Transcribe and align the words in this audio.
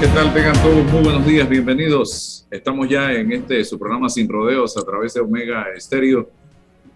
¿Qué 0.00 0.06
tal? 0.06 0.32
Tengan 0.32 0.54
todos 0.62 0.82
muy 0.90 1.02
buenos 1.02 1.26
días, 1.26 1.46
bienvenidos. 1.46 2.46
Estamos 2.50 2.88
ya 2.88 3.12
en 3.12 3.32
este 3.32 3.62
su 3.66 3.78
programa 3.78 4.08
Sin 4.08 4.30
Rodeos 4.30 4.74
a 4.78 4.82
través 4.82 5.12
de 5.12 5.20
Omega 5.20 5.66
Estéreo. 5.76 6.30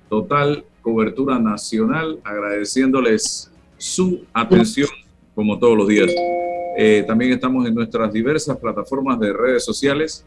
Total 0.09 0.65
cobertura 0.81 1.39
nacional, 1.39 2.19
agradeciéndoles 2.25 3.51
su 3.77 4.25
atención 4.33 4.89
como 5.35 5.59
todos 5.59 5.77
los 5.77 5.87
días. 5.87 6.11
Eh, 6.79 7.05
también 7.07 7.33
estamos 7.33 7.69
en 7.69 7.75
nuestras 7.75 8.11
diversas 8.11 8.57
plataformas 8.57 9.21
de 9.21 9.35
redes 9.35 9.67
sociales. 9.67 10.25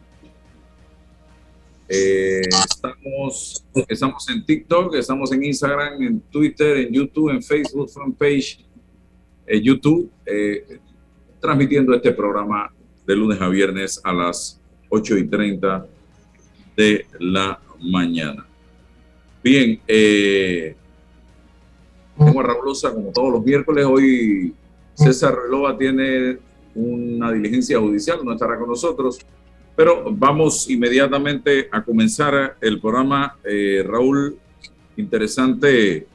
Eh, 1.89 2.42
estamos, 2.42 3.66
estamos 3.88 4.30
en 4.30 4.45
TikTok, 4.45 4.94
estamos 4.94 5.31
en 5.31 5.44
Instagram, 5.44 6.03
en 6.03 6.20
Twitter, 6.20 6.78
en 6.78 6.94
YouTube, 6.94 7.31
en 7.31 7.42
Facebook, 7.42 7.89
fanpage, 7.89 8.64
en 9.48 9.64
YouTube. 9.64 10.11
Transmitiendo 11.39 11.93
este 11.93 12.11
programa 12.11 12.71
de 13.05 13.16
lunes 13.16 13.39
a 13.39 13.47
viernes 13.47 14.02
a 14.03 14.13
las 14.13 14.59
8 14.89 15.17
y 15.17 15.27
30 15.27 15.85
de 16.75 17.05
la 17.19 17.59
mañana. 17.81 18.45
Bien, 19.43 19.80
eh, 19.88 20.75
tengo 22.17 22.39
a 22.39 22.43
Rabulosa 22.43 22.93
como 22.93 23.11
todos 23.11 23.31
los 23.33 23.45
miércoles. 23.45 23.85
Hoy 23.85 24.53
César 24.93 25.35
Relova 25.35 25.77
tiene 25.77 26.38
una 26.75 27.31
diligencia 27.31 27.80
judicial, 27.80 28.19
no 28.23 28.33
estará 28.33 28.58
con 28.58 28.69
nosotros, 28.69 29.19
pero 29.75 30.05
vamos 30.11 30.69
inmediatamente 30.69 31.69
a 31.71 31.83
comenzar 31.83 32.58
el 32.59 32.80
programa. 32.80 33.38
Eh, 33.43 33.83
Raúl, 33.85 34.38
interesante 34.95 36.08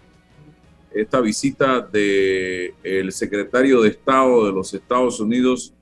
esta 0.95 1.21
visita 1.21 1.81
del 1.81 2.75
el 2.83 3.13
secretario 3.13 3.81
de 3.83 3.91
Estado 3.91 4.47
de 4.47 4.53
los 4.53 4.73
Estados 4.75 5.21
Unidos, 5.21 5.73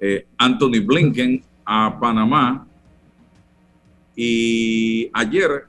eh, 0.00 0.26
Anthony 0.36 0.80
Blinken, 0.84 1.42
a 1.64 1.98
Panamá. 1.98 2.66
Y 4.14 5.10
ayer 5.12 5.64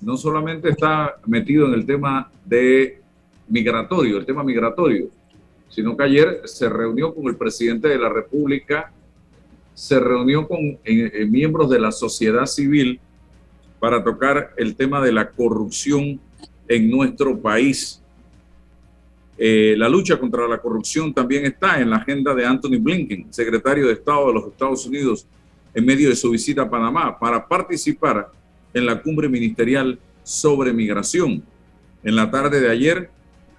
no 0.00 0.16
solamente 0.16 0.70
está 0.70 1.16
metido 1.26 1.66
en 1.66 1.74
el 1.74 1.86
tema 1.86 2.30
de 2.44 3.00
migratorio, 3.48 4.18
el 4.18 4.26
tema 4.26 4.42
migratorio, 4.42 5.08
sino 5.68 5.96
que 5.96 6.04
ayer 6.04 6.42
se 6.44 6.68
reunió 6.68 7.14
con 7.14 7.26
el 7.26 7.36
presidente 7.36 7.88
de 7.88 7.98
la 7.98 8.08
República, 8.08 8.92
se 9.74 9.98
reunió 9.98 10.46
con 10.46 10.78
miembros 11.28 11.70
de 11.70 11.80
la 11.80 11.90
sociedad 11.90 12.46
civil 12.46 13.00
para 13.80 14.02
tocar 14.02 14.54
el 14.56 14.76
tema 14.76 15.00
de 15.02 15.12
la 15.12 15.30
corrupción 15.30 16.20
en 16.68 16.90
nuestro 16.90 17.38
país. 17.38 18.00
Eh, 19.36 19.74
la 19.76 19.88
lucha 19.88 20.18
contra 20.18 20.46
la 20.46 20.58
corrupción 20.58 21.12
también 21.12 21.44
está 21.44 21.80
en 21.80 21.90
la 21.90 21.96
agenda 21.96 22.34
de 22.34 22.46
Anthony 22.46 22.78
Blinken, 22.78 23.32
secretario 23.32 23.86
de 23.86 23.94
Estado 23.94 24.28
de 24.28 24.34
los 24.34 24.46
Estados 24.46 24.86
Unidos, 24.86 25.26
en 25.74 25.84
medio 25.84 26.08
de 26.08 26.16
su 26.16 26.30
visita 26.30 26.62
a 26.62 26.70
Panamá, 26.70 27.18
para 27.18 27.46
participar 27.46 28.30
en 28.72 28.86
la 28.86 29.02
cumbre 29.02 29.28
ministerial 29.28 29.98
sobre 30.22 30.72
migración. 30.72 31.42
En 32.02 32.16
la 32.16 32.30
tarde 32.30 32.60
de 32.60 32.70
ayer 32.70 33.10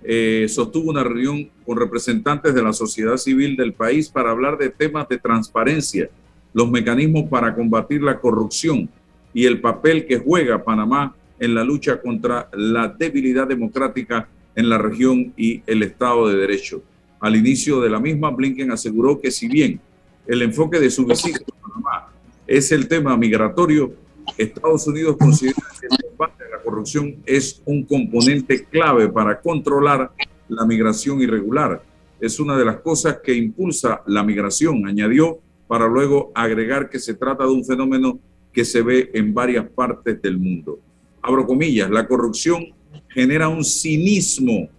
eh, 0.03 0.45
sostuvo 0.47 0.91
una 0.91 1.03
reunión 1.03 1.49
con 1.65 1.77
representantes 1.77 2.53
de 2.53 2.63
la 2.63 2.73
sociedad 2.73 3.17
civil 3.17 3.57
del 3.57 3.73
país 3.73 4.09
para 4.09 4.31
hablar 4.31 4.57
de 4.57 4.69
temas 4.69 5.09
de 5.09 5.17
transparencia, 5.17 6.09
los 6.53 6.69
mecanismos 6.69 7.27
para 7.29 7.53
combatir 7.53 8.01
la 8.01 8.19
corrupción 8.19 8.87
y 9.33 9.45
el 9.45 9.59
papel 9.59 10.05
que 10.05 10.19
juega 10.19 10.63
Panamá 10.63 11.13
en 11.45 11.53
la 11.53 11.63
lucha 11.63 12.01
contra 12.01 12.49
la 12.53 12.87
debilidad 12.87 13.47
democrática 13.47 14.27
en 14.55 14.67
la 14.67 14.77
región 14.77 15.31
y 15.37 15.61
el 15.67 15.83
Estado 15.83 16.27
de 16.27 16.37
Derecho. 16.37 16.81
Al 17.19 17.35
inicio 17.35 17.79
de 17.81 17.89
la 17.89 17.99
misma, 17.99 18.31
Blinken 18.31 18.71
aseguró 18.71 19.21
que 19.21 19.31
si 19.31 19.47
bien 19.47 19.79
el 20.25 20.41
enfoque 20.41 20.79
de 20.79 20.89
su 20.89 21.05
visita 21.05 21.39
a 21.39 21.61
Panamá 21.61 22.07
es 22.47 22.71
el 22.71 22.87
tema 22.87 23.15
migratorio, 23.15 23.93
Estados 24.37 24.87
Unidos 24.87 25.17
considera 25.17 25.61
que 25.79 25.85
el 25.85 26.09
combate 26.09 26.43
a 26.43 26.57
la 26.57 26.63
corrupción 26.63 27.15
es 27.25 27.61
un 27.65 27.85
componente 27.85 28.65
clave 28.65 29.07
para 29.07 29.39
controlar 29.39 30.11
la 30.47 30.65
migración 30.65 31.21
irregular. 31.21 31.81
Es 32.19 32.39
una 32.39 32.57
de 32.57 32.65
las 32.65 32.77
cosas 32.77 33.19
que 33.23 33.35
impulsa 33.35 34.01
la 34.07 34.23
migración, 34.23 34.87
añadió, 34.87 35.39
para 35.67 35.87
luego 35.87 36.31
agregar 36.33 36.89
que 36.89 36.99
se 36.99 37.13
trata 37.13 37.43
de 37.43 37.51
un 37.51 37.63
fenómeno 37.65 38.19
que 38.51 38.65
se 38.65 38.81
ve 38.81 39.11
en 39.13 39.33
varias 39.33 39.67
partes 39.69 40.19
del 40.21 40.39
mundo 40.39 40.79
abro 41.25 41.47
comillas, 41.47 41.89
la 41.89 42.07
corrupción 42.07 42.67
genera 43.09 43.49
un 43.49 43.63
cinismo 43.63 44.69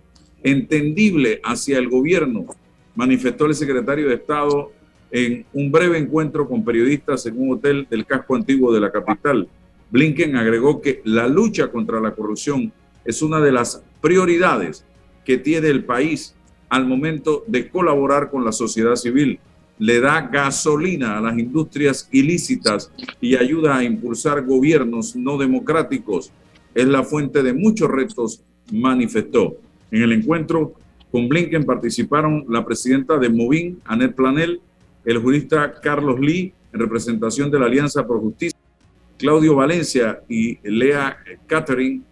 entendible 0.42 1.40
hacia 1.42 1.78
el 1.78 1.88
gobierno, 1.88 2.46
manifestó 2.94 3.46
el 3.46 3.54
secretario 3.54 4.08
de 4.08 4.14
Estado 4.14 4.70
en 5.10 5.44
un 5.52 5.72
breve 5.72 5.98
encuentro 5.98 6.48
con 6.48 6.64
periodistas 6.64 7.26
en 7.26 7.40
un 7.40 7.52
hotel 7.54 7.86
del 7.90 8.06
casco 8.06 8.36
antiguo 8.36 8.72
de 8.72 8.80
la 8.80 8.92
capital. 8.92 9.48
Blinken 9.90 10.36
agregó 10.36 10.80
que 10.80 11.00
la 11.04 11.26
lucha 11.26 11.68
contra 11.68 12.00
la 12.00 12.12
corrupción 12.12 12.72
es 13.04 13.22
una 13.22 13.40
de 13.40 13.52
las 13.52 13.82
prioridades 14.00 14.84
que 15.24 15.38
tiene 15.38 15.68
el 15.68 15.84
país 15.84 16.34
al 16.68 16.86
momento 16.86 17.44
de 17.46 17.68
colaborar 17.68 18.30
con 18.30 18.44
la 18.44 18.52
sociedad 18.52 18.94
civil. 18.94 19.40
Le 19.78 20.00
da 20.00 20.22
gasolina 20.22 21.18
a 21.18 21.20
las 21.20 21.38
industrias 21.38 22.08
ilícitas 22.12 22.90
y 23.20 23.36
ayuda 23.36 23.76
a 23.76 23.84
impulsar 23.84 24.44
gobiernos 24.44 25.14
no 25.16 25.36
democráticos 25.36 26.32
es 26.76 26.86
la 26.86 27.02
fuente 27.02 27.42
de 27.42 27.54
muchos 27.54 27.88
retos, 27.90 28.42
manifestó. 28.70 29.56
En 29.90 30.02
el 30.02 30.12
encuentro 30.12 30.74
con 31.10 31.26
Blinken 31.26 31.64
participaron 31.64 32.44
la 32.50 32.66
presidenta 32.66 33.16
de 33.16 33.30
Movin, 33.30 33.80
Annette 33.86 34.14
Planel, 34.14 34.60
el 35.06 35.18
jurista 35.18 35.72
Carlos 35.80 36.20
Lee, 36.20 36.52
en 36.74 36.80
representación 36.80 37.50
de 37.50 37.58
la 37.58 37.64
Alianza 37.64 38.06
por 38.06 38.20
Justicia, 38.20 38.58
Claudio 39.16 39.54
Valencia 39.54 40.20
y 40.28 40.58
Lea 40.68 41.16
Catherine 41.46 42.02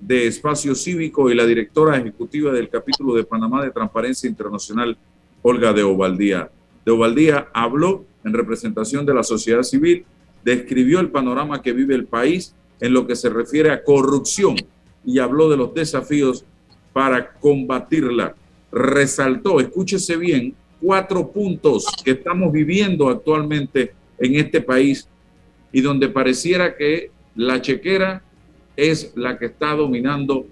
de 0.00 0.28
Espacio 0.28 0.76
Cívico 0.76 1.28
y 1.28 1.34
la 1.34 1.44
directora 1.44 1.96
ejecutiva 1.96 2.52
del 2.52 2.68
capítulo 2.68 3.14
de 3.14 3.24
Panamá 3.24 3.64
de 3.64 3.72
Transparencia 3.72 4.30
Internacional, 4.30 4.96
Olga 5.42 5.72
de 5.72 5.82
Ovaldía. 5.82 6.48
De 6.84 6.92
Ovaldía 6.92 7.48
habló 7.52 8.04
en 8.24 8.32
representación 8.32 9.06
de 9.06 9.14
la 9.14 9.22
sociedad 9.22 9.62
civil, 9.62 10.04
describió 10.44 11.00
el 11.00 11.10
panorama 11.10 11.62
que 11.62 11.72
vive 11.72 11.94
el 11.94 12.06
país 12.06 12.54
en 12.80 12.92
lo 12.92 13.06
que 13.06 13.16
se 13.16 13.30
refiere 13.30 13.70
a 13.70 13.82
corrupción 13.82 14.56
y 15.04 15.18
habló 15.18 15.48
de 15.48 15.56
los 15.56 15.74
desafíos 15.74 16.44
para 16.92 17.32
combatirla. 17.34 18.34
Resaltó, 18.70 19.60
escúchese 19.60 20.16
bien, 20.16 20.54
cuatro 20.80 21.30
puntos 21.30 21.86
que 22.04 22.12
estamos 22.12 22.52
viviendo 22.52 23.08
actualmente 23.08 23.94
en 24.18 24.34
este 24.36 24.60
país 24.60 25.08
y 25.72 25.80
donde 25.80 26.08
pareciera 26.08 26.76
que 26.76 27.10
la 27.34 27.62
chequera 27.62 28.22
es 28.76 29.12
la 29.14 29.38
que 29.38 29.46
está 29.46 29.74
dominando 29.74 30.46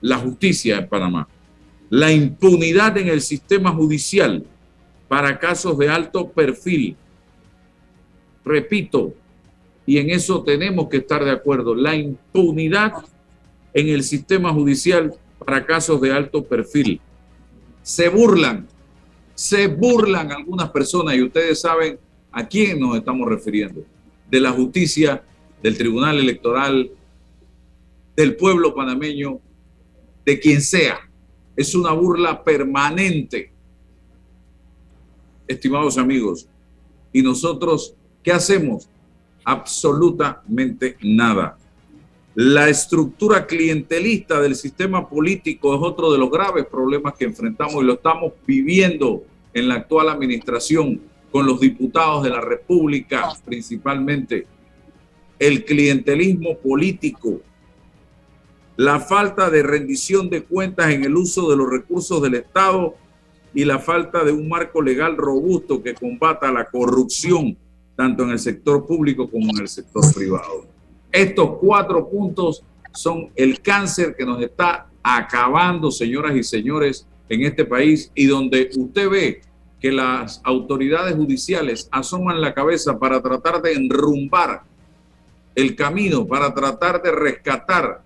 la 0.00 0.18
justicia 0.18 0.78
en 0.78 0.88
Panamá. 0.88 1.28
La 1.88 2.12
impunidad 2.12 2.96
en 2.98 3.08
el 3.08 3.20
sistema 3.20 3.72
judicial 3.72 4.44
para 5.10 5.40
casos 5.40 5.76
de 5.76 5.88
alto 5.88 6.30
perfil. 6.30 6.96
Repito, 8.44 9.12
y 9.84 9.98
en 9.98 10.10
eso 10.10 10.44
tenemos 10.44 10.88
que 10.88 10.98
estar 10.98 11.24
de 11.24 11.32
acuerdo. 11.32 11.74
La 11.74 11.96
impunidad 11.96 12.92
en 13.74 13.88
el 13.88 14.04
sistema 14.04 14.52
judicial 14.52 15.12
para 15.44 15.66
casos 15.66 16.00
de 16.00 16.12
alto 16.12 16.44
perfil. 16.44 17.00
Se 17.82 18.08
burlan, 18.08 18.68
se 19.34 19.66
burlan 19.66 20.30
algunas 20.30 20.70
personas 20.70 21.16
y 21.16 21.24
ustedes 21.24 21.60
saben 21.60 21.98
a 22.30 22.46
quién 22.46 22.78
nos 22.78 22.96
estamos 22.96 23.28
refiriendo. 23.28 23.82
De 24.30 24.38
la 24.38 24.52
justicia, 24.52 25.24
del 25.60 25.76
Tribunal 25.76 26.20
Electoral, 26.20 26.88
del 28.14 28.36
pueblo 28.36 28.76
panameño, 28.76 29.40
de 30.24 30.38
quien 30.38 30.62
sea. 30.62 31.00
Es 31.56 31.74
una 31.74 31.90
burla 31.94 32.44
permanente, 32.44 33.50
estimados 35.50 35.98
amigos. 35.98 36.46
Y 37.12 37.22
nosotros, 37.22 37.94
¿qué 38.22 38.32
hacemos? 38.32 38.88
Absolutamente 39.44 40.96
nada. 41.02 41.58
La 42.34 42.68
estructura 42.68 43.46
clientelista 43.46 44.40
del 44.40 44.54
sistema 44.54 45.08
político 45.08 45.74
es 45.74 45.80
otro 45.82 46.12
de 46.12 46.18
los 46.18 46.30
graves 46.30 46.64
problemas 46.66 47.14
que 47.14 47.24
enfrentamos 47.24 47.82
y 47.82 47.86
lo 47.86 47.94
estamos 47.94 48.32
viviendo 48.46 49.24
en 49.52 49.68
la 49.68 49.74
actual 49.74 50.08
administración 50.08 51.00
con 51.32 51.46
los 51.46 51.60
diputados 51.60 52.22
de 52.22 52.30
la 52.30 52.40
República 52.40 53.32
principalmente. 53.44 54.46
El 55.40 55.64
clientelismo 55.64 56.56
político, 56.58 57.40
la 58.76 59.00
falta 59.00 59.50
de 59.50 59.62
rendición 59.64 60.30
de 60.30 60.44
cuentas 60.44 60.90
en 60.90 61.04
el 61.04 61.16
uso 61.16 61.50
de 61.50 61.56
los 61.56 61.68
recursos 61.68 62.22
del 62.22 62.34
Estado 62.34 62.94
y 63.54 63.64
la 63.64 63.78
falta 63.78 64.24
de 64.24 64.32
un 64.32 64.48
marco 64.48 64.80
legal 64.80 65.16
robusto 65.16 65.82
que 65.82 65.94
combata 65.94 66.50
la 66.52 66.64
corrupción 66.64 67.56
tanto 67.96 68.22
en 68.22 68.30
el 68.30 68.38
sector 68.38 68.86
público 68.86 69.30
como 69.30 69.50
en 69.50 69.60
el 69.60 69.68
sector 69.68 70.02
privado. 70.14 70.66
Estos 71.12 71.58
cuatro 71.60 72.08
puntos 72.08 72.62
son 72.92 73.28
el 73.34 73.60
cáncer 73.60 74.14
que 74.16 74.24
nos 74.24 74.40
está 74.40 74.86
acabando, 75.02 75.90
señoras 75.90 76.34
y 76.36 76.42
señores, 76.42 77.06
en 77.28 77.42
este 77.42 77.64
país 77.64 78.10
y 78.14 78.26
donde 78.26 78.70
usted 78.76 79.08
ve 79.08 79.40
que 79.80 79.92
las 79.92 80.40
autoridades 80.44 81.14
judiciales 81.14 81.88
asoman 81.90 82.40
la 82.40 82.54
cabeza 82.54 82.98
para 82.98 83.20
tratar 83.20 83.62
de 83.62 83.72
enrumbar 83.72 84.62
el 85.54 85.74
camino, 85.74 86.26
para 86.26 86.52
tratar 86.54 87.02
de 87.02 87.10
rescatar 87.10 88.02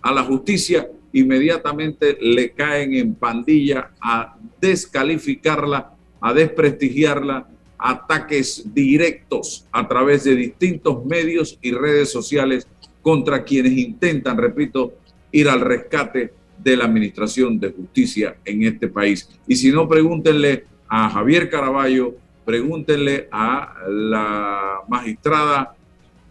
a 0.00 0.12
la 0.12 0.22
justicia, 0.22 0.88
inmediatamente 1.20 2.16
le 2.20 2.50
caen 2.50 2.94
en 2.94 3.14
pandilla 3.14 3.90
a 4.00 4.36
descalificarla, 4.60 5.94
a 6.20 6.34
desprestigiarla, 6.34 7.48
ataques 7.78 8.64
directos 8.74 9.66
a 9.70 9.86
través 9.86 10.24
de 10.24 10.34
distintos 10.34 11.04
medios 11.04 11.58
y 11.62 11.72
redes 11.72 12.10
sociales 12.10 12.66
contra 13.02 13.44
quienes 13.44 13.72
intentan, 13.72 14.36
repito, 14.36 14.94
ir 15.30 15.48
al 15.48 15.60
rescate 15.60 16.32
de 16.58 16.76
la 16.76 16.84
administración 16.84 17.58
de 17.60 17.70
justicia 17.70 18.36
en 18.44 18.64
este 18.64 18.88
país. 18.88 19.28
Y 19.46 19.56
si 19.56 19.70
no, 19.70 19.88
pregúntenle 19.88 20.64
a 20.88 21.08
Javier 21.10 21.48
Caraballo, 21.48 22.16
pregúntenle 22.44 23.28
a 23.30 23.74
la 23.88 24.80
magistrada 24.88 25.76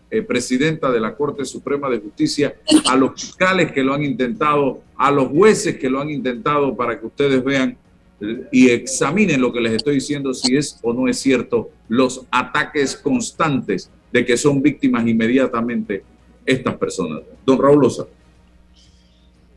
eh, 0.10 0.22
presidenta 0.22 0.92
de 0.92 1.00
la 1.00 1.16
Corte 1.16 1.46
Suprema 1.46 1.90
de 1.90 2.00
Justicia, 2.00 2.56
a 2.86 2.96
los 2.96 3.20
fiscales 3.20 3.72
que 3.72 3.84
lo 3.84 3.94
han 3.94 4.04
intentado, 4.04 4.82
a 4.96 5.12
los 5.12 5.28
jueces 5.28 5.78
que 5.78 5.90
lo 5.90 6.00
han 6.00 6.10
intentado 6.10 6.76
para 6.76 7.00
que 7.00 7.06
ustedes 7.06 7.44
vean 7.44 7.78
y 8.52 8.70
examinen 8.70 9.42
lo 9.42 9.54
que 9.54 9.62
les 9.62 9.74
estoy 9.74 9.96
diciendo, 9.96 10.34
si 10.34 10.56
es 10.56 10.80
o 10.82 10.94
no 10.94 11.08
es 11.08 11.20
cierto, 11.20 11.70
los 11.88 12.26
ataques 12.32 12.96
constantes 12.96 13.92
de 14.12 14.26
que 14.26 14.38
son 14.38 14.62
víctimas 14.62 15.06
inmediatamente 15.08 16.04
estas 16.46 16.76
personas. 16.78 17.22
Don 17.46 17.62
Raúl 17.62 17.82
Loza. 17.82 18.06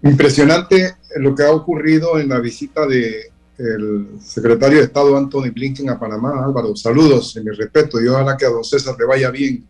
Impresionante 0.03 0.97
lo 1.17 1.35
que 1.35 1.45
ha 1.45 1.53
ocurrido 1.53 2.19
en 2.19 2.29
la 2.29 2.41
visita 2.41 2.87
de 2.87 3.31
el 3.61 4.07
secretario 4.21 4.79
de 4.79 4.85
Estado 4.85 5.17
Anthony 5.17 5.51
Blinken 5.53 5.91
a 5.91 5.99
Panamá. 5.99 6.43
Álvaro, 6.45 6.75
saludos 6.75 7.37
en 7.37 7.45
mi 7.45 7.51
respeto 7.51 8.01
y 8.01 8.09
ojalá 8.09 8.37
que 8.37 8.47
a 8.47 8.49
don 8.49 8.65
César 8.65 8.97
le 8.99 9.05
vaya 9.05 9.31
bien. 9.31 9.67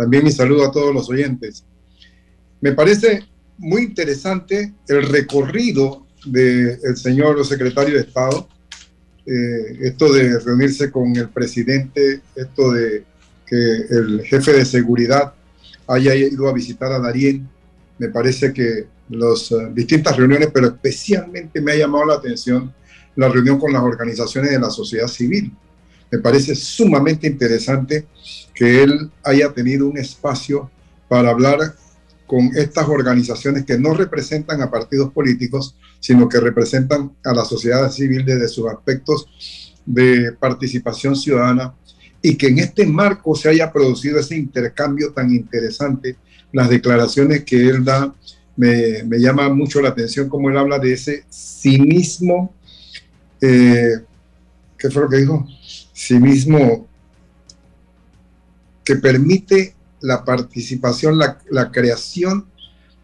También 0.00 0.24
mi 0.24 0.32
saludo 0.32 0.64
a 0.64 0.72
todos 0.72 0.94
los 0.94 1.10
oyentes. 1.10 1.62
Me 2.62 2.72
parece 2.72 3.22
muy 3.58 3.82
interesante 3.82 4.72
el 4.88 5.02
recorrido 5.02 6.06
del 6.24 6.96
señor 6.96 7.44
secretario 7.44 7.96
de 7.96 8.00
Estado, 8.00 8.48
eh, 9.26 9.78
esto 9.82 10.10
de 10.10 10.38
reunirse 10.38 10.90
con 10.90 11.14
el 11.14 11.28
presidente, 11.28 12.22
esto 12.34 12.72
de 12.72 13.04
que 13.46 13.56
el 13.90 14.22
jefe 14.24 14.54
de 14.54 14.64
seguridad 14.64 15.34
haya 15.86 16.14
ido 16.14 16.48
a 16.48 16.54
visitar 16.54 16.90
a 16.92 16.98
Darien, 16.98 17.46
me 17.98 18.08
parece 18.08 18.54
que 18.54 18.86
las 19.10 19.52
eh, 19.52 19.68
distintas 19.74 20.16
reuniones, 20.16 20.48
pero 20.50 20.68
especialmente 20.68 21.60
me 21.60 21.72
ha 21.72 21.76
llamado 21.76 22.06
la 22.06 22.14
atención 22.14 22.72
la 23.16 23.28
reunión 23.28 23.58
con 23.58 23.70
las 23.70 23.82
organizaciones 23.82 24.50
de 24.50 24.60
la 24.60 24.70
sociedad 24.70 25.08
civil. 25.08 25.52
Me 26.10 26.20
parece 26.20 26.54
sumamente 26.54 27.26
interesante 27.26 28.06
que 28.60 28.82
él 28.82 29.10
haya 29.24 29.54
tenido 29.54 29.88
un 29.88 29.96
espacio 29.96 30.70
para 31.08 31.30
hablar 31.30 31.74
con 32.26 32.50
estas 32.54 32.86
organizaciones 32.90 33.64
que 33.64 33.78
no 33.78 33.94
representan 33.94 34.60
a 34.60 34.70
partidos 34.70 35.10
políticos, 35.14 35.76
sino 35.98 36.28
que 36.28 36.40
representan 36.40 37.10
a 37.24 37.32
la 37.32 37.46
sociedad 37.46 37.90
civil 37.90 38.22
desde 38.22 38.48
sus 38.48 38.68
aspectos 38.68 39.26
de 39.86 40.32
participación 40.38 41.16
ciudadana 41.16 41.72
y 42.20 42.36
que 42.36 42.48
en 42.48 42.58
este 42.58 42.84
marco 42.84 43.34
se 43.34 43.48
haya 43.48 43.72
producido 43.72 44.20
ese 44.20 44.36
intercambio 44.36 45.10
tan 45.14 45.32
interesante, 45.34 46.16
las 46.52 46.68
declaraciones 46.68 47.44
que 47.44 47.66
él 47.66 47.82
da, 47.82 48.14
me, 48.56 49.02
me 49.04 49.18
llama 49.18 49.48
mucho 49.48 49.80
la 49.80 49.88
atención 49.88 50.28
como 50.28 50.50
él 50.50 50.58
habla 50.58 50.78
de 50.78 50.92
ese 50.92 51.24
cinismo, 51.30 52.52
eh, 53.40 54.00
¿qué 54.76 54.90
fue 54.90 55.04
lo 55.04 55.08
que 55.08 55.16
dijo? 55.16 55.48
Cinismo 55.96 56.89
que 58.90 58.96
permite 58.96 59.76
la 60.00 60.24
participación, 60.24 61.16
la, 61.16 61.70
creación 61.70 62.46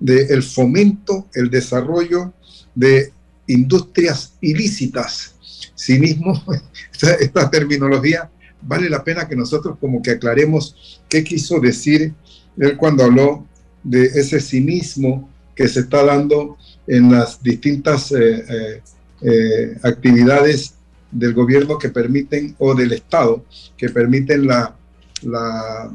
del 0.00 0.42
fomento, 0.42 1.28
el 1.32 1.48
desarrollo 1.48 2.32
de 2.74 3.12
industrias 3.46 4.32
ilícitas. 4.40 5.36
Cinismo, 5.78 6.42
esta, 6.92 7.14
esta 7.14 7.48
terminología, 7.48 8.28
vale 8.62 8.90
la 8.90 9.04
pena 9.04 9.28
que 9.28 9.36
nosotros 9.36 9.78
como 9.80 10.02
que 10.02 10.10
aclaremos 10.10 11.00
qué 11.08 11.22
quiso 11.22 11.60
decir 11.60 12.12
él 12.58 12.76
cuando 12.76 13.04
habló 13.04 13.46
de 13.84 14.06
ese 14.06 14.40
cinismo 14.40 15.30
que 15.54 15.68
se 15.68 15.80
está 15.80 16.02
dando 16.02 16.58
en 16.88 17.12
las 17.12 17.40
distintas 17.44 18.10
eh, 18.10 18.44
eh, 18.49 18.82
eh, 19.22 19.78
actividades 19.84 20.75
del 21.12 21.32
gobierno 21.32 21.78
que 21.78 21.90
permiten, 21.90 22.56
o 22.58 22.75
del 22.75 22.92
Estado, 22.92 23.44
que 23.76 23.88
permiten 23.88 24.49
la, 24.49 24.75
la 25.23 25.90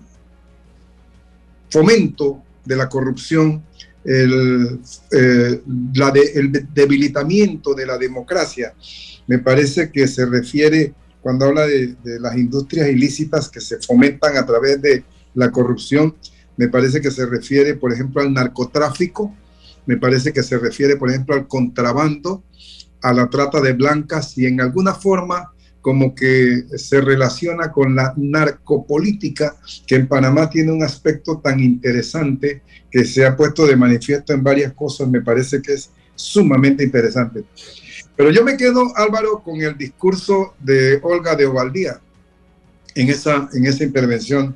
fomento 1.72 2.44
de 2.66 2.76
la 2.76 2.90
corrupción, 2.90 3.64
el, 4.04 4.80
eh, 5.12 5.62
la 5.96 6.10
el 6.10 6.68
debilitamiento 6.74 7.74
de 7.74 7.86
la 7.86 7.98
democracia. 7.98 8.74
Me 9.28 9.40
parece 9.40 9.92
que 9.92 10.08
se 10.08 10.26
refiere, 10.26 10.94
cuando 11.22 11.46
habla 11.46 11.66
de, 11.66 11.96
las 12.20 12.36
industrias 12.36 12.90
ilícitas 12.90 13.50
que 13.50 13.62
se 13.62 13.80
fomentan 13.80 14.38
a 14.38 14.46
través 14.46 14.82
de 14.82 15.04
la 15.34 15.52
corrupción, 15.52 16.16
me 16.58 16.68
parece 16.68 17.00
que 17.00 17.12
se 17.12 17.26
refiere, 17.26 17.76
por 17.76 17.94
ejemplo, 17.94 18.22
al 18.22 18.34
narcotráfico, 18.34 19.34
me 19.86 19.98
parece 19.98 20.34
que 20.34 20.44
se 20.44 20.58
refiere, 20.58 20.98
por 20.98 21.10
ejemplo, 21.10 21.36
al 21.36 21.48
contrabando, 21.48 22.44
a 23.02 23.14
la 23.14 23.30
trata 23.30 23.62
de 23.62 23.74
blancas 23.74 24.38
y 24.38 24.46
en 24.46 24.62
alguna 24.62 24.94
forma 24.94 25.54
como 25.82 26.14
que 26.14 26.64
se 26.76 27.02
relaciona 27.02 27.72
con 27.72 27.96
la 27.96 28.14
narcopolítica, 28.16 29.56
que 29.88 29.96
en 29.96 30.08
Panamá 30.08 30.50
tiene 30.50 30.72
un 30.72 30.84
aspecto 30.84 31.40
tan 31.40 31.60
interesante 31.60 32.62
que 32.90 33.04
se 33.06 33.26
ha 33.26 33.36
puesto 33.36 33.66
de 33.66 33.76
manifiesto 33.76 34.34
en 34.34 34.44
varias 34.44 34.74
cosas, 34.74 35.10
me 35.10 35.22
parece 35.22 35.62
que 35.62 35.74
es 35.74 35.92
sumamente 36.16 36.84
interesante. 36.84 37.44
Pero 38.16 38.30
yo 38.30 38.44
me 38.44 38.58
quedo, 38.58 38.96
Álvaro, 38.96 39.42
con 39.44 39.60
el 39.62 39.78
discurso 39.78 40.54
de 40.60 41.00
Olga 41.02 41.36
de 41.36 41.46
Ovaldía 41.46 42.00
en 42.96 43.10
esa, 43.10 43.50
en 43.54 43.66
esa 43.66 43.84
intervención. 43.84 44.56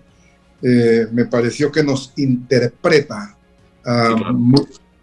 Eh, 0.62 1.08
me 1.12 1.26
pareció 1.26 1.72
que 1.72 1.84
nos 1.84 2.14
interpreta 2.16 3.36
a, 3.84 4.16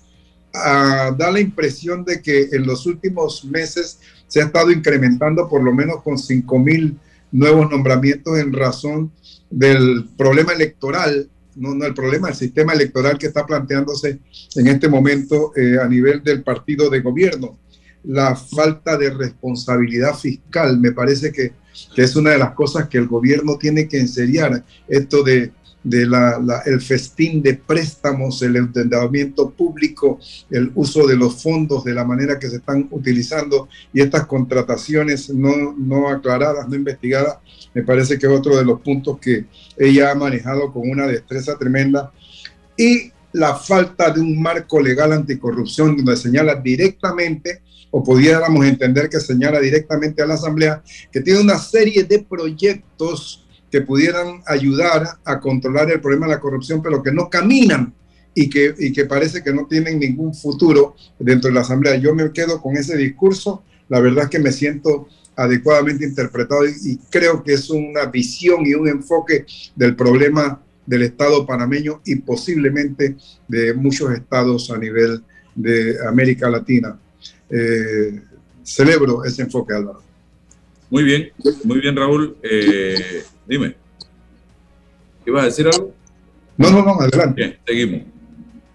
da 0.53 1.31
la 1.31 1.39
impresión 1.39 2.05
de 2.05 2.21
que 2.21 2.49
en 2.51 2.65
los 2.65 2.85
últimos 2.85 3.43
meses 3.45 3.99
se 4.27 4.41
ha 4.41 4.45
estado 4.45 4.71
incrementando 4.71 5.49
por 5.49 5.63
lo 5.63 5.73
menos 5.73 6.01
con 6.03 6.17
5 6.17 6.59
mil 6.59 6.97
nuevos 7.31 7.69
nombramientos 7.69 8.39
en 8.39 8.53
razón 8.53 9.11
del 9.49 10.07
problema 10.17 10.53
electoral, 10.53 11.29
no, 11.55 11.73
no 11.73 11.85
el 11.85 11.93
problema, 11.93 12.29
el 12.29 12.35
sistema 12.35 12.73
electoral 12.73 13.17
que 13.17 13.27
está 13.27 13.45
planteándose 13.45 14.19
en 14.55 14.67
este 14.67 14.87
momento 14.89 15.53
eh, 15.55 15.77
a 15.81 15.87
nivel 15.87 16.23
del 16.23 16.43
partido 16.43 16.89
de 16.89 17.01
gobierno. 17.01 17.57
La 18.03 18.35
falta 18.35 18.97
de 18.97 19.09
responsabilidad 19.09 20.15
fiscal 20.15 20.79
me 20.79 20.91
parece 20.91 21.31
que, 21.31 21.53
que 21.95 22.03
es 22.03 22.15
una 22.15 22.31
de 22.31 22.37
las 22.37 22.51
cosas 22.51 22.87
que 22.87 22.97
el 22.97 23.07
gobierno 23.07 23.57
tiene 23.57 23.87
que 23.87 23.99
enseriar, 23.99 24.63
esto 24.87 25.23
de 25.23 25.51
de 25.85 26.07
la, 26.07 26.63
el 26.65 26.81
festín 26.81 27.43
de 27.43 27.53
préstamos, 27.53 28.41
el 28.41 28.55
endeudamiento 28.55 29.51
público, 29.51 30.19
el 30.49 30.71
uso 30.73 31.05
de 31.05 31.15
los 31.15 31.41
fondos 31.43 31.83
de 31.83 31.93
la 31.93 32.03
manera 32.03 32.39
que 32.39 32.49
se 32.49 32.57
están 32.57 32.87
utilizando 32.89 33.69
y 33.93 34.01
estas 34.01 34.25
contrataciones 34.25 35.29
no, 35.29 35.75
no 35.77 36.09
aclaradas, 36.09 36.67
no 36.67 36.75
investigadas, 36.75 37.37
me 37.75 37.83
parece 37.83 38.17
que 38.17 38.25
es 38.25 38.31
otro 38.31 38.57
de 38.57 38.65
los 38.65 38.81
puntos 38.81 39.19
que 39.19 39.45
ella 39.77 40.09
ha 40.09 40.15
manejado 40.15 40.73
con 40.73 40.89
una 40.89 41.05
destreza 41.05 41.55
tremenda. 41.55 42.11
Y 42.75 43.11
la 43.31 43.55
falta 43.55 44.09
de 44.09 44.21
un 44.21 44.41
marco 44.41 44.81
legal 44.81 45.13
anticorrupción 45.13 45.97
donde 45.97 46.17
señala 46.17 46.55
directamente, 46.55 47.61
o 47.91 48.03
pudiéramos 48.03 48.65
entender 48.65 49.07
que 49.07 49.19
señala 49.19 49.59
directamente 49.59 50.23
a 50.23 50.25
la 50.25 50.33
Asamblea, 50.33 50.81
que 51.11 51.21
tiene 51.21 51.41
una 51.41 51.59
serie 51.59 52.03
de 52.03 52.19
proyectos 52.19 53.44
que 53.75 53.81
pudieran 53.81 54.41
ayudar 54.45 55.05
a 55.25 55.41
controlar 55.41 55.91
el 55.91 55.99
problema 55.99 56.27
de 56.27 56.35
la 56.35 56.39
corrupción, 56.39 56.81
pero 56.81 57.03
que 57.03 57.11
no 57.11 57.29
caminan 57.29 57.93
y 58.33 58.49
que, 58.49 58.73
y 58.79 58.93
que 58.93 59.03
parece 59.03 59.43
que 59.43 59.53
no 59.53 59.67
tienen 59.67 59.99
ningún 59.99 60.33
futuro 60.33 60.95
dentro 61.19 61.49
de 61.49 61.55
la 61.55 61.59
Asamblea. 61.59 61.97
Yo 61.97 62.15
me 62.15 62.31
quedo 62.31 62.61
con 62.61 62.77
ese 62.77 62.95
discurso, 62.95 63.63
la 63.89 63.99
verdad 63.99 64.23
es 64.23 64.29
que 64.29 64.39
me 64.39 64.53
siento 64.53 65.09
adecuadamente 65.35 66.05
interpretado 66.05 66.65
y, 66.65 66.71
y 66.85 66.97
creo 67.09 67.43
que 67.43 67.51
es 67.51 67.69
una 67.69 68.05
visión 68.05 68.65
y 68.65 68.75
un 68.75 68.87
enfoque 68.87 69.45
del 69.75 69.93
problema 69.97 70.61
del 70.85 71.01
Estado 71.01 71.45
panameño 71.45 71.99
y 72.05 72.15
posiblemente 72.15 73.17
de 73.49 73.73
muchos 73.73 74.13
estados 74.13 74.71
a 74.71 74.77
nivel 74.77 75.21
de 75.53 75.97
América 76.07 76.49
Latina. 76.49 76.97
Eh, 77.49 78.21
celebro 78.63 79.25
ese 79.25 79.41
enfoque, 79.41 79.73
Álvaro. 79.73 80.01
Muy 80.89 81.03
bien, 81.03 81.29
muy 81.65 81.81
bien, 81.81 81.93
Raúl. 81.93 82.37
Eh, 82.41 83.23
dime. 83.47 83.75
¿Ibas 85.25 85.43
a 85.43 85.45
decir 85.45 85.67
algo? 85.67 85.93
No, 86.57 86.71
no, 86.71 86.83
no, 86.83 87.01
adelante. 87.01 87.35
Bien, 87.35 87.59
seguimos. 87.65 88.01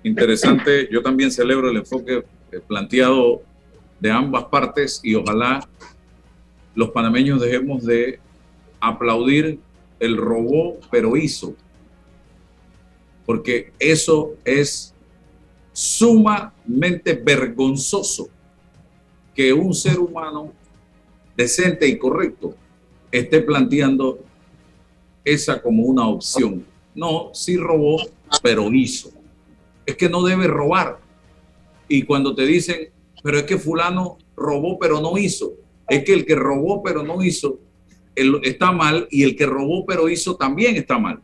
Interesante. 0.02 0.88
Yo 0.90 1.02
también 1.02 1.30
celebro 1.30 1.70
el 1.70 1.76
enfoque 1.76 2.24
eh, 2.52 2.60
planteado 2.66 3.42
de 4.00 4.10
ambas 4.10 4.44
partes 4.44 5.00
y 5.02 5.14
ojalá 5.14 5.66
los 6.74 6.90
panameños 6.90 7.40
dejemos 7.40 7.84
de 7.84 8.18
aplaudir 8.80 9.60
el 9.98 10.16
robó, 10.16 10.78
pero 10.90 11.16
hizo. 11.16 11.54
Porque 13.26 13.72
eso 13.78 14.34
es 14.44 14.94
sumamente 15.72 17.14
vergonzoso 17.14 18.28
que 19.34 19.52
un 19.52 19.72
ser 19.72 19.98
humano 19.98 20.52
decente 21.36 21.86
y 21.86 21.96
correcto 21.96 22.54
esté 23.12 23.40
planteando 23.40 24.18
esa 25.32 25.60
como 25.60 25.84
una 25.84 26.06
opción. 26.08 26.64
No, 26.94 27.30
sí 27.32 27.56
robó, 27.56 27.98
pero 28.42 28.72
hizo. 28.72 29.10
Es 29.86 29.96
que 29.96 30.08
no 30.08 30.22
debe 30.22 30.46
robar. 30.46 30.98
Y 31.88 32.02
cuando 32.02 32.34
te 32.34 32.46
dicen, 32.46 32.88
pero 33.22 33.38
es 33.38 33.44
que 33.44 33.58
fulano 33.58 34.18
robó, 34.36 34.78
pero 34.78 35.00
no 35.00 35.18
hizo, 35.18 35.54
es 35.88 36.04
que 36.04 36.14
el 36.14 36.24
que 36.24 36.34
robó, 36.34 36.82
pero 36.82 37.02
no 37.02 37.22
hizo, 37.22 37.58
está 38.42 38.72
mal 38.72 39.06
y 39.10 39.22
el 39.22 39.36
que 39.36 39.46
robó, 39.46 39.84
pero 39.84 40.08
hizo 40.08 40.36
también 40.36 40.76
está 40.76 40.98
mal. 40.98 41.20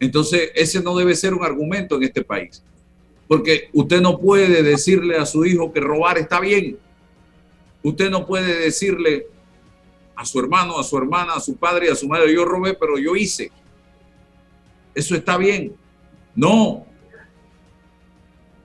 Entonces, 0.00 0.50
ese 0.54 0.82
no 0.82 0.96
debe 0.96 1.14
ser 1.14 1.32
un 1.32 1.44
argumento 1.44 1.96
en 1.96 2.02
este 2.02 2.24
país. 2.24 2.62
Porque 3.28 3.68
usted 3.72 4.00
no 4.00 4.18
puede 4.18 4.62
decirle 4.62 5.16
a 5.16 5.24
su 5.24 5.44
hijo 5.44 5.72
que 5.72 5.80
robar 5.80 6.18
está 6.18 6.40
bien 6.40 6.76
Usted 7.82 8.10
no 8.10 8.26
puede 8.26 8.60
decirle 8.60 9.26
a 10.22 10.24
su 10.24 10.38
hermano, 10.38 10.78
a 10.78 10.84
su 10.84 10.96
hermana, 10.96 11.34
a 11.34 11.40
su 11.40 11.56
padre 11.56 11.90
a 11.90 11.96
su 11.96 12.06
madre, 12.06 12.32
yo 12.32 12.44
robé, 12.44 12.74
pero 12.74 12.96
yo 12.96 13.16
hice. 13.16 13.50
Eso 14.94 15.16
está 15.16 15.36
bien. 15.36 15.74
No. 16.32 16.86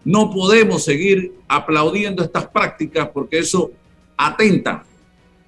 No 0.05 0.29
podemos 0.29 0.83
seguir 0.83 1.33
aplaudiendo 1.47 2.23
estas 2.23 2.47
prácticas 2.47 3.09
porque 3.09 3.39
eso 3.39 3.71
atenta 4.15 4.85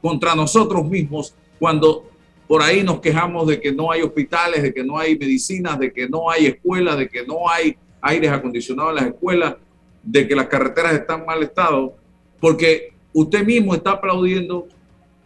contra 0.02 0.34
nosotros 0.34 0.84
mismos 0.90 1.36
cuando 1.60 2.10
por 2.48 2.64
ahí 2.64 2.84
nos 2.84 3.00
quejamos 3.02 3.46
de 3.46 3.62
que 3.62 3.72
no 3.72 3.92
hay 3.92 4.02
hospitales, 4.02 4.64
de 4.64 4.74
que 4.74 4.84
no 4.84 4.98
hay 4.98 5.16
medicinas, 5.16 5.78
de 5.78 5.94
que 5.94 6.10
no 6.10 6.28
hay 6.28 6.48
escuelas, 6.48 6.98
de 6.98 7.08
que 7.08 7.24
no 7.24 7.48
hay 7.48 7.78
aires 8.02 8.32
acondicionados 8.32 8.92
en 8.92 8.96
las 8.96 9.14
escuelas, 9.14 9.56
de 10.02 10.28
que 10.28 10.36
las 10.36 10.48
carreteras 10.48 10.94
están 10.94 11.20
en 11.20 11.26
mal 11.28 11.44
estado, 11.44 11.94
porque 12.40 12.94
usted 13.14 13.46
mismo 13.46 13.76
está 13.76 13.92
aplaudiendo 13.92 14.68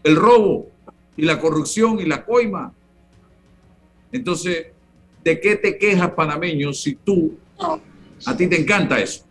el 0.04 0.18
robo 0.18 0.73
y 1.15 1.24
la 1.24 1.39
corrupción 1.39 2.00
y 2.00 2.05
la 2.05 2.24
coima. 2.24 2.74
Entonces, 4.12 4.67
¿de 5.24 5.39
qué 5.39 5.55
te 5.55 5.77
quejas, 5.77 6.12
panameño, 6.12 6.74
si 6.74 6.96
tú, 6.96 7.38
a 8.25 8.38
ti 8.38 8.48
te 8.48 8.60
encanta 8.60 9.00
eso? 9.00 9.25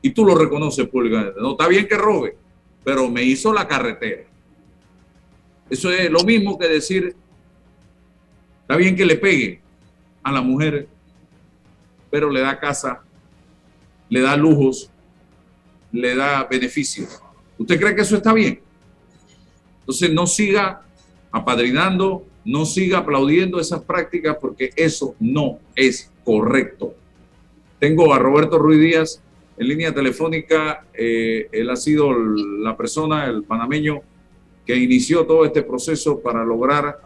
Y 0.00 0.10
tú 0.10 0.24
lo 0.24 0.34
reconoces 0.34 0.86
públicamente. 0.88 1.40
No, 1.40 1.52
está 1.52 1.68
bien 1.68 1.86
que 1.86 1.96
robe, 1.96 2.36
pero 2.84 3.08
me 3.08 3.22
hizo 3.22 3.52
la 3.52 3.66
carretera. 3.66 4.24
Eso 5.70 5.90
es 5.90 6.10
lo 6.10 6.22
mismo 6.24 6.58
que 6.58 6.68
decir, 6.68 7.14
está 8.62 8.76
bien 8.76 8.94
que 8.96 9.06
le 9.06 9.16
pegue 9.16 9.60
a 10.22 10.32
la 10.32 10.42
mujer, 10.42 10.88
pero 12.10 12.30
le 12.30 12.40
da 12.40 12.58
casa, 12.58 13.02
le 14.08 14.20
da 14.20 14.36
lujos, 14.36 14.90
le 15.92 16.14
da 16.14 16.44
beneficios. 16.44 17.22
¿Usted 17.56 17.80
cree 17.80 17.94
que 17.94 18.02
eso 18.02 18.16
está 18.16 18.32
bien? 18.32 18.60
Entonces 19.82 20.12
no 20.12 20.26
siga 20.26 20.82
apadrinando, 21.30 22.24
no 22.44 22.64
siga 22.64 22.98
aplaudiendo 22.98 23.60
esas 23.60 23.82
prácticas 23.82 24.36
porque 24.40 24.70
eso 24.76 25.14
no 25.20 25.58
es 25.74 26.10
correcto. 26.24 26.94
Tengo 27.78 28.14
a 28.14 28.18
Roberto 28.18 28.58
Ruiz 28.58 28.80
Díaz 28.80 29.22
en 29.56 29.68
línea 29.68 29.92
telefónica. 29.92 30.86
Eh, 30.94 31.48
él 31.50 31.68
ha 31.68 31.76
sido 31.76 32.12
la 32.12 32.76
persona, 32.76 33.26
el 33.26 33.42
panameño, 33.42 34.02
que 34.64 34.76
inició 34.76 35.26
todo 35.26 35.44
este 35.44 35.62
proceso 35.62 36.20
para 36.20 36.44
lograr, 36.44 37.00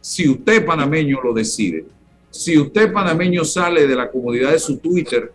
si 0.00 0.28
usted 0.28 0.64
panameño 0.64 1.20
lo 1.22 1.32
decide, 1.32 1.84
si 2.30 2.56
usted 2.56 2.92
panameño 2.92 3.44
sale 3.44 3.86
de 3.86 3.96
la 3.96 4.10
comodidad 4.10 4.52
de 4.52 4.58
su 4.58 4.78
Twitter 4.78 5.32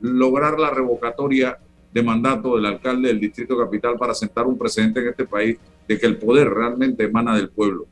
lograr 0.00 0.58
la 0.58 0.70
revocatoria 0.70 1.58
de 1.92 2.02
mandato 2.02 2.56
del 2.56 2.66
alcalde 2.66 3.08
del 3.08 3.20
Distrito 3.20 3.58
Capital 3.58 3.96
para 3.98 4.14
sentar 4.14 4.46
un 4.46 4.56
precedente 4.56 5.00
en 5.00 5.08
este 5.08 5.26
país 5.26 5.56
de 5.88 5.98
que 5.98 6.06
el 6.06 6.18
poder 6.18 6.48
realmente 6.48 7.04
emana 7.04 7.36
del 7.36 7.50
pueblo. 7.50 7.86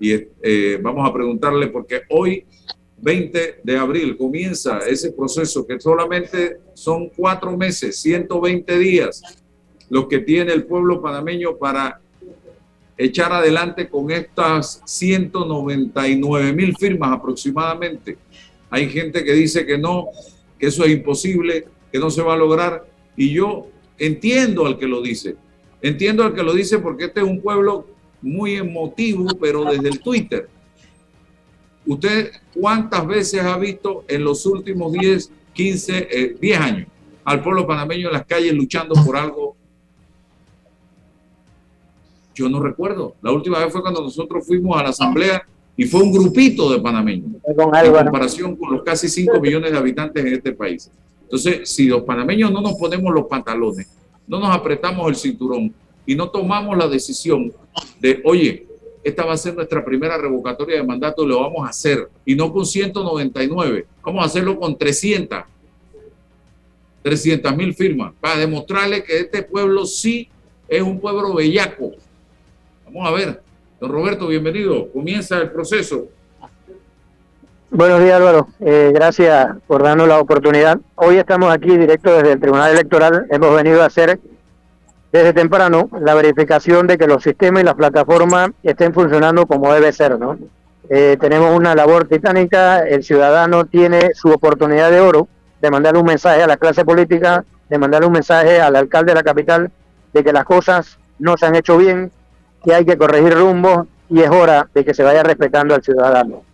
Y 0.00 0.12
eh, 0.42 0.78
vamos 0.82 1.08
a 1.08 1.12
preguntarle, 1.12 1.68
porque 1.68 2.02
hoy, 2.10 2.44
20 2.98 3.60
de 3.62 3.76
abril, 3.76 4.16
comienza 4.16 4.78
ese 4.78 5.12
proceso 5.12 5.66
que 5.66 5.78
solamente 5.78 6.58
son 6.74 7.10
cuatro 7.10 7.56
meses, 7.56 8.00
120 8.00 8.78
días, 8.78 9.22
los 9.90 10.06
que 10.08 10.20
tiene 10.20 10.52
el 10.52 10.64
pueblo 10.64 11.02
panameño 11.02 11.56
para 11.56 12.00
echar 12.96 13.32
adelante 13.32 13.88
con 13.88 14.10
estas 14.10 14.80
199 14.84 16.52
mil 16.52 16.76
firmas 16.76 17.12
aproximadamente. 17.12 18.16
Hay 18.70 18.88
gente 18.88 19.24
que 19.24 19.32
dice 19.32 19.66
que 19.66 19.78
no, 19.78 20.08
que 20.58 20.66
eso 20.66 20.84
es 20.84 20.92
imposible, 20.92 21.66
que 21.92 21.98
no 21.98 22.10
se 22.10 22.22
va 22.22 22.34
a 22.34 22.36
lograr. 22.36 22.84
Y 23.16 23.30
yo 23.30 23.68
entiendo 23.98 24.66
al 24.66 24.78
que 24.78 24.86
lo 24.86 25.00
dice. 25.00 25.36
Entiendo 25.82 26.24
al 26.24 26.34
que 26.34 26.42
lo 26.42 26.52
dice 26.52 26.78
porque 26.78 27.04
este 27.06 27.20
es 27.20 27.26
un 27.26 27.40
pueblo 27.40 27.86
muy 28.22 28.54
emotivo, 28.54 29.28
pero 29.40 29.64
desde 29.64 29.88
el 29.88 30.00
Twitter. 30.00 30.48
¿Usted 31.86 32.32
cuántas 32.54 33.06
veces 33.06 33.42
ha 33.42 33.58
visto 33.58 34.04
en 34.08 34.24
los 34.24 34.46
últimos 34.46 34.92
10, 34.92 35.30
15, 35.52 36.36
10 36.40 36.60
años 36.60 36.88
al 37.24 37.42
pueblo 37.42 37.66
panameño 37.66 38.08
en 38.08 38.14
las 38.14 38.26
calles 38.26 38.52
luchando 38.54 38.94
por 39.04 39.16
algo? 39.16 39.56
Yo 42.34 42.48
no 42.48 42.60
recuerdo. 42.60 43.14
La 43.22 43.30
última 43.32 43.58
vez 43.58 43.70
fue 43.70 43.82
cuando 43.82 44.02
nosotros 44.02 44.46
fuimos 44.46 44.78
a 44.78 44.82
la 44.82 44.88
asamblea 44.88 45.46
y 45.76 45.84
fue 45.84 46.02
un 46.02 46.12
grupito 46.12 46.70
de 46.72 46.80
panameños 46.80 47.30
en 47.44 47.92
comparación 47.92 48.56
con 48.56 48.72
los 48.72 48.82
casi 48.82 49.08
5 49.08 49.40
millones 49.40 49.70
de 49.72 49.78
habitantes 49.78 50.24
en 50.24 50.32
este 50.32 50.52
país. 50.52 50.90
Entonces, 51.24 51.68
si 51.68 51.86
los 51.86 52.02
panameños 52.02 52.52
no 52.52 52.60
nos 52.60 52.74
ponemos 52.74 53.12
los 53.12 53.26
pantalones, 53.26 53.88
no 54.26 54.38
nos 54.38 54.54
apretamos 54.54 55.08
el 55.08 55.16
cinturón 55.16 55.74
y 56.06 56.14
no 56.14 56.28
tomamos 56.28 56.76
la 56.76 56.86
decisión 56.86 57.52
de, 58.00 58.20
oye, 58.24 58.66
esta 59.02 59.24
va 59.24 59.34
a 59.34 59.36
ser 59.36 59.54
nuestra 59.54 59.84
primera 59.84 60.16
revocatoria 60.16 60.76
de 60.76 60.82
mandato, 60.82 61.26
lo 61.26 61.40
vamos 61.40 61.66
a 61.66 61.70
hacer, 61.70 62.08
y 62.24 62.34
no 62.34 62.52
con 62.52 62.64
199, 62.64 63.86
vamos 64.02 64.22
a 64.22 64.26
hacerlo 64.26 64.58
con 64.58 64.78
300, 64.78 65.40
300 67.02 67.56
mil 67.56 67.74
firmas, 67.74 68.14
para 68.18 68.38
demostrarle 68.38 69.04
que 69.04 69.18
este 69.18 69.42
pueblo 69.42 69.84
sí 69.84 70.28
es 70.68 70.82
un 70.82 70.98
pueblo 71.00 71.34
bellaco. 71.34 71.92
Vamos 72.86 73.06
a 73.06 73.10
ver, 73.10 73.42
don 73.78 73.90
Roberto, 73.90 74.26
bienvenido, 74.26 74.90
comienza 74.90 75.38
el 75.38 75.50
proceso. 75.50 76.08
Buenos 77.76 77.98
días, 77.98 78.14
Álvaro. 78.14 78.46
Eh, 78.60 78.92
gracias 78.94 79.48
por 79.66 79.82
darnos 79.82 80.06
la 80.06 80.20
oportunidad. 80.20 80.78
Hoy 80.94 81.16
estamos 81.16 81.52
aquí 81.52 81.76
directo 81.76 82.14
desde 82.14 82.34
el 82.34 82.40
Tribunal 82.40 82.70
Electoral. 82.70 83.26
Hemos 83.30 83.52
venido 83.52 83.82
a 83.82 83.86
hacer 83.86 84.20
desde 85.10 85.32
temprano 85.32 85.90
la 86.00 86.14
verificación 86.14 86.86
de 86.86 86.96
que 86.96 87.08
los 87.08 87.24
sistemas 87.24 87.64
y 87.64 87.66
las 87.66 87.74
plataformas 87.74 88.50
estén 88.62 88.94
funcionando 88.94 89.44
como 89.46 89.74
debe 89.74 89.90
ser, 89.90 90.20
¿no? 90.20 90.38
Eh, 90.88 91.16
tenemos 91.20 91.50
una 91.50 91.74
labor 91.74 92.06
titánica. 92.06 92.78
El 92.86 93.02
ciudadano 93.02 93.64
tiene 93.64 94.14
su 94.14 94.28
oportunidad 94.28 94.92
de 94.92 95.00
oro 95.00 95.26
de 95.60 95.68
mandar 95.72 95.96
un 95.96 96.04
mensaje 96.04 96.44
a 96.44 96.46
la 96.46 96.56
clase 96.56 96.84
política, 96.84 97.44
de 97.68 97.76
mandar 97.76 98.04
un 98.04 98.12
mensaje 98.12 98.60
al 98.60 98.76
alcalde 98.76 99.10
de 99.10 99.16
la 99.16 99.24
capital 99.24 99.72
de 100.12 100.22
que 100.22 100.32
las 100.32 100.44
cosas 100.44 101.00
no 101.18 101.36
se 101.36 101.46
han 101.46 101.56
hecho 101.56 101.76
bien, 101.76 102.12
que 102.64 102.72
hay 102.72 102.84
que 102.84 102.96
corregir 102.96 103.34
rumbo 103.34 103.88
y 104.08 104.20
es 104.20 104.30
hora 104.30 104.68
de 104.72 104.84
que 104.84 104.94
se 104.94 105.02
vaya 105.02 105.24
respetando 105.24 105.74
al 105.74 105.82
ciudadano. 105.82 106.53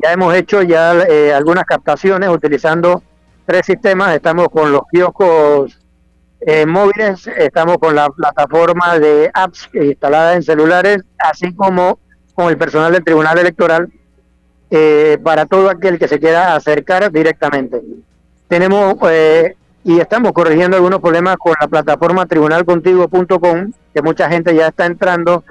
Ya 0.00 0.12
hemos 0.12 0.32
hecho 0.34 0.62
ya 0.62 0.94
eh, 1.08 1.32
algunas 1.32 1.64
captaciones 1.64 2.28
utilizando 2.28 3.02
tres 3.44 3.66
sistemas. 3.66 4.14
Estamos 4.14 4.48
con 4.48 4.70
los 4.70 4.82
kioscos 4.90 5.76
eh, 6.40 6.64
móviles, 6.66 7.26
estamos 7.26 7.78
con 7.78 7.96
la 7.96 8.08
plataforma 8.08 8.98
de 8.98 9.28
apps 9.34 9.68
instalada 9.72 10.34
en 10.34 10.44
celulares, 10.44 11.02
así 11.18 11.52
como 11.52 11.98
con 12.34 12.48
el 12.48 12.56
personal 12.56 12.92
del 12.92 13.02
Tribunal 13.02 13.38
Electoral 13.38 13.90
eh, 14.70 15.18
para 15.24 15.46
todo 15.46 15.68
aquel 15.68 15.98
que 15.98 16.06
se 16.06 16.20
quiera 16.20 16.54
acercar 16.54 17.10
directamente. 17.10 17.82
Tenemos 18.46 18.94
y 19.82 19.98
estamos 19.98 20.32
corrigiendo 20.32 20.76
algunos 20.76 21.00
problemas 21.00 21.36
con 21.38 21.54
la 21.60 21.66
plataforma 21.66 22.26
tribunalcontigo.com, 22.26 23.72
que 23.92 24.02
mucha 24.02 24.28
gente 24.28 24.54
ya 24.54 24.68
está 24.68 24.86
entrando 24.86 25.42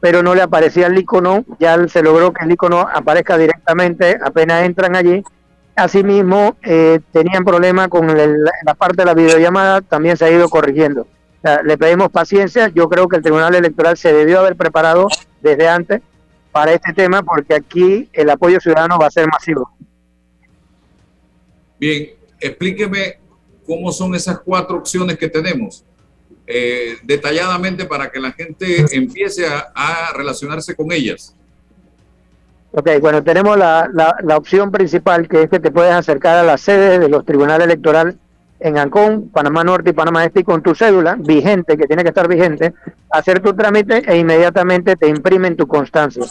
pero 0.00 0.22
no 0.22 0.34
le 0.34 0.42
aparecía 0.42 0.86
el 0.86 0.98
icono, 0.98 1.44
ya 1.58 1.86
se 1.88 2.02
logró 2.02 2.32
que 2.32 2.44
el 2.44 2.52
icono 2.52 2.80
aparezca 2.80 3.36
directamente 3.36 4.18
apenas 4.22 4.64
entran 4.64 4.96
allí. 4.96 5.22
Asimismo, 5.76 6.56
eh, 6.62 7.00
tenían 7.12 7.44
problemas 7.44 7.88
con 7.88 8.06
la 8.08 8.74
parte 8.74 9.02
de 9.02 9.04
la 9.06 9.14
videollamada, 9.14 9.80
también 9.82 10.16
se 10.16 10.24
ha 10.24 10.30
ido 10.30 10.48
corrigiendo. 10.48 11.06
le 11.64 11.78
pedimos 11.78 12.10
paciencia, 12.10 12.68
yo 12.68 12.88
creo 12.88 13.08
que 13.08 13.16
el 13.16 13.22
Tribunal 13.22 13.54
Electoral 13.54 13.96
se 13.96 14.12
debió 14.12 14.40
haber 14.40 14.56
preparado 14.56 15.08
desde 15.40 15.68
antes 15.68 16.02
para 16.52 16.72
este 16.72 16.92
tema, 16.92 17.22
porque 17.22 17.54
aquí 17.54 18.10
el 18.12 18.28
apoyo 18.28 18.60
ciudadano 18.60 18.98
va 18.98 19.06
a 19.06 19.10
ser 19.10 19.26
masivo. 19.26 19.70
Bien, 21.78 22.10
explíqueme 22.38 23.20
cómo 23.66 23.90
son 23.92 24.14
esas 24.14 24.40
cuatro 24.40 24.76
opciones 24.76 25.16
que 25.16 25.28
tenemos. 25.28 25.84
Eh, 26.52 26.98
detalladamente 27.04 27.84
para 27.84 28.10
que 28.10 28.18
la 28.18 28.32
gente 28.32 28.84
empiece 28.90 29.46
a, 29.46 30.12
relacionarse 30.16 30.74
con 30.74 30.90
ellas. 30.90 31.32
Ok, 32.72 32.90
bueno, 33.00 33.22
tenemos 33.22 33.56
la, 33.56 33.88
la, 33.92 34.36
opción 34.36 34.72
principal 34.72 35.28
que 35.28 35.44
es 35.44 35.50
que 35.50 35.60
te 35.60 35.70
puedes 35.70 35.92
acercar 35.92 36.38
a 36.38 36.42
la 36.42 36.58
sede 36.58 36.98
de 36.98 37.08
los 37.08 37.24
tribunales 37.24 37.66
electorales 37.66 38.16
en 38.58 38.78
Ancón, 38.78 39.30
Panamá 39.32 39.62
Norte 39.62 39.90
y 39.90 39.92
Panamá 39.92 40.24
Este 40.24 40.42
con 40.42 40.60
tu 40.60 40.74
cédula 40.74 41.14
vigente, 41.20 41.76
que 41.76 41.86
tiene 41.86 42.02
que 42.02 42.08
estar 42.08 42.26
vigente, 42.26 42.74
hacer 43.10 43.38
tu 43.38 43.54
trámite 43.54 44.02
e 44.04 44.18
inmediatamente 44.18 44.96
te 44.96 45.06
imprimen 45.06 45.56
tu 45.56 45.68
constancia. 45.68 46.24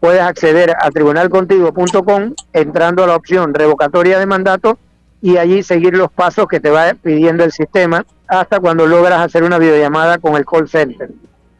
Puedes 0.00 0.22
acceder 0.22 0.74
a 0.80 0.90
tribunalcontigo.com 0.90 2.34
entrando 2.54 3.04
a 3.04 3.06
la 3.08 3.16
opción 3.16 3.52
revocatoria 3.52 4.18
de 4.18 4.24
mandato 4.24 4.78
y 5.20 5.36
allí 5.36 5.62
seguir 5.62 5.94
los 5.94 6.10
pasos 6.10 6.48
que 6.48 6.60
te 6.60 6.70
va 6.70 6.94
pidiendo 6.94 7.44
el 7.44 7.52
sistema 7.52 8.06
hasta 8.28 8.60
cuando 8.60 8.86
logras 8.86 9.20
hacer 9.20 9.44
una 9.44 9.58
videollamada 9.58 10.18
con 10.18 10.36
el 10.36 10.44
call 10.44 10.68
center. 10.68 11.10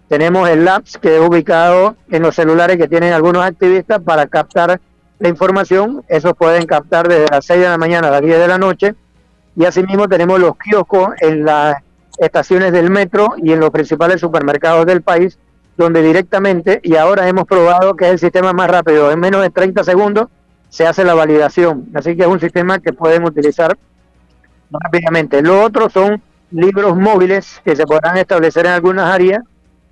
Tenemos 0.09 0.49
el 0.49 0.65
Labs 0.65 0.99
que 0.99 1.17
es 1.17 1.21
ubicado 1.21 1.97
en 2.11 2.23
los 2.23 2.35
celulares 2.35 2.77
que 2.77 2.89
tienen 2.89 3.13
algunos 3.13 3.45
activistas 3.45 4.01
para 4.01 4.27
captar 4.27 4.81
la 5.19 5.29
información. 5.29 6.05
Esos 6.09 6.35
pueden 6.35 6.67
captar 6.67 7.09
desde 7.09 7.27
las 7.31 7.45
6 7.45 7.61
de 7.61 7.69
la 7.69 7.79
mañana 7.79 8.09
a 8.09 8.13
las 8.13 8.23
10 8.23 8.39
de 8.39 8.49
la 8.49 8.59
noche. 8.59 8.95
Y 9.57 9.65
asimismo 9.65 10.09
tenemos 10.09 10.39
los 10.39 10.57
kioscos 10.59 11.11
en 11.21 11.45
las 11.45 11.77
estaciones 12.19 12.73
del 12.73 12.91
metro 12.91 13.35
y 13.37 13.53
en 13.53 13.61
los 13.61 13.71
principales 13.71 14.21
supermercados 14.21 14.87
del 14.87 15.03
país, 15.03 15.39
donde 15.77 16.03
directamente, 16.03 16.81
y 16.83 16.97
ahora 16.97 17.29
hemos 17.29 17.45
probado 17.45 17.97
que 17.97 18.07
es 18.07 18.13
el 18.13 18.19
sistema 18.19 18.53
más 18.53 18.71
rápido, 18.71 19.11
en 19.11 19.19
menos 19.19 19.43
de 19.43 19.51
30 19.51 19.83
segundos 19.85 20.29
se 20.69 20.87
hace 20.87 21.05
la 21.05 21.15
validación. 21.15 21.87
Así 21.95 22.17
que 22.17 22.23
es 22.23 22.29
un 22.29 22.41
sistema 22.41 22.79
que 22.79 22.93
pueden 22.93 23.25
utilizar 23.25 23.77
rápidamente. 24.71 25.43
Lo 25.43 25.63
otro 25.63 25.89
son 25.89 26.23
libros 26.51 26.97
móviles 26.97 27.61
que 27.65 27.77
se 27.77 27.87
podrán 27.87 28.17
establecer 28.17 28.67
en 28.67 28.73
algunas 28.73 29.07
áreas 29.07 29.43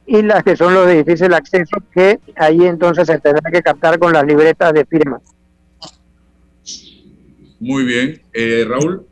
y 0.07 0.23
las 0.23 0.43
que 0.43 0.57
son 0.57 0.75
los 0.75 0.87
de 0.87 1.03
difícil 1.03 1.33
acceso 1.33 1.77
que 1.93 2.21
ahí 2.37 2.65
entonces 2.67 3.07
se 3.07 3.19
tendrá 3.19 3.51
que 3.51 3.63
captar 3.63 3.99
con 3.99 4.13
las 4.13 4.25
libretas 4.25 4.73
de 4.73 4.85
firma. 4.85 5.21
Muy 7.61 7.85
bien. 7.85 8.21
Eh, 8.33 8.65
Raúl. 8.69 9.07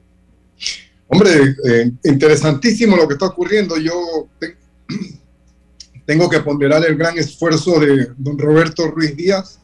Hombre, 1.08 1.56
eh, 1.68 1.90
interesantísimo 2.04 2.96
lo 2.96 3.08
que 3.08 3.14
está 3.14 3.26
ocurriendo. 3.26 3.76
Yo 3.78 4.28
tengo 6.06 6.28
que 6.28 6.40
ponderar 6.40 6.84
el 6.86 6.96
gran 6.96 7.16
esfuerzo 7.18 7.80
de 7.80 8.08
don 8.16 8.38
Roberto 8.38 8.88
Ruiz 8.88 9.16
Díaz, 9.16 9.60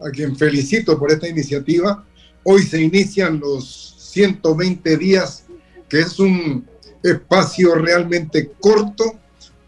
a 0.00 0.10
quien 0.10 0.36
felicito 0.36 0.98
por 0.98 1.12
esta 1.12 1.28
iniciativa. 1.28 2.04
Hoy 2.44 2.62
se 2.62 2.80
inician 2.80 3.38
los 3.38 3.94
120 3.98 4.96
días, 4.96 5.44
que 5.88 6.00
es 6.00 6.18
un 6.18 6.66
espacio 7.02 7.74
realmente 7.74 8.52
corto 8.60 9.18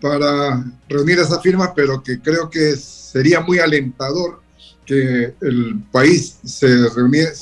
para 0.00 0.64
reunir 0.88 1.18
esas 1.18 1.40
firmas, 1.42 1.70
pero 1.74 2.02
que 2.02 2.20
creo 2.20 2.50
que 2.50 2.76
sería 2.76 3.40
muy 3.40 3.58
alentador 3.58 4.42
que 4.84 5.34
el 5.40 5.82
país 5.90 6.38
se 6.44 6.88
reuniera, 6.90 7.32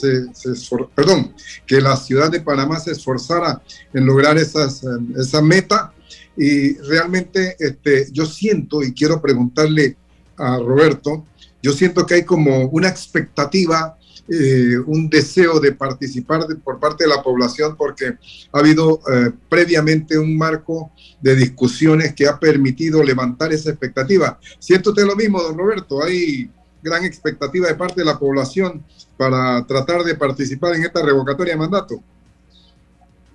perdón, 0.94 1.34
que 1.66 1.80
la 1.80 1.96
ciudad 1.96 2.30
de 2.30 2.40
Panamá 2.40 2.78
se 2.78 2.92
esforzara 2.92 3.60
en 3.92 4.06
lograr 4.06 4.38
esas, 4.38 4.82
esa 5.16 5.42
meta. 5.42 5.92
Y 6.36 6.74
realmente 6.78 7.56
este, 7.58 8.06
yo 8.12 8.26
siento, 8.26 8.82
y 8.82 8.92
quiero 8.92 9.20
preguntarle 9.20 9.96
a 10.36 10.56
Roberto, 10.58 11.26
yo 11.62 11.72
siento 11.72 12.06
que 12.06 12.14
hay 12.14 12.24
como 12.24 12.66
una 12.66 12.88
expectativa 12.88 13.96
eh, 14.28 14.78
un 14.86 15.10
deseo 15.10 15.58
de 15.58 15.72
participar 15.72 16.46
por 16.62 16.78
parte 16.78 17.04
de 17.04 17.10
la 17.10 17.22
población 17.22 17.76
porque 17.76 18.16
ha 18.52 18.58
habido 18.58 19.00
eh, 19.12 19.32
previamente 19.48 20.16
un 20.16 20.36
marco 20.36 20.92
de 21.20 21.34
discusiones 21.34 22.14
que 22.14 22.26
ha 22.26 22.38
permitido 22.38 23.02
levantar 23.02 23.52
esa 23.52 23.70
expectativa. 23.70 24.38
¿Siente 24.58 24.90
usted 24.90 25.04
lo 25.04 25.16
mismo, 25.16 25.42
don 25.42 25.58
Roberto? 25.58 26.02
¿Hay 26.02 26.48
gran 26.82 27.04
expectativa 27.04 27.68
de 27.68 27.74
parte 27.74 28.00
de 28.00 28.04
la 28.04 28.18
población 28.18 28.84
para 29.16 29.66
tratar 29.66 30.02
de 30.02 30.14
participar 30.14 30.74
en 30.74 30.84
esta 30.84 31.02
revocatoria 31.02 31.54
de 31.54 31.58
mandato? 31.58 32.02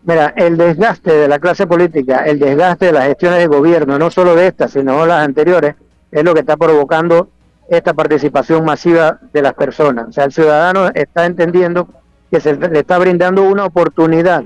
Mira, 0.03 0.33
el 0.37 0.55
desgaste 0.55 1.11
de 1.11 1.27
la 1.27 1.39
clase 1.39 1.67
política, 1.67 2.19
el 2.25 2.39
desgaste 2.39 2.87
de 2.87 2.91
las 2.93 3.07
gestiones 3.07 3.39
de 3.39 3.47
gobierno, 3.47 3.99
no 3.99 4.09
solo 4.09 4.35
de 4.35 4.47
estas, 4.47 4.71
sino 4.71 5.05
las 5.05 5.25
anteriores, 5.25 5.75
es 6.11 6.23
lo 6.23 6.33
que 6.33 6.39
está 6.39 6.55
provocando 6.55 7.29
esta 7.69 7.93
participación 7.93 8.63
masiva 8.63 9.19
de 9.33 9.41
las 9.41 9.53
personas. 9.53 10.07
O 10.09 10.11
sea, 10.11 10.25
el 10.25 10.31
ciudadano 10.31 10.89
está 10.93 11.25
entendiendo 11.25 11.87
que 12.31 12.39
se 12.39 12.55
le 12.55 12.79
está 12.79 12.97
brindando 12.97 13.43
una 13.43 13.65
oportunidad 13.65 14.43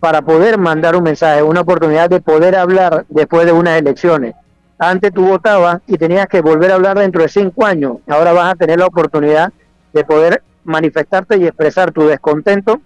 para 0.00 0.22
poder 0.22 0.58
mandar 0.58 0.96
un 0.96 1.04
mensaje, 1.04 1.42
una 1.42 1.60
oportunidad 1.60 2.10
de 2.10 2.20
poder 2.20 2.56
hablar 2.56 3.04
después 3.08 3.46
de 3.46 3.52
unas 3.52 3.78
elecciones. 3.78 4.34
Antes 4.78 5.12
tú 5.12 5.26
votabas 5.26 5.80
y 5.86 5.96
tenías 5.96 6.26
que 6.26 6.40
volver 6.40 6.72
a 6.72 6.74
hablar 6.74 6.98
dentro 6.98 7.22
de 7.22 7.28
cinco 7.28 7.64
años. 7.64 7.98
Ahora 8.08 8.32
vas 8.32 8.52
a 8.52 8.56
tener 8.56 8.80
la 8.80 8.86
oportunidad 8.86 9.52
de 9.92 10.04
poder 10.04 10.42
manifestarte 10.64 11.36
y 11.38 11.46
expresar 11.46 11.92
tu 11.92 12.02
descontento. 12.02 12.80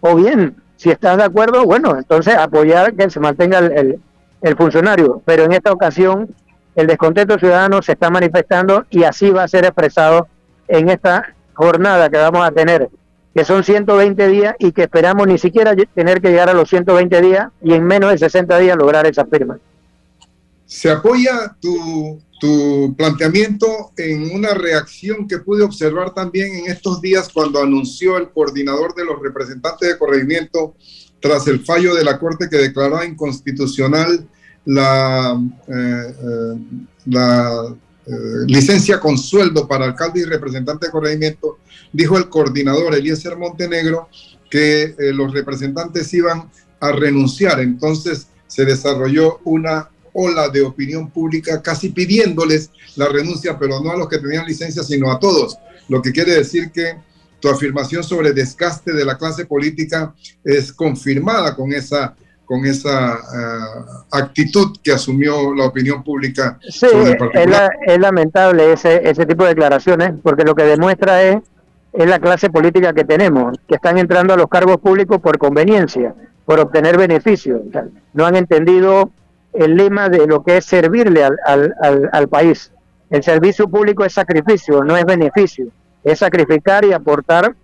O 0.00 0.14
bien, 0.14 0.54
si 0.76 0.90
estás 0.90 1.16
de 1.16 1.24
acuerdo, 1.24 1.64
bueno, 1.64 1.96
entonces 1.98 2.36
apoyar 2.36 2.94
que 2.94 3.10
se 3.10 3.18
mantenga 3.18 3.58
el, 3.58 4.00
el 4.40 4.56
funcionario. 4.56 5.20
Pero 5.24 5.42
en 5.42 5.52
esta 5.52 5.72
ocasión 5.72 6.28
el 6.78 6.86
descontento 6.86 7.36
ciudadano 7.40 7.82
se 7.82 7.92
está 7.92 8.08
manifestando 8.08 8.86
y 8.88 9.02
así 9.02 9.30
va 9.30 9.42
a 9.42 9.48
ser 9.48 9.64
expresado 9.64 10.28
en 10.68 10.88
esta 10.88 11.34
jornada 11.54 12.08
que 12.08 12.18
vamos 12.18 12.46
a 12.46 12.52
tener 12.52 12.88
que 13.34 13.44
son 13.44 13.64
120 13.64 14.28
días 14.28 14.54
y 14.60 14.70
que 14.70 14.82
esperamos 14.82 15.26
ni 15.26 15.38
siquiera 15.38 15.74
tener 15.94 16.20
que 16.20 16.28
llegar 16.28 16.48
a 16.48 16.54
los 16.54 16.68
120 16.70 17.20
días 17.20 17.48
y 17.62 17.72
en 17.72 17.84
menos 17.84 18.12
de 18.12 18.18
60 18.18 18.58
días 18.58 18.76
lograr 18.76 19.06
esa 19.06 19.26
firma. 19.26 19.58
Se 20.66 20.88
apoya 20.88 21.56
tu, 21.60 22.20
tu 22.40 22.94
planteamiento 22.96 23.90
en 23.96 24.30
una 24.30 24.54
reacción 24.54 25.26
que 25.26 25.38
pude 25.38 25.64
observar 25.64 26.14
también 26.14 26.54
en 26.54 26.70
estos 26.70 27.00
días 27.00 27.28
cuando 27.32 27.60
anunció 27.60 28.18
el 28.18 28.30
coordinador 28.30 28.94
de 28.94 29.04
los 29.04 29.20
representantes 29.20 29.88
de 29.88 29.98
corregimiento 29.98 30.74
tras 31.20 31.48
el 31.48 31.64
fallo 31.64 31.96
de 31.96 32.04
la 32.04 32.20
Corte 32.20 32.48
que 32.48 32.56
declaró 32.56 33.02
inconstitucional 33.02 34.28
la, 34.68 35.42
eh, 35.66 36.14
eh, 36.22 36.56
eh, 38.06 38.12
licencia 38.46 39.00
con 39.00 39.16
sueldo 39.16 39.66
para 39.66 39.86
alcalde 39.86 40.20
y 40.20 40.24
representante 40.24 40.86
de 40.86 40.92
corregimiento, 40.92 41.58
dijo 41.90 42.18
el 42.18 42.28
coordinador 42.28 42.94
Eliezer 42.94 43.36
Montenegro 43.36 44.08
que 44.50 44.94
los 45.14 45.32
representantes 45.32 46.12
iban 46.14 46.50
a 46.80 46.92
renunciar. 46.92 47.60
Entonces 47.60 48.28
se 48.46 48.64
desarrolló 48.64 49.40
una 49.44 49.88
ola 50.12 50.48
de 50.48 50.62
opinión 50.62 51.10
pública 51.10 51.62
casi 51.62 51.90
pidiéndoles 51.90 52.70
la 52.96 53.08
renuncia, 53.08 53.58
pero 53.58 53.80
no 53.82 53.90
a 53.90 53.96
los 53.96 54.08
que 54.08 54.18
tenían 54.18 54.46
licencia, 54.46 54.82
sino 54.82 55.10
a 55.10 55.18
todos. 55.18 55.56
Lo 55.88 56.00
que 56.02 56.12
quiere 56.12 56.34
decir 56.34 56.70
que 56.72 56.96
tu 57.40 57.48
afirmación 57.48 58.02
sobre 58.02 58.32
desgaste 58.32 58.92
de 58.92 59.04
la 59.04 59.16
clase 59.16 59.46
política 59.46 60.14
es 60.44 60.72
confirmada 60.72 61.54
con 61.54 61.72
esa 61.72 62.14
con 62.48 62.64
esa 62.64 63.12
eh, 63.12 63.18
actitud 64.10 64.78
que 64.82 64.90
asumió 64.90 65.54
la 65.54 65.66
opinión 65.66 66.02
pública. 66.02 66.58
Sí, 66.66 66.86
es, 66.86 67.98
lamentable 68.00 68.72
ese, 68.72 69.08
ese 69.08 69.26
tipo 69.26 69.44
de 69.44 69.50
declaraciones, 69.50 70.14
porque 70.22 70.44
lo 70.44 70.54
que 70.54 70.62
demuestra 70.62 71.22
es, 71.22 71.36
es 71.92 72.08
la 72.08 72.18
clase 72.18 72.48
política 72.48 72.94
que 72.94 73.04
tenemos, 73.04 73.58
que 73.68 73.74
están 73.74 73.98
entrando 73.98 74.32
a 74.32 74.36
los 74.38 74.48
cargos 74.48 74.78
públicos 74.78 75.20
por 75.20 75.36
conveniencia, 75.36 76.14
por 76.46 76.58
obtener 76.58 76.96
beneficios. 76.96 77.60
no 78.14 78.24
han 78.24 78.36
entendido 78.36 79.10
el 79.52 79.76
lema 79.76 80.08
de 80.08 80.26
lo 80.26 80.42
que 80.42 80.56
es 80.56 80.64
servirle 80.64 81.24
al, 81.24 81.38
al, 81.44 82.08
al 82.10 82.28
país. 82.28 82.72
El 83.10 83.22
servicio 83.22 83.68
público 83.68 84.06
es 84.06 84.14
sacrificio, 84.14 84.82
no 84.82 84.96
es 84.96 85.04
beneficio. 85.04 85.66
Es 86.02 86.20
sacrificar 86.20 86.86
y 86.86 86.94
aportar 86.94 87.54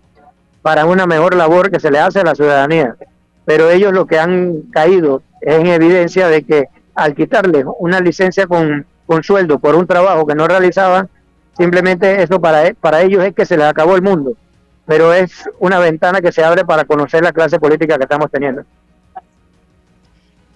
para 0.60 0.84
una 0.84 1.06
mejor 1.06 1.34
labor 1.34 1.70
que 1.70 1.80
se 1.80 1.90
le 1.90 2.00
hace 2.00 2.20
a 2.20 2.24
la 2.24 2.34
ciudadanía 2.34 2.96
pero 3.44 3.70
ellos 3.70 3.92
lo 3.92 4.06
que 4.06 4.18
han 4.18 4.62
caído 4.70 5.22
es 5.40 5.58
en 5.58 5.66
evidencia 5.66 6.28
de 6.28 6.42
que 6.42 6.68
al 6.94 7.14
quitarles 7.14 7.64
una 7.78 8.00
licencia 8.00 8.46
con, 8.46 8.86
con 9.06 9.22
sueldo 9.22 9.58
por 9.58 9.74
un 9.74 9.86
trabajo 9.86 10.26
que 10.26 10.34
no 10.34 10.46
realizaban, 10.46 11.08
simplemente 11.56 12.22
eso 12.22 12.40
para, 12.40 12.72
para 12.74 13.02
ellos 13.02 13.24
es 13.24 13.34
que 13.34 13.46
se 13.46 13.56
les 13.56 13.66
acabó 13.66 13.96
el 13.96 14.02
mundo, 14.02 14.36
pero 14.86 15.12
es 15.12 15.32
una 15.58 15.78
ventana 15.78 16.20
que 16.20 16.32
se 16.32 16.42
abre 16.42 16.64
para 16.64 16.84
conocer 16.84 17.22
la 17.22 17.32
clase 17.32 17.58
política 17.58 17.96
que 17.96 18.04
estamos 18.04 18.30
teniendo. 18.30 18.62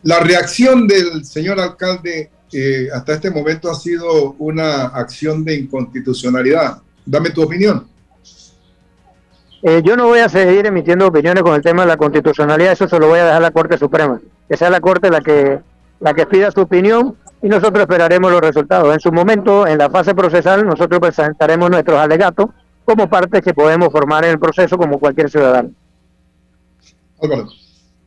La 0.03 0.21
reacción 0.21 0.87
del 0.87 1.25
señor 1.25 1.61
alcalde 1.61 2.31
eh, 2.53 2.89
hasta 2.95 3.15
este 3.15 3.31
momento 3.31 3.71
ha 3.71 3.75
sido 3.75 4.35
una 4.39 4.87
acción 4.87 5.45
de 5.45 5.57
inconstitucionalidad. 5.57 6.79
Dame 7.05 7.31
tu 7.31 7.43
opinión. 7.43 7.87
Eh, 9.63 9.83
yo 9.85 9.97
no 9.97 10.07
voy 10.07 10.21
a 10.21 10.29
seguir 10.29 10.67
emitiendo 10.67 11.09
opiniones 11.09 11.43
con 11.43 11.55
el 11.55 11.63
tema 11.63 11.83
de 11.83 11.89
la 11.89 11.97
constitucionalidad, 11.97 12.73
eso 12.73 12.89
se 12.89 12.99
lo 12.99 13.09
voy 13.09 13.19
a 13.19 13.25
dejar 13.25 13.39
a 13.39 13.41
la 13.41 13.51
Corte 13.51 13.77
Suprema, 13.77 14.21
que 14.49 14.57
sea 14.57 14.71
la 14.71 14.81
Corte 14.81 15.11
la 15.11 15.21
que, 15.21 15.59
la 15.99 16.15
que 16.15 16.27
pida 16.27 16.51
su 16.53 16.61
opinión 16.61 17.17
y 17.43 17.49
nosotros 17.49 17.81
esperaremos 17.81 18.31
los 18.31 18.41
resultados. 18.41 18.95
En 18.95 19.01
su 19.01 19.11
momento, 19.11 19.67
en 19.67 19.79
la 19.79 19.91
fase 19.91 20.15
procesal, 20.15 20.65
nosotros 20.65 21.01
presentaremos 21.01 21.71
nuestros 21.71 21.99
alegatos 21.99 22.51
como 22.85 23.09
parte 23.09 23.43
que 23.43 23.53
podemos 23.53 23.91
formar 23.91 24.25
en 24.25 24.31
el 24.31 24.39
proceso 24.39 24.79
como 24.79 24.99
cualquier 24.99 25.29
ciudadano. 25.29 25.71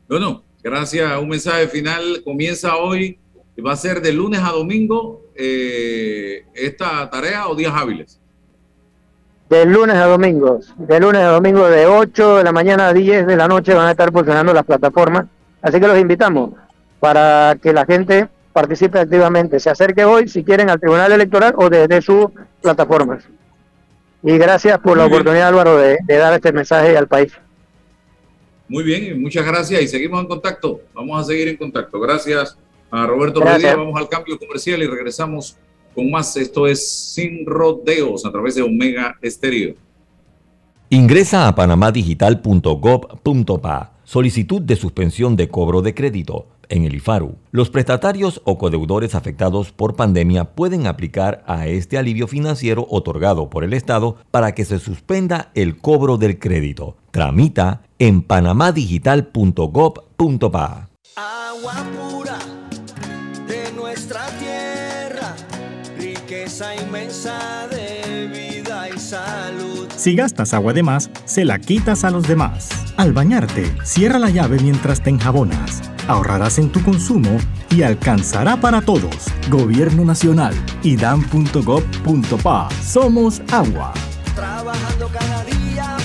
Bueno, 0.08 0.44
gracias. 0.64 1.20
Un 1.20 1.30
mensaje 1.30 1.68
final 1.68 2.22
comienza 2.24 2.78
hoy 2.78 3.20
y 3.58 3.62
va 3.62 3.74
a 3.74 3.78
ser 3.78 4.02
de 4.02 4.14
lunes 4.14 4.42
a 4.42 4.52
domingo 4.52 5.22
eh, 5.36 6.46
esta 6.54 7.10
tarea 7.10 7.48
o 7.48 7.56
días 7.56 7.74
hábiles 7.76 8.21
de 9.52 9.66
lunes 9.66 9.98
a 9.98 10.06
domingo, 10.06 10.62
de 10.78 11.00
lunes 11.02 11.22
a 11.22 11.28
domingo 11.28 11.70
de 11.70 11.86
8 11.86 12.38
de 12.38 12.44
la 12.46 12.54
mañana 12.54 12.88
a 12.88 12.94
10 12.94 13.28
de 13.28 13.36
la 13.36 13.50
noche 13.50 13.74
van 13.74 13.88
a 13.88 13.92
estar 13.92 14.10
funcionando 14.10 14.54
las 14.54 14.64
plataformas. 14.64 15.26
Así 15.62 15.78
que 15.78 15.88
los 15.88 16.00
invitamos 16.00 16.52
para 17.02 17.58
que 17.62 17.74
la 17.74 17.86
gente 17.86 18.30
participe 18.54 18.98
activamente, 18.98 19.60
se 19.60 19.70
acerque 19.70 20.06
hoy 20.06 20.30
si 20.30 20.46
quieren 20.46 20.70
al 20.70 20.80
Tribunal 20.80 21.12
Electoral 21.12 21.54
o 21.58 21.70
desde 21.70 22.02
sus 22.02 22.28
plataformas. 22.62 23.26
Y 24.24 24.38
gracias 24.38 24.80
por 24.80 24.98
la 24.98 25.08
oportunidad, 25.08 25.50
Álvaro, 25.50 25.76
de, 25.76 25.98
dar 26.08 26.34
este 26.34 26.54
mensaje 26.54 26.96
al 26.96 27.10
país. 27.10 27.34
Muy 28.70 28.86
bien, 28.86 29.22
muchas 29.22 29.46
gracias 29.46 29.82
y 29.82 29.88
seguimos 29.90 30.22
en 30.22 30.28
contacto. 30.28 30.80
Vamos 30.94 31.20
a 31.20 31.26
seguir 31.26 31.50
en 31.50 31.58
contacto. 31.58 32.00
Gracias 32.00 32.58
a 32.90 33.06
Roberto 33.06 33.42
Rodríguez. 33.42 33.76
Vamos 33.76 34.00
al 34.00 34.08
cambio 34.08 34.40
comercial 34.40 34.82
y 34.82 34.88
regresamos 34.88 35.58
con 35.94 36.10
más. 36.12 36.38
Esto 36.38 36.68
es 36.68 37.14
Sin 37.14 37.46
Rodeos 37.46 38.26
a 38.26 38.32
través 38.32 38.56
de 38.56 38.62
Omega 38.62 39.18
Estéreo. 39.22 39.76
Ingresa 40.90 41.48
a 41.48 41.56
panamadigital.gov.pa. 41.56 43.94
Solicitud 44.04 44.62
de 44.62 44.76
suspensión 44.76 45.38
de 45.38 45.48
cobro 45.48 45.82
de 45.82 45.94
crédito 45.94 46.48
en 46.72 46.86
el 46.86 46.96
IFARU. 46.96 47.36
Los 47.52 47.70
prestatarios 47.70 48.42
o 48.46 48.58
codeudores 48.58 49.14
afectados 49.16 49.72
por 49.72 49.96
pandemia 49.96 50.56
pueden 50.56 50.88
aplicar 50.88 51.44
a 51.46 51.68
este 51.68 51.98
alivio 51.98 52.28
financiero 52.28 52.88
otorgado 52.90 53.50
por 53.50 53.64
el 53.64 53.74
Estado 53.74 54.18
para 54.32 54.54
que 54.54 54.66
se 54.66 54.80
suspenda 54.80 55.52
el 55.54 55.78
cobro 55.78 56.18
del 56.18 56.40
crédito. 56.40 56.98
Tramita 57.12 57.84
en 58.00 58.22
panamadigital.gov.pa. 58.22 60.90
Agua 61.16 61.74
pura 62.10 62.40
de 63.48 63.72
nuestra 63.74 64.26
tierra 64.40 64.51
riqueza 66.52 66.76
inmensa 66.76 67.68
de 67.70 68.28
vida 68.28 68.90
y 68.90 69.00
salud. 69.00 69.88
Si 69.96 70.16
gastas 70.16 70.54
agua 70.54 70.74
de 70.74 70.84
más, 70.84 71.10
se 71.26 71.46
la 71.46 71.60
quitas 71.60 72.04
a 72.04 72.12
los 72.12 72.28
demás. 72.28 72.70
Al 72.98 73.14
bañarte, 73.14 73.74
cierra 73.84 74.20
la 74.20 74.30
llave 74.30 74.60
mientras 74.62 75.02
te 75.02 75.10
enjabonas. 75.10 75.82
Ahorrarás 76.08 76.58
en 76.58 76.70
tu 76.70 76.84
consumo 76.84 77.38
y 77.70 77.84
alcanzará 77.84 78.58
para 78.60 78.82
todos. 78.82 79.16
Gobierno 79.50 80.04
Nacional 80.04 80.54
y 80.84 80.98
dan.gov.pa. 80.98 82.70
Somos 82.84 83.42
agua. 83.52 83.94
Trabajando 84.36 85.08
cada 85.08 85.44
día 85.46 85.98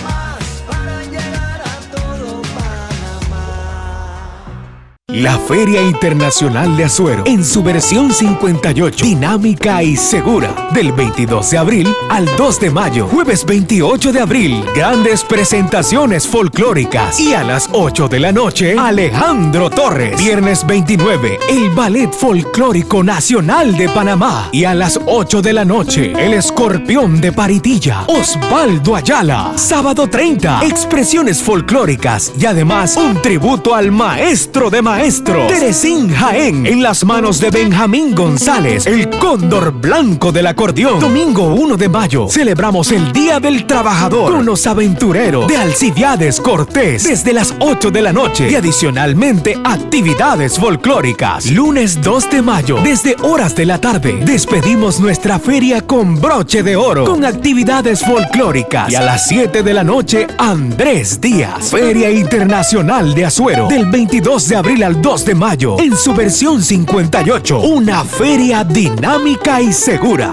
La 5.13 5.39
Feria 5.39 5.81
Internacional 5.83 6.77
de 6.77 6.83
Azuero, 6.83 7.23
en 7.27 7.45
su 7.45 7.63
versión 7.63 8.13
58, 8.13 9.05
dinámica 9.05 9.81
y 9.81 9.97
segura, 9.97 10.69
del 10.75 10.91
22 10.91 11.49
de 11.49 11.59
abril 11.59 11.95
al 12.11 12.27
2 12.37 12.61
de 12.61 12.71
mayo, 12.73 13.07
jueves 13.07 13.47
28 13.47 14.13
de 14.13 14.21
abril, 14.21 14.65
grandes 14.75 15.23
presentaciones 15.23 16.27
folclóricas 16.27 17.21
y 17.21 17.35
a 17.35 17.45
las 17.45 17.69
8 17.73 18.09
de 18.09 18.19
la 18.19 18.33
noche, 18.33 18.75
Alejandro 18.77 19.71
Torres. 19.71 20.19
Viernes 20.19 20.67
29, 20.67 21.39
el 21.51 21.71
Ballet 21.71 22.13
Folclórico 22.13 23.05
Nacional 23.05 23.77
de 23.77 23.89
Panamá 23.89 24.49
y 24.51 24.65
a 24.65 24.75
las 24.75 24.99
8 25.07 25.41
de 25.41 25.53
la 25.53 25.65
noche, 25.65 26.15
el 26.19 26.35
Escorpión 26.35 27.21
de 27.21 27.31
Paritilla, 27.31 28.03
Osvaldo 28.09 28.97
Ayala. 28.97 29.53
Sábado 29.55 30.09
30, 30.09 30.65
expresiones 30.65 31.41
folclóricas 31.41 32.33
y 32.37 32.47
además 32.47 32.97
un 32.97 33.23
tributo 33.23 33.73
al 33.73 33.93
maestro 33.93 34.69
de 34.69 34.83
maestros 34.97 35.37
maestro. 35.37 35.47
Teresín 35.47 36.11
Jaén, 36.11 36.67
en 36.67 36.83
las 36.83 37.05
manos 37.05 37.39
de 37.39 37.51
Benjamín 37.51 38.15
González, 38.15 38.87
el 38.87 39.11
cóndor 39.11 39.73
blanco 39.73 40.33
del 40.33 40.47
acordeón. 40.47 41.01
Domingo 41.01 41.55
1 41.55 41.77
de 41.77 41.89
mayo, 41.89 42.29
celebramos 42.29 42.91
el 42.93 43.13
Día 43.13 43.39
del 43.39 43.67
Trabajador 43.67 44.33
con 44.33 44.47
los 44.47 44.67
aventureros 44.67 45.47
de 45.49 45.57
Alcibiades 45.59 46.41
Cortés 46.41 47.05
desde 47.05 47.33
las 47.33 47.55
8 47.61 47.91
de 47.91 48.03
la 48.03 48.13
noche 48.13 48.51
y 48.51 48.55
adicionalmente 48.55 49.59
actividades 49.65 50.59
folclóricas. 50.59 51.51
Lunes 51.51 52.01
2 52.01 52.31
de 52.31 52.43
mayo, 52.43 52.79
desde 52.83 53.17
horas 53.23 53.55
de 53.55 53.67
la 53.67 53.79
tarde, 53.79 54.21
despedimos 54.25 54.99
nuestra 54.99 55.39
feria 55.39 55.87
con 55.87 56.21
broche 56.21 56.63
de 56.63 56.77
oro, 56.77 57.05
con 57.05 57.25
actividades 57.25 58.01
folclóricas. 58.01 58.91
Y 58.91 58.95
a 58.95 59.03
las 59.03 59.29
7 59.29 59.63
de 59.63 59.75
la 59.75 59.85
noche, 59.85 60.27
Andrés 60.39 61.21
Díaz, 61.21 61.71
Feria 61.71 62.11
Internacional 62.11 63.15
de 63.15 63.27
Azuero, 63.27 63.69
del 63.69 63.87
22 63.87 64.49
de 64.49 64.57
abril 64.57 64.86
al 64.87 65.03
2 65.03 65.25
de 65.25 65.35
mayo, 65.35 65.81
en 65.81 65.97
su 65.97 66.15
versión 66.15 66.63
58, 66.63 67.59
una 67.59 68.05
feria 68.05 68.63
dinámica 68.63 69.61
y 69.61 69.73
segura. 69.73 70.33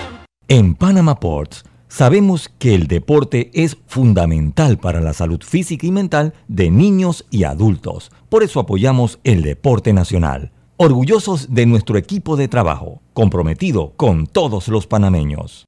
En 0.53 0.75
Panama 0.75 1.17
Ports 1.17 1.63
sabemos 1.87 2.51
que 2.59 2.75
el 2.75 2.87
deporte 2.87 3.51
es 3.53 3.77
fundamental 3.87 4.77
para 4.77 4.99
la 4.99 5.13
salud 5.13 5.41
física 5.41 5.87
y 5.87 5.91
mental 5.91 6.33
de 6.49 6.69
niños 6.69 7.25
y 7.31 7.45
adultos. 7.45 8.11
Por 8.27 8.43
eso 8.43 8.59
apoyamos 8.59 9.19
el 9.23 9.43
deporte 9.43 9.93
nacional. 9.93 10.51
Orgullosos 10.75 11.53
de 11.53 11.65
nuestro 11.65 11.97
equipo 11.97 12.35
de 12.35 12.49
trabajo, 12.49 13.01
comprometido 13.13 13.93
con 13.95 14.27
todos 14.27 14.67
los 14.67 14.87
panameños. 14.87 15.67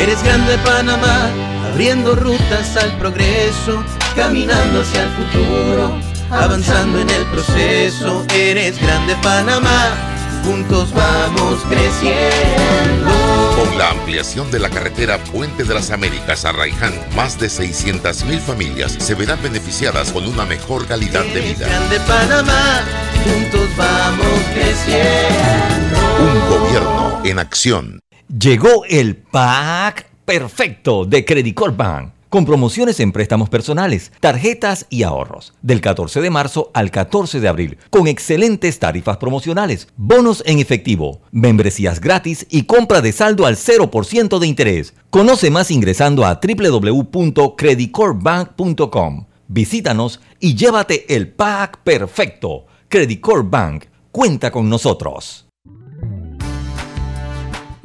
Eres 0.00 0.24
grande 0.24 0.56
Panamá, 0.64 1.28
abriendo 1.70 2.14
rutas 2.14 2.78
al 2.78 2.96
progreso, 2.96 3.84
caminando 4.14 4.80
hacia 4.80 5.02
el 5.02 5.10
futuro, 5.10 5.92
avanzando 6.30 6.98
en 6.98 7.10
el 7.10 7.26
proceso. 7.26 8.24
Eres 8.34 8.80
grande 8.80 9.14
Panamá, 9.22 10.42
juntos 10.46 10.94
vamos 10.94 11.60
creciendo. 11.68 13.25
Con 13.56 13.78
la 13.78 13.90
ampliación 13.90 14.50
de 14.50 14.58
la 14.58 14.68
carretera 14.68 15.16
Puente 15.16 15.64
de 15.64 15.72
las 15.72 15.90
Américas 15.90 16.44
a 16.44 16.52
Raiján, 16.52 16.92
más 17.16 17.40
de 17.40 17.46
600.000 17.46 18.38
familias 18.40 18.92
se 18.98 19.14
verán 19.14 19.42
beneficiadas 19.42 20.12
con 20.12 20.26
una 20.26 20.44
mejor 20.44 20.86
calidad 20.86 21.24
de 21.24 21.40
vida. 21.40 21.66
grande 21.66 21.98
Panamá, 22.00 22.84
juntos 23.24 23.70
vamos 23.78 24.26
creciendo. 24.52 25.96
Un 26.20 26.50
gobierno 26.50 27.22
en 27.24 27.38
acción. 27.38 28.00
Llegó 28.28 28.84
el 28.84 29.16
pack 29.16 30.06
perfecto 30.26 31.06
de 31.06 31.24
Credit 31.24 31.54
Corp 31.54 31.78
Bank. 31.78 32.15
Con 32.36 32.44
promociones 32.44 33.00
en 33.00 33.12
préstamos 33.12 33.48
personales, 33.48 34.12
tarjetas 34.20 34.84
y 34.90 35.04
ahorros. 35.04 35.54
Del 35.62 35.80
14 35.80 36.20
de 36.20 36.28
marzo 36.28 36.70
al 36.74 36.90
14 36.90 37.40
de 37.40 37.48
abril. 37.48 37.78
Con 37.88 38.08
excelentes 38.08 38.78
tarifas 38.78 39.16
promocionales, 39.16 39.88
bonos 39.96 40.42
en 40.44 40.58
efectivo, 40.58 41.22
membresías 41.32 41.98
gratis 41.98 42.46
y 42.50 42.64
compra 42.64 43.00
de 43.00 43.12
saldo 43.12 43.46
al 43.46 43.56
0% 43.56 44.38
de 44.38 44.46
interés. 44.46 44.92
Conoce 45.08 45.50
más 45.50 45.70
ingresando 45.70 46.26
a 46.26 46.38
www.creditcorpbank.com. 46.42 49.26
Visítanos 49.48 50.20
y 50.38 50.56
llévate 50.56 51.16
el 51.16 51.28
pack 51.28 51.78
perfecto. 51.84 52.66
Credit 52.90 53.24
Bank. 53.44 53.84
Cuenta 54.12 54.50
con 54.50 54.68
nosotros. 54.68 55.45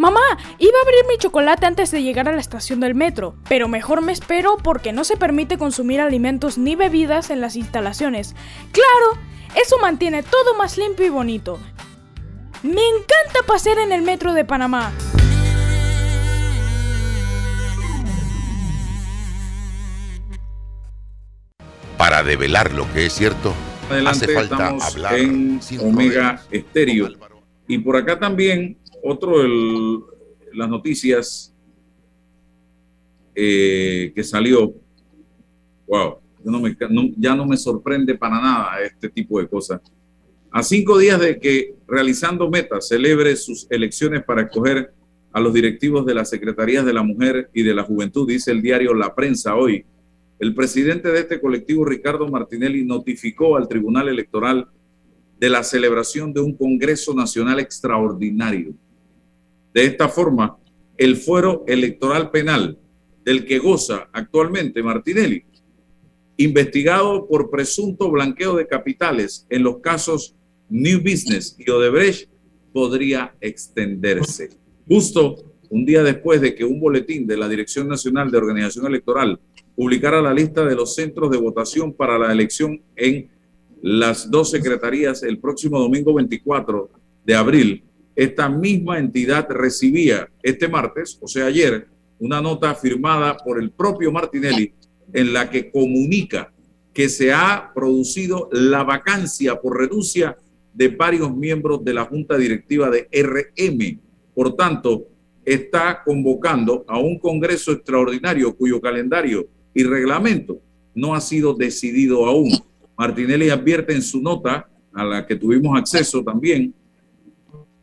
Mamá, 0.01 0.19
iba 0.57 0.73
a 0.79 0.81
abrir 0.81 1.05
mi 1.07 1.19
chocolate 1.19 1.67
antes 1.67 1.91
de 1.91 2.01
llegar 2.01 2.27
a 2.27 2.31
la 2.31 2.41
estación 2.41 2.79
del 2.79 2.95
metro, 2.95 3.35
pero 3.47 3.67
mejor 3.67 4.01
me 4.01 4.11
espero 4.11 4.57
porque 4.57 4.93
no 4.93 5.03
se 5.03 5.15
permite 5.15 5.59
consumir 5.59 6.01
alimentos 6.01 6.57
ni 6.57 6.75
bebidas 6.75 7.29
en 7.29 7.39
las 7.39 7.55
instalaciones. 7.55 8.35
Claro, 8.71 9.21
eso 9.53 9.77
mantiene 9.77 10.23
todo 10.23 10.55
más 10.57 10.79
limpio 10.79 11.05
y 11.05 11.09
bonito. 11.09 11.59
Me 12.63 12.81
encanta 12.81 13.45
pasear 13.45 13.77
en 13.77 13.91
el 13.91 14.01
metro 14.01 14.33
de 14.33 14.43
Panamá. 14.43 14.91
Para 21.95 22.23
develar 22.23 22.73
lo 22.73 22.91
que 22.91 23.05
es 23.05 23.13
cierto, 23.13 23.53
Adelante, 23.87 24.25
hace 24.25 24.33
falta 24.33 24.55
estamos 24.55 24.83
hablar 24.83 25.13
en 25.19 25.61
Omega. 25.79 26.41
Estéreo. 26.49 27.07
Y 27.67 27.77
por 27.77 27.95
acá 27.95 28.19
también, 28.19 28.80
otro 29.03 29.39
de 29.41 29.49
las 30.53 30.69
noticias 30.69 31.53
eh, 33.35 34.11
que 34.15 34.23
salió. 34.23 34.73
Wow, 35.87 36.17
no, 36.43 36.59
me, 36.59 36.75
no- 36.89 37.09
ya 37.17 37.35
no 37.35 37.45
me 37.45 37.57
sorprende 37.57 38.15
para 38.17 38.41
nada 38.41 38.81
este 38.83 39.09
tipo 39.09 39.39
de 39.39 39.47
cosas. 39.47 39.81
A 40.51 40.63
cinco 40.63 40.97
días 40.97 41.19
de 41.19 41.39
que 41.39 41.75
Realizando 41.87 42.49
Meta 42.49 42.81
celebre 42.81 43.35
sus 43.35 43.67
elecciones 43.69 44.23
para 44.23 44.43
escoger 44.43 44.93
a 45.33 45.39
los 45.39 45.53
directivos 45.53 46.05
de 46.05 46.13
las 46.13 46.29
Secretarías 46.29 46.85
de 46.85 46.93
la 46.93 47.03
Mujer 47.03 47.49
y 47.53 47.63
de 47.63 47.73
la 47.73 47.83
Juventud, 47.83 48.27
dice 48.27 48.51
el 48.51 48.61
diario 48.61 48.93
La 48.93 49.15
Prensa 49.15 49.55
hoy, 49.55 49.85
el 50.39 50.53
presidente 50.55 51.09
de 51.09 51.19
este 51.19 51.39
colectivo, 51.39 51.85
Ricardo 51.85 52.27
Martinelli, 52.27 52.83
notificó 52.83 53.55
al 53.55 53.67
Tribunal 53.67 54.09
Electoral 54.09 54.67
de 55.39 55.49
la 55.49 55.63
celebración 55.63 56.33
de 56.33 56.41
un 56.41 56.55
Congreso 56.55 57.13
Nacional 57.13 57.59
extraordinario. 57.59 58.73
De 59.73 59.85
esta 59.85 60.09
forma, 60.09 60.57
el 60.97 61.15
fuero 61.15 61.63
electoral 61.67 62.31
penal 62.31 62.77
del 63.23 63.45
que 63.45 63.59
goza 63.59 64.09
actualmente 64.11 64.83
Martinelli, 64.83 65.45
investigado 66.37 67.27
por 67.27 67.49
presunto 67.49 68.09
blanqueo 68.09 68.55
de 68.55 68.67
capitales 68.67 69.45
en 69.49 69.63
los 69.63 69.77
casos 69.79 70.35
New 70.69 70.99
Business 70.99 71.55
y 71.57 71.69
Odebrecht, 71.69 72.29
podría 72.73 73.35
extenderse. 73.41 74.49
Justo 74.87 75.51
un 75.69 75.85
día 75.85 76.03
después 76.03 76.41
de 76.41 76.53
que 76.53 76.65
un 76.65 76.79
boletín 76.79 77.25
de 77.27 77.37
la 77.37 77.47
Dirección 77.47 77.87
Nacional 77.87 78.29
de 78.29 78.37
Organización 78.37 78.87
Electoral 78.87 79.39
publicara 79.75 80.21
la 80.21 80.33
lista 80.33 80.65
de 80.65 80.75
los 80.75 80.95
centros 80.95 81.31
de 81.31 81.37
votación 81.37 81.93
para 81.93 82.17
la 82.17 82.31
elección 82.31 82.81
en 82.95 83.29
las 83.81 84.29
dos 84.29 84.51
secretarías 84.51 85.23
el 85.23 85.39
próximo 85.39 85.79
domingo 85.79 86.13
24 86.13 86.89
de 87.25 87.35
abril, 87.35 87.83
esta 88.15 88.49
misma 88.49 88.99
entidad 88.99 89.47
recibía 89.49 90.29
este 90.43 90.67
martes, 90.67 91.17
o 91.21 91.27
sea, 91.27 91.45
ayer, 91.45 91.87
una 92.19 92.41
nota 92.41 92.75
firmada 92.75 93.35
por 93.37 93.61
el 93.61 93.71
propio 93.71 94.11
Martinelli 94.11 94.73
en 95.13 95.33
la 95.33 95.49
que 95.49 95.71
comunica 95.71 96.53
que 96.93 97.09
se 97.09 97.31
ha 97.33 97.71
producido 97.73 98.49
la 98.51 98.83
vacancia 98.83 99.59
por 99.59 99.77
renuncia 99.77 100.37
de 100.73 100.89
varios 100.89 101.35
miembros 101.35 101.83
de 101.83 101.93
la 101.93 102.05
Junta 102.05 102.37
Directiva 102.37 102.89
de 102.89 103.07
RM. 103.11 103.99
Por 104.35 104.55
tanto, 104.55 105.07
está 105.43 106.03
convocando 106.03 106.85
a 106.87 106.99
un 106.99 107.17
Congreso 107.17 107.71
extraordinario 107.71 108.55
cuyo 108.55 108.79
calendario 108.79 109.47
y 109.73 109.83
reglamento 109.83 110.61
no 110.93 111.15
ha 111.15 111.21
sido 111.21 111.53
decidido 111.53 112.25
aún. 112.25 112.51
Martinelli 112.97 113.49
advierte 113.49 113.93
en 113.93 114.01
su 114.01 114.21
nota, 114.21 114.69
a 114.93 115.05
la 115.05 115.25
que 115.25 115.37
tuvimos 115.37 115.77
acceso 115.77 116.23
también, 116.23 116.73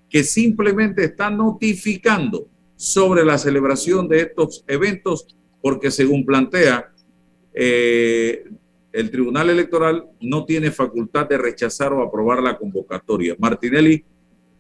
que 0.08 0.24
simplemente 0.24 1.04
está 1.04 1.30
notificando 1.30 2.48
sobre 2.76 3.24
la 3.24 3.38
celebración 3.38 4.08
de 4.08 4.20
estos 4.20 4.64
eventos 4.66 5.26
porque 5.60 5.90
según 5.90 6.24
plantea, 6.24 6.92
eh, 7.52 8.44
el 8.92 9.10
Tribunal 9.10 9.50
Electoral 9.50 10.06
no 10.20 10.44
tiene 10.44 10.70
facultad 10.70 11.28
de 11.28 11.38
rechazar 11.38 11.92
o 11.92 12.02
aprobar 12.02 12.42
la 12.42 12.56
convocatoria. 12.56 13.36
Martinelli 13.38 14.04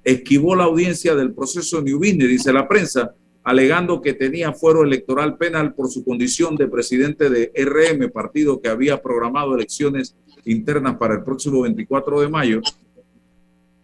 esquivó 0.04 0.54
la 0.54 0.64
audiencia 0.64 1.14
del 1.14 1.32
proceso 1.32 1.80
New 1.80 1.98
Business, 1.98 2.28
dice 2.28 2.52
la 2.52 2.68
prensa, 2.68 3.14
alegando 3.44 4.02
que 4.02 4.12
tenía 4.12 4.52
fuero 4.52 4.82
electoral 4.82 5.36
penal 5.38 5.74
por 5.74 5.90
su 5.90 6.04
condición 6.04 6.56
de 6.56 6.68
presidente 6.68 7.30
de 7.30 7.52
RM, 7.56 8.10
partido 8.10 8.60
que 8.60 8.68
había 8.68 9.00
programado 9.00 9.54
elecciones 9.54 10.16
internas 10.44 10.96
para 10.98 11.14
el 11.14 11.24
próximo 11.24 11.62
24 11.62 12.20
de 12.20 12.28
mayo. 12.28 12.60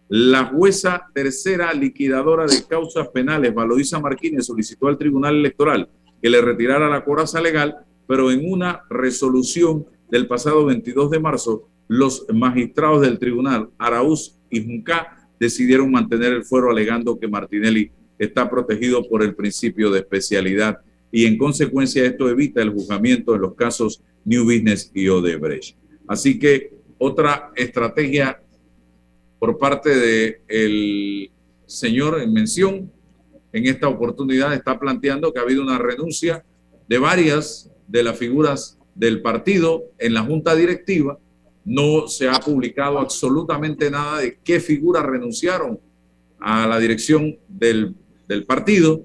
La 0.08 0.44
jueza 0.44 1.06
tercera 1.14 1.72
liquidadora 1.72 2.46
de 2.46 2.64
causas 2.68 3.08
penales, 3.08 3.54
Valoisa 3.54 3.98
Martínez, 4.00 4.46
solicitó 4.46 4.88
al 4.88 4.98
Tribunal 4.98 5.36
Electoral 5.36 5.88
que 6.20 6.30
le 6.30 6.40
retirara 6.40 6.88
la 6.88 7.04
coraza 7.04 7.40
legal, 7.40 7.76
pero 8.06 8.30
en 8.30 8.50
una 8.50 8.82
resolución 8.90 9.86
del 10.10 10.26
pasado 10.26 10.66
22 10.66 11.10
de 11.10 11.20
marzo, 11.20 11.68
los 11.88 12.26
magistrados 12.32 13.02
del 13.02 13.18
tribunal, 13.18 13.70
Araúz 13.78 14.38
y 14.50 14.64
Junca, 14.64 15.28
decidieron 15.40 15.90
mantener 15.90 16.32
el 16.32 16.44
fuero 16.44 16.70
alegando 16.70 17.18
que 17.18 17.28
Martinelli 17.28 17.90
está 18.18 18.48
protegido 18.48 19.06
por 19.08 19.22
el 19.22 19.34
principio 19.34 19.90
de 19.90 20.00
especialidad 20.00 20.78
y 21.10 21.26
en 21.26 21.36
consecuencia 21.38 22.04
esto 22.04 22.28
evita 22.28 22.62
el 22.62 22.70
juzgamiento 22.70 23.34
en 23.34 23.42
los 23.42 23.54
casos 23.54 24.02
New 24.24 24.44
Business 24.44 24.90
y 24.94 25.08
Odebrecht. 25.08 25.76
Así 26.06 26.38
que 26.38 26.74
otra 26.98 27.52
estrategia 27.56 28.40
por 29.44 29.58
parte 29.58 29.90
del 29.90 30.36
el 30.48 31.30
señor 31.66 32.18
en 32.18 32.32
mención 32.32 32.90
en 33.52 33.66
esta 33.66 33.88
oportunidad 33.88 34.54
está 34.54 34.80
planteando 34.80 35.34
que 35.34 35.38
ha 35.38 35.42
habido 35.42 35.62
una 35.62 35.76
renuncia 35.76 36.42
de 36.88 36.96
varias 36.96 37.70
de 37.86 38.02
las 38.04 38.16
figuras 38.16 38.78
del 38.94 39.20
partido 39.20 39.84
en 39.98 40.14
la 40.14 40.22
junta 40.22 40.56
directiva. 40.56 41.18
No 41.62 42.08
se 42.08 42.26
ha 42.26 42.40
publicado 42.40 42.98
absolutamente 42.98 43.90
nada 43.90 44.20
de 44.20 44.38
qué 44.42 44.60
figuras 44.60 45.04
renunciaron 45.04 45.78
a 46.40 46.66
la 46.66 46.78
dirección 46.78 47.36
del, 47.46 47.94
partido. 48.46 49.02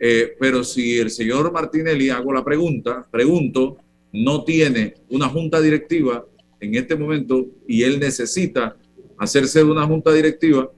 Eh, 0.00 0.34
pero 0.40 0.64
si 0.64 0.98
el 0.98 1.10
señor 1.10 1.52
Martinelli, 1.52 2.10
hago 2.10 2.32
la 2.32 2.44
pregunta, 2.44 3.06
pregunto, 3.08 3.76
no 4.12 4.42
tiene 4.42 4.94
una 5.10 5.28
junta 5.28 5.60
directiva 5.60 6.24
en 6.58 6.74
este 6.74 6.96
momento 6.96 7.46
y 7.68 7.84
él 7.84 8.00
necesita 8.00 8.76
hacerse 9.20 9.58
de 9.58 9.70
una 9.70 9.86
junta 9.86 10.12
directiva, 10.14 10.70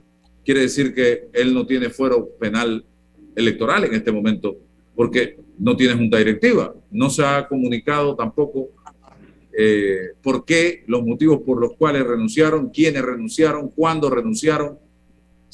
quiere 0.43 0.59
decir 0.59 0.93
que 0.93 1.29
él 1.31 1.53
no 1.53 1.65
tiene 1.65 1.89
fuero 1.89 2.27
penal 2.37 2.85
electoral 3.37 3.85
en 3.85 3.93
este 3.93 4.11
momento, 4.11 4.57
porque 4.93 5.39
no 5.57 5.77
tiene 5.77 5.95
junta 5.95 6.17
directiva. 6.17 6.75
No 6.91 7.09
se 7.09 7.23
ha 7.23 7.47
comunicado 7.47 8.17
tampoco 8.17 8.71
eh, 9.57 10.09
por 10.21 10.43
qué, 10.43 10.83
los 10.87 11.05
motivos 11.05 11.41
por 11.45 11.57
los 11.57 11.77
cuales 11.77 12.05
renunciaron, 12.05 12.69
quiénes 12.69 13.01
renunciaron, 13.01 13.69
cuándo 13.69 14.09
renunciaron. 14.09 14.77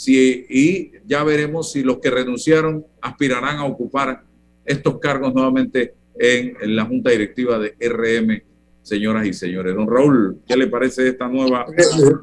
Y 0.08 0.92
ya 1.06 1.24
veremos 1.24 1.72
si 1.72 1.84
los 1.84 2.00
que 2.00 2.10
renunciaron 2.10 2.88
aspirarán 3.02 3.58
a 3.58 3.66
ocupar 3.66 4.24
estos 4.66 4.98
cargos 4.98 5.32
nuevamente 5.32 5.94
en, 6.18 6.56
en 6.60 6.76
la 6.76 6.86
junta 6.86 7.12
directiva 7.12 7.60
de 7.60 7.76
RM 7.80 8.49
señoras 8.90 9.26
y 9.28 9.34
señores. 9.34 9.76
Don 9.76 9.88
Raúl, 9.88 10.42
¿qué 10.48 10.58
le 10.58 10.68
parece 10.68 11.08
esta 11.08 11.28
nueva? 11.28 11.66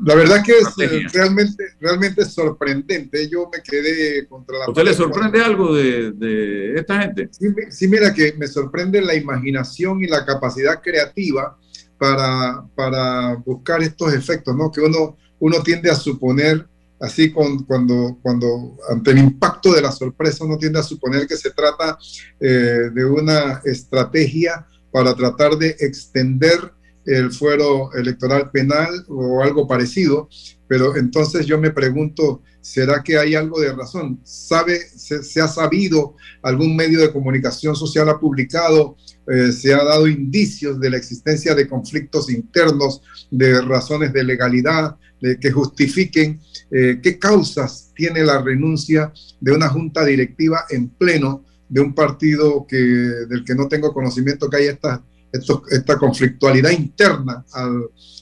La 0.05 0.14
verdad 0.14 0.42
que 0.44 0.52
es 0.52 0.68
eh, 0.83 1.07
realmente, 1.12 1.64
realmente 1.81 2.24
sorprendente. 2.24 3.29
Yo 3.29 3.48
me 3.52 3.62
quedé 3.62 4.26
contra 4.26 4.59
la... 4.59 4.68
¿Usted 4.68 4.85
le 4.85 4.94
sorprende 4.94 5.40
algo 5.40 5.74
de, 5.74 6.74
esta 6.76 7.02
gente? 7.02 7.31
Sí, 7.70 7.88
mira 7.88 8.12
que 8.12 8.35
me 8.37 8.48
sorprende 8.48 9.00
la 9.00 9.14
imaginación 9.14 10.02
y 10.02 10.09
la 10.09 10.26
capacidad 10.26 10.83
creativa 10.83 11.57
para, 11.98 12.66
para 12.74 13.37
buscar 13.37 13.83
estos 13.83 14.12
efectos, 14.12 14.55
¿no? 14.55 14.70
Que 14.70 14.81
uno, 14.81 15.16
uno 15.38 15.62
tiende 15.62 15.90
a 15.90 15.94
suponer 15.94 16.66
así 17.00 17.33
con, 17.33 17.64
cuando, 17.64 18.18
cuando 18.22 18.76
ante 18.90 19.11
el 19.12 19.18
impacto 19.18 19.72
de 19.72 19.83
la 19.83 19.92
sorpresa 19.92 20.44
uno 20.44 20.59
tiende 20.59 20.79
a 20.79 20.83
suponer 20.83 21.26
que 21.26 21.37
se 21.37 21.50
trata 21.50 21.98
eh, 22.40 22.90
de 22.92 23.05
una 23.05 23.61
estrategia 23.64 24.66
para 24.96 25.14
tratar 25.14 25.59
de 25.59 25.76
extender 25.80 26.72
el 27.04 27.30
fuero 27.30 27.92
electoral 27.92 28.50
penal 28.50 29.04
o 29.09 29.42
algo 29.42 29.68
parecido, 29.68 30.26
pero 30.66 30.96
entonces 30.96 31.44
yo 31.44 31.61
me 31.61 31.70
pregunto, 31.70 32.40
¿será 32.62 33.02
que 33.02 33.18
hay 33.18 33.35
algo 33.35 33.61
de 33.61 33.74
razón? 33.74 34.18
¿Sabe, 34.24 34.80
se, 34.80 35.38
ha 35.42 35.48
sabido, 35.48 36.16
algún 36.40 36.74
medio 36.74 36.98
de 36.98 37.12
comunicación 37.12 37.76
social 37.76 38.09
ha 38.09 38.18
publicado, 38.18 38.96
eh, 39.30 39.52
se 39.52 39.74
ha 39.74 39.85
dado 39.85 40.09
indicios 40.09 40.80
de 40.80 40.88
la 40.88 40.96
existencia 40.96 41.54
de 41.54 41.68
conflictos 41.68 42.30
internos, 42.30 43.02
de 43.30 43.61
razones 43.61 44.14
de 44.14 44.24
legalidad, 44.24 44.96
de 45.20 45.38
que 45.38 45.50
justifiquen 45.50 46.40
eh, 46.70 47.00
qué 47.02 47.18
causas 47.18 47.92
tiene 47.94 48.24
la 48.24 48.40
renuncia 48.40 49.12
de 49.40 49.52
una 49.52 49.68
junta 49.68 50.06
directiva 50.06 50.64
en 50.70 50.88
pleno 50.88 51.44
de 51.68 51.81
un 51.81 51.94
partido 51.94 52.66
que, 52.66 52.76
del 52.76 53.44
que 53.44 53.55
no 53.55 53.68
tengo 53.68 53.92
conocimiento 53.92 54.48
que 54.48 54.57
hay 54.57 54.66
esta, 54.66 55.02
esta 55.33 55.98
conflictualidad 55.98 56.70
interna 56.70 57.44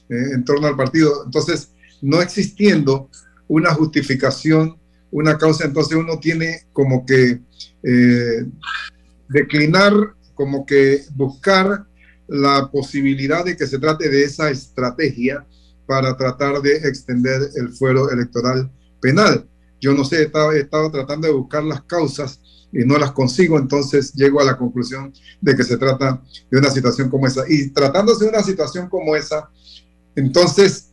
eh, 0.08 0.34
en 0.34 0.44
torno 0.44 0.66
al 0.66 0.76
partido. 0.76 1.24
Entonces, 1.24 1.70
no 2.00 2.20
existiendo 2.22 3.10
una 3.48 3.74
justificación, 3.74 4.78
una 5.10 5.38
causa, 5.38 5.64
entonces 5.64 5.96
uno 5.96 6.18
tiene 6.18 6.62
como 6.72 7.04
que 7.06 7.40
eh, 7.82 8.46
declinar, 9.28 9.92
como 10.34 10.66
que 10.66 11.02
buscar 11.14 11.86
la 12.26 12.70
posibilidad 12.70 13.44
de 13.44 13.56
que 13.56 13.66
se 13.66 13.78
trate 13.78 14.08
de 14.08 14.24
esa 14.24 14.50
estrategia 14.50 15.46
para 15.86 16.16
tratar 16.16 16.60
de 16.62 16.76
extender 16.76 17.42
el 17.54 17.68
fuero 17.72 18.10
electoral 18.10 18.70
penal. 19.00 19.46
Yo 19.80 19.92
no 19.92 20.04
sé, 20.04 20.22
he 20.22 20.56
he 20.56 20.60
estado 20.60 20.90
tratando 20.90 21.26
de 21.26 21.34
buscar 21.34 21.62
las 21.62 21.82
causas 21.82 22.40
y 22.74 22.84
no 22.84 22.98
las 22.98 23.12
consigo, 23.12 23.58
entonces 23.58 24.12
llego 24.14 24.40
a 24.40 24.44
la 24.44 24.58
conclusión 24.58 25.12
de 25.40 25.54
que 25.54 25.62
se 25.62 25.76
trata 25.76 26.20
de 26.50 26.58
una 26.58 26.70
situación 26.70 27.08
como 27.08 27.26
esa. 27.26 27.44
Y 27.48 27.68
tratándose 27.70 28.24
de 28.24 28.30
una 28.30 28.42
situación 28.42 28.88
como 28.88 29.14
esa, 29.14 29.48
entonces, 30.16 30.90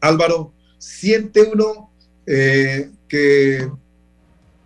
Álvaro, 0.00 0.52
siente 0.78 1.42
uno 1.42 1.90
eh, 2.26 2.90
que 3.06 3.70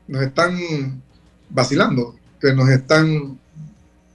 nos 0.06 0.22
están 0.22 1.02
vacilando, 1.50 2.16
que 2.40 2.54
nos 2.54 2.68
están 2.68 3.38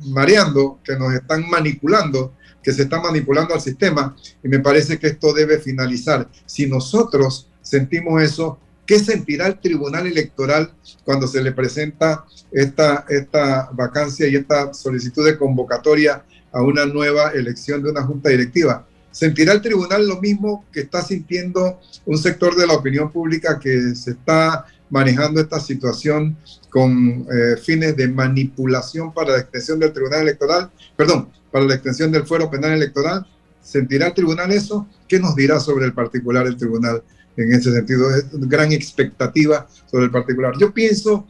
mareando, 0.05 0.79
que 0.83 0.95
nos 0.95 1.13
están 1.13 1.49
manipulando, 1.49 2.33
que 2.63 2.71
se 2.71 2.83
está 2.83 3.01
manipulando 3.01 3.53
al 3.53 3.61
sistema 3.61 4.15
y 4.43 4.47
me 4.47 4.59
parece 4.59 4.99
que 4.99 5.07
esto 5.07 5.33
debe 5.33 5.59
finalizar. 5.59 6.29
Si 6.45 6.67
nosotros 6.67 7.49
sentimos 7.61 8.21
eso, 8.21 8.59
¿Qué 8.89 8.97
sentirá 8.97 9.45
el 9.45 9.59
Tribunal 9.59 10.07
Electoral 10.07 10.73
cuando 11.03 11.27
se 11.27 11.43
le 11.43 11.51
presenta 11.51 12.25
esta, 12.51 13.05
esta 13.07 13.69
vacancia 13.71 14.27
y 14.27 14.35
esta 14.35 14.73
solicitud 14.73 15.23
de 15.23 15.37
convocatoria 15.37 16.25
a 16.51 16.63
una 16.63 16.87
nueva 16.87 17.29
elección 17.29 17.83
de 17.83 17.91
una 17.91 18.01
junta 18.01 18.29
directiva? 18.29 18.87
¿Sentirá 19.11 19.53
el 19.53 19.61
tribunal 19.61 20.07
lo 20.07 20.19
mismo 20.19 20.65
que 20.73 20.79
está 20.79 21.03
sintiendo 21.03 21.79
un 22.07 22.17
sector 22.17 22.55
de 22.55 22.65
la 22.65 22.73
opinión 22.73 23.11
pública 23.11 23.59
que 23.59 23.93
se 23.93 24.09
está 24.09 24.65
manejando 24.89 25.39
esta 25.39 25.59
situación 25.59 26.35
con 26.71 27.27
eh, 27.31 27.57
fines 27.63 27.95
de 27.95 28.07
manipulación 28.07 29.13
para 29.13 29.33
la 29.33 29.39
extensión 29.41 29.77
del 29.77 29.93
tribunal 29.93 30.21
electoral, 30.21 30.71
perdón, 30.97 31.29
para 31.51 31.65
la 31.65 31.75
extensión 31.75 32.11
del 32.11 32.25
fuero 32.25 32.49
penal 32.49 32.71
electoral? 32.71 33.23
¿Sentirá 33.69 34.07
el 34.07 34.13
tribunal 34.13 34.51
eso? 34.51 34.87
¿Qué 35.07 35.19
nos 35.19 35.35
dirá 35.35 35.59
sobre 35.59 35.85
el 35.85 35.93
particular 35.93 36.47
el 36.47 36.57
tribunal 36.57 37.03
en 37.39 37.53
ese 37.53 37.71
sentido, 37.71 38.13
es 38.13 38.25
gran 38.31 38.71
expectativa 38.73 39.67
sobre 39.89 40.05
el 40.05 40.11
particular. 40.11 40.53
Yo 40.59 40.73
pienso 40.73 41.25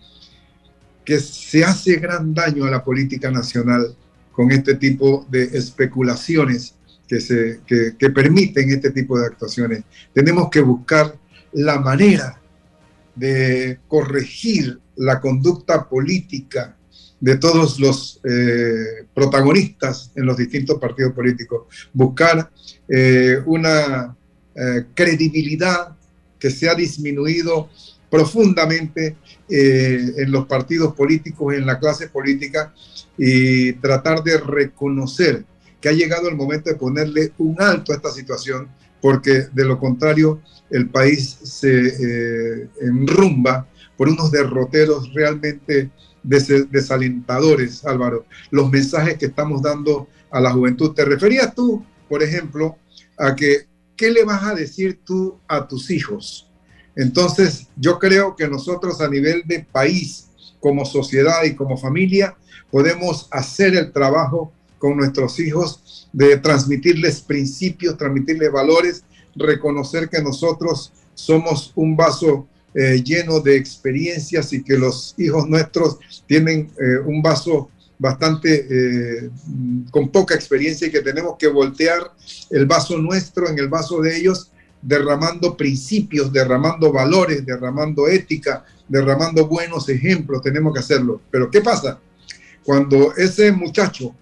que 1.05 1.19
se 1.19 1.63
hace 1.63 1.97
gran 1.97 2.33
daño 2.33 2.65
a 2.65 2.71
la 2.71 2.83
política 2.83 3.29
nacional 3.29 3.95
con 4.31 4.51
este 4.51 4.75
tipo 4.75 5.27
de 5.29 5.43
especulaciones 5.43 6.75
que, 7.07 7.21
se, 7.21 7.61
que, 7.65 8.09
permiten 8.09 8.69
este 8.71 8.89
tipo 8.89 9.19
de 9.19 9.27
actuaciones. 9.27 9.83
Tenemos 10.13 10.49
que 10.49 10.61
buscar 10.61 11.15
la 11.53 11.79
manera 11.79 12.41
de 13.15 13.79
corregir 13.87 14.79
la 14.95 15.19
conducta 15.19 15.87
política 15.87 16.75
de 17.19 17.37
todos 17.37 17.79
los 17.79 18.19
eh, 18.23 19.05
protagonistas 19.13 20.11
en 20.15 20.25
los 20.25 20.37
distintos 20.37 20.79
partidos 20.79 21.13
políticos, 21.13 21.63
buscar 21.93 22.49
eh, 22.87 23.39
una 23.45 24.15
eh, 24.55 24.85
credibilidad 24.93 25.95
que 26.39 26.49
se 26.49 26.69
ha 26.69 26.75
disminuido 26.75 27.69
profundamente 28.09 29.17
en 29.47 30.31
los 30.31 30.47
partidos 30.47 30.95
políticos, 30.95 31.53
en 31.53 31.67
la 31.67 31.77
clase 31.77 32.07
política, 32.07 32.73
y 33.15 33.73
tratar 33.73 34.23
de 34.23 34.39
reconocer 34.39 35.45
que 35.79 35.89
ha 35.89 35.91
llegado 35.91 36.27
el 36.27 36.35
momento 36.35 36.71
de 36.71 36.75
ponerle 36.75 37.33
un 37.37 37.61
alto 37.61 37.91
a 37.91 37.97
esta 37.97 38.09
situación, 38.09 38.67
porque 38.99 39.47
de 39.53 39.63
lo 39.63 39.77
contrario 39.77 40.41
el 40.71 40.89
país 40.89 41.37
se 41.43 42.67
enrumba 42.81 43.67
por 43.95 44.09
unos 44.09 44.31
derroteros 44.31 45.13
realmente 45.13 45.91
desalentadores, 46.23 47.85
Álvaro. 47.85 48.25
Los 48.51 48.69
mensajes 48.69 49.17
que 49.17 49.27
estamos 49.27 49.61
dando 49.61 50.07
a 50.31 50.39
la 50.39 50.51
juventud. 50.51 50.93
Te 50.93 51.05
referías 51.05 51.53
tú 51.55 51.83
por 52.09 52.23
ejemplo, 52.23 52.77
a 53.17 53.35
que, 53.35 53.67
¿qué 53.95 54.09
le 54.11 54.25
vas 54.25 54.43
a 54.43 54.55
decir 54.55 54.99
tú 55.05 55.37
a 55.47 55.67
tus 55.67 55.91
hijos? 55.91 56.49
Entonces, 56.95 57.67
yo 57.77 57.99
creo 57.99 58.35
que 58.35 58.49
nosotros 58.49 58.99
a 58.99 59.07
nivel 59.07 59.43
de 59.45 59.65
país, 59.71 60.27
como 60.59 60.83
sociedad 60.83 61.43
y 61.45 61.55
como 61.55 61.77
familia, 61.77 62.35
podemos 62.71 63.27
hacer 63.31 63.75
el 63.75 63.93
trabajo 63.93 64.51
con 64.79 64.97
nuestros 64.97 65.39
hijos 65.39 66.09
de 66.11 66.37
transmitirles 66.37 67.21
principios, 67.21 67.95
transmitirles 67.95 68.51
valores, 68.51 69.03
reconocer 69.35 70.09
que 70.09 70.21
nosotros 70.21 70.91
somos 71.13 71.71
un 71.75 71.95
vaso 71.95 72.47
eh, 72.73 73.01
lleno 73.03 73.39
de 73.39 73.55
experiencias 73.55 74.53
y 74.53 74.63
que 74.63 74.77
los 74.77 75.15
hijos 75.17 75.47
nuestros 75.47 75.97
tienen 76.27 76.69
eh, 76.79 76.99
un 77.05 77.21
vaso 77.21 77.69
bastante 77.97 78.67
eh, 78.69 79.29
con 79.91 80.09
poca 80.09 80.33
experiencia 80.33 80.87
y 80.87 80.91
que 80.91 81.01
tenemos 81.01 81.35
que 81.37 81.47
voltear 81.47 81.99
el 82.49 82.65
vaso 82.65 82.97
nuestro 82.97 83.49
en 83.49 83.59
el 83.59 83.67
vaso 83.67 84.01
de 84.01 84.17
ellos, 84.17 84.51
derramando 84.81 85.57
principios, 85.57 86.31
derramando 86.31 86.93
valores, 86.93 87.45
derramando 87.45 88.07
ética, 88.07 88.63
derramando 88.87 89.47
buenos 89.47 89.89
ejemplos, 89.89 90.41
tenemos 90.41 90.73
que 90.73 90.79
hacerlo. 90.79 91.21
Pero 91.29 91.51
¿qué 91.51 91.61
pasa? 91.61 91.99
Cuando 92.63 93.13
ese 93.15 93.51
muchacho 93.51 94.15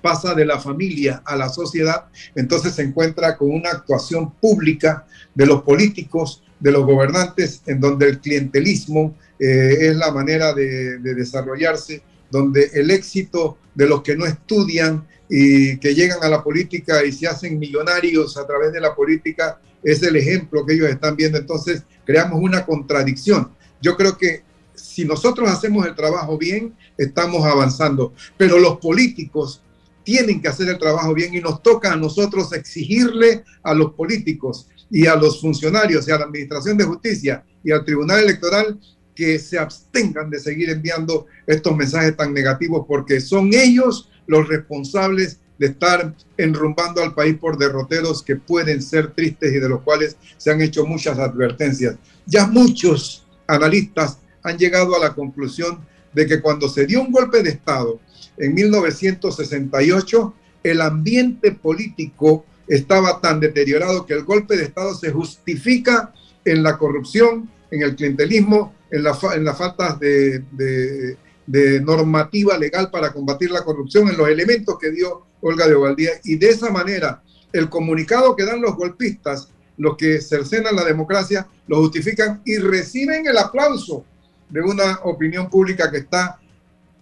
pasa 0.00 0.34
de 0.34 0.44
la 0.44 0.60
familia 0.60 1.22
a 1.24 1.34
la 1.34 1.48
sociedad, 1.48 2.04
entonces 2.34 2.74
se 2.74 2.82
encuentra 2.82 3.36
con 3.36 3.50
una 3.50 3.70
actuación 3.70 4.32
pública 4.34 5.06
de 5.34 5.46
los 5.46 5.62
políticos, 5.62 6.43
de 6.64 6.72
los 6.72 6.86
gobernantes, 6.86 7.60
en 7.66 7.78
donde 7.78 8.08
el 8.08 8.20
clientelismo 8.20 9.14
eh, 9.38 9.76
es 9.80 9.96
la 9.96 10.10
manera 10.10 10.54
de, 10.54 10.96
de 10.98 11.14
desarrollarse, 11.14 12.00
donde 12.30 12.70
el 12.72 12.90
éxito 12.90 13.58
de 13.74 13.86
los 13.86 14.00
que 14.00 14.16
no 14.16 14.24
estudian 14.24 15.06
y 15.28 15.76
que 15.76 15.94
llegan 15.94 16.20
a 16.22 16.28
la 16.30 16.42
política 16.42 17.04
y 17.04 17.12
se 17.12 17.26
hacen 17.26 17.58
millonarios 17.58 18.38
a 18.38 18.46
través 18.46 18.72
de 18.72 18.80
la 18.80 18.94
política 18.94 19.60
es 19.82 20.02
el 20.02 20.16
ejemplo 20.16 20.64
que 20.64 20.72
ellos 20.72 20.88
están 20.88 21.16
viendo. 21.16 21.36
Entonces 21.36 21.82
creamos 22.06 22.40
una 22.40 22.64
contradicción. 22.64 23.50
Yo 23.82 23.94
creo 23.94 24.16
que 24.16 24.42
si 24.74 25.04
nosotros 25.04 25.50
hacemos 25.50 25.86
el 25.86 25.94
trabajo 25.94 26.38
bien, 26.38 26.74
estamos 26.96 27.44
avanzando, 27.44 28.14
pero 28.38 28.58
los 28.58 28.78
políticos 28.78 29.60
tienen 30.02 30.40
que 30.40 30.48
hacer 30.48 30.70
el 30.70 30.78
trabajo 30.78 31.12
bien 31.12 31.34
y 31.34 31.40
nos 31.40 31.62
toca 31.62 31.92
a 31.92 31.96
nosotros 31.96 32.54
exigirle 32.54 33.44
a 33.62 33.74
los 33.74 33.92
políticos 33.92 34.68
y 34.94 35.08
a 35.08 35.16
los 35.16 35.40
funcionarios 35.40 36.06
y 36.06 36.12
a 36.12 36.18
la 36.18 36.26
Administración 36.26 36.78
de 36.78 36.84
Justicia 36.84 37.44
y 37.64 37.72
al 37.72 37.84
Tribunal 37.84 38.22
Electoral 38.22 38.78
que 39.12 39.40
se 39.40 39.58
abstengan 39.58 40.30
de 40.30 40.38
seguir 40.38 40.70
enviando 40.70 41.26
estos 41.48 41.76
mensajes 41.76 42.16
tan 42.16 42.32
negativos 42.32 42.84
porque 42.86 43.20
son 43.20 43.52
ellos 43.52 44.08
los 44.28 44.46
responsables 44.46 45.40
de 45.58 45.66
estar 45.66 46.14
enrumbando 46.36 47.02
al 47.02 47.12
país 47.12 47.36
por 47.36 47.58
derroteros 47.58 48.22
que 48.22 48.36
pueden 48.36 48.80
ser 48.80 49.12
tristes 49.12 49.52
y 49.52 49.58
de 49.58 49.68
los 49.68 49.82
cuales 49.82 50.16
se 50.36 50.52
han 50.52 50.62
hecho 50.62 50.86
muchas 50.86 51.18
advertencias. 51.18 51.96
Ya 52.24 52.46
muchos 52.46 53.26
analistas 53.48 54.18
han 54.44 54.58
llegado 54.58 54.94
a 54.94 55.00
la 55.00 55.12
conclusión 55.12 55.80
de 56.12 56.24
que 56.24 56.40
cuando 56.40 56.68
se 56.68 56.86
dio 56.86 57.02
un 57.02 57.10
golpe 57.10 57.42
de 57.42 57.50
Estado 57.50 57.98
en 58.36 58.54
1968, 58.54 60.34
el 60.62 60.80
ambiente 60.80 61.50
político 61.50 62.46
estaba 62.66 63.20
tan 63.20 63.40
deteriorado 63.40 64.06
que 64.06 64.14
el 64.14 64.24
golpe 64.24 64.56
de 64.56 64.64
Estado 64.64 64.94
se 64.94 65.10
justifica 65.10 66.12
en 66.44 66.62
la 66.62 66.78
corrupción, 66.78 67.50
en 67.70 67.82
el 67.82 67.96
clientelismo, 67.96 68.74
en 68.90 69.02
la, 69.02 69.16
en 69.34 69.44
la 69.44 69.54
falta 69.54 69.94
de, 69.94 70.40
de, 70.52 71.16
de, 71.46 71.80
normativa 71.80 72.56
legal 72.56 72.90
para 72.90 73.12
combatir 73.12 73.50
la 73.50 73.64
corrupción, 73.64 74.08
en 74.08 74.16
los 74.16 74.28
elementos 74.28 74.78
que 74.78 74.90
dio 74.90 75.26
Olga 75.40 75.66
de 75.66 75.74
Ovaldía. 75.74 76.12
Y 76.24 76.36
de 76.36 76.50
esa 76.50 76.70
manera, 76.70 77.22
el 77.52 77.68
comunicado 77.68 78.36
que 78.36 78.44
dan 78.44 78.60
los 78.60 78.76
golpistas, 78.76 79.48
los 79.76 79.96
que 79.96 80.20
cercenan 80.20 80.76
la 80.76 80.84
democracia, 80.84 81.46
lo 81.66 81.78
justifican 81.78 82.40
y 82.44 82.58
reciben 82.58 83.26
el 83.26 83.38
aplauso 83.38 84.04
de 84.48 84.60
una 84.60 85.00
opinión 85.02 85.50
pública 85.50 85.90
que 85.90 85.98
está 85.98 86.38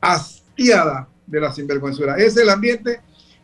hastiada 0.01 1.09
de 1.27 1.41
la 1.41 1.53
sinvergüenzura. 1.53 2.17
Es 2.17 2.37
el 2.37 2.49
ambiente, 2.49 3.01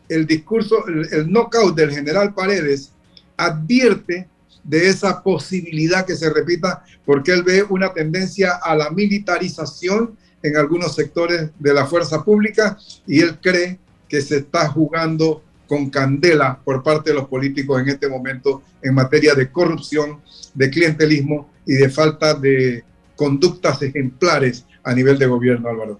el 0.09 0.25
discurso, 0.25 0.85
el, 0.87 1.07
el 1.11 1.31
knockout 1.31 1.75
del 1.75 1.91
general 1.91 2.33
Paredes 2.33 2.91
advierte 3.37 4.27
de 4.63 4.89
esa 4.89 5.23
posibilidad 5.23 6.05
que 6.05 6.15
se 6.15 6.29
repita, 6.29 6.83
porque 7.05 7.31
él 7.31 7.43
ve 7.43 7.63
una 7.63 7.93
tendencia 7.93 8.59
a 8.61 8.75
la 8.75 8.89
militarización 8.89 10.17
en 10.43 10.57
algunos 10.57 10.95
sectores 10.95 11.49
de 11.57 11.73
la 11.73 11.85
fuerza 11.85 12.23
pública 12.23 12.77
y 13.07 13.21
él 13.21 13.39
cree 13.41 13.79
que 14.07 14.21
se 14.21 14.37
está 14.37 14.67
jugando 14.69 15.43
con 15.67 15.89
candela 15.89 16.59
por 16.63 16.81
parte 16.81 17.11
de 17.11 17.15
los 17.15 17.27
políticos 17.27 17.81
en 17.81 17.89
este 17.89 18.09
momento 18.09 18.63
en 18.81 18.95
materia 18.95 19.35
de 19.35 19.51
corrupción, 19.51 20.19
de 20.53 20.69
clientelismo 20.69 21.49
y 21.65 21.73
de 21.73 21.89
falta 21.89 22.33
de 22.33 22.83
conductas 23.15 23.81
ejemplares 23.81 24.65
a 24.83 24.93
nivel 24.93 25.19
de 25.19 25.27
gobierno, 25.27 25.69
Álvaro. 25.69 25.99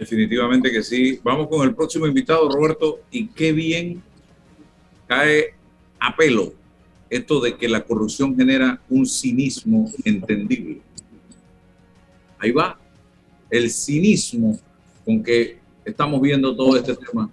Definitivamente 0.00 0.72
que 0.72 0.82
sí. 0.82 1.20
Vamos 1.22 1.46
con 1.48 1.62
el 1.62 1.74
próximo 1.74 2.06
invitado, 2.06 2.48
Roberto, 2.48 3.00
y 3.10 3.26
qué 3.26 3.52
bien 3.52 4.02
cae 5.06 5.52
a 5.98 6.16
pelo 6.16 6.54
esto 7.10 7.38
de 7.38 7.54
que 7.58 7.68
la 7.68 7.82
corrupción 7.84 8.34
genera 8.34 8.80
un 8.88 9.04
cinismo 9.04 9.92
entendible. 10.02 10.80
Ahí 12.38 12.50
va, 12.50 12.80
el 13.50 13.68
cinismo 13.68 14.58
con 15.04 15.22
que 15.22 15.58
estamos 15.84 16.18
viendo 16.22 16.56
todo 16.56 16.78
este 16.78 16.96
tema 16.96 17.30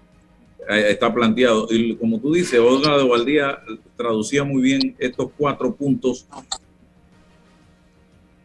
eh, 0.70 0.88
está 0.90 1.14
planteado. 1.14 1.70
Y 1.70 1.96
como 1.96 2.20
tú 2.20 2.34
dices, 2.34 2.60
Olga 2.60 2.98
de 2.98 3.08
Valdía 3.08 3.60
traducía 3.96 4.44
muy 4.44 4.62
bien 4.62 4.94
estos 5.00 5.32
cuatro 5.38 5.74
puntos 5.74 6.28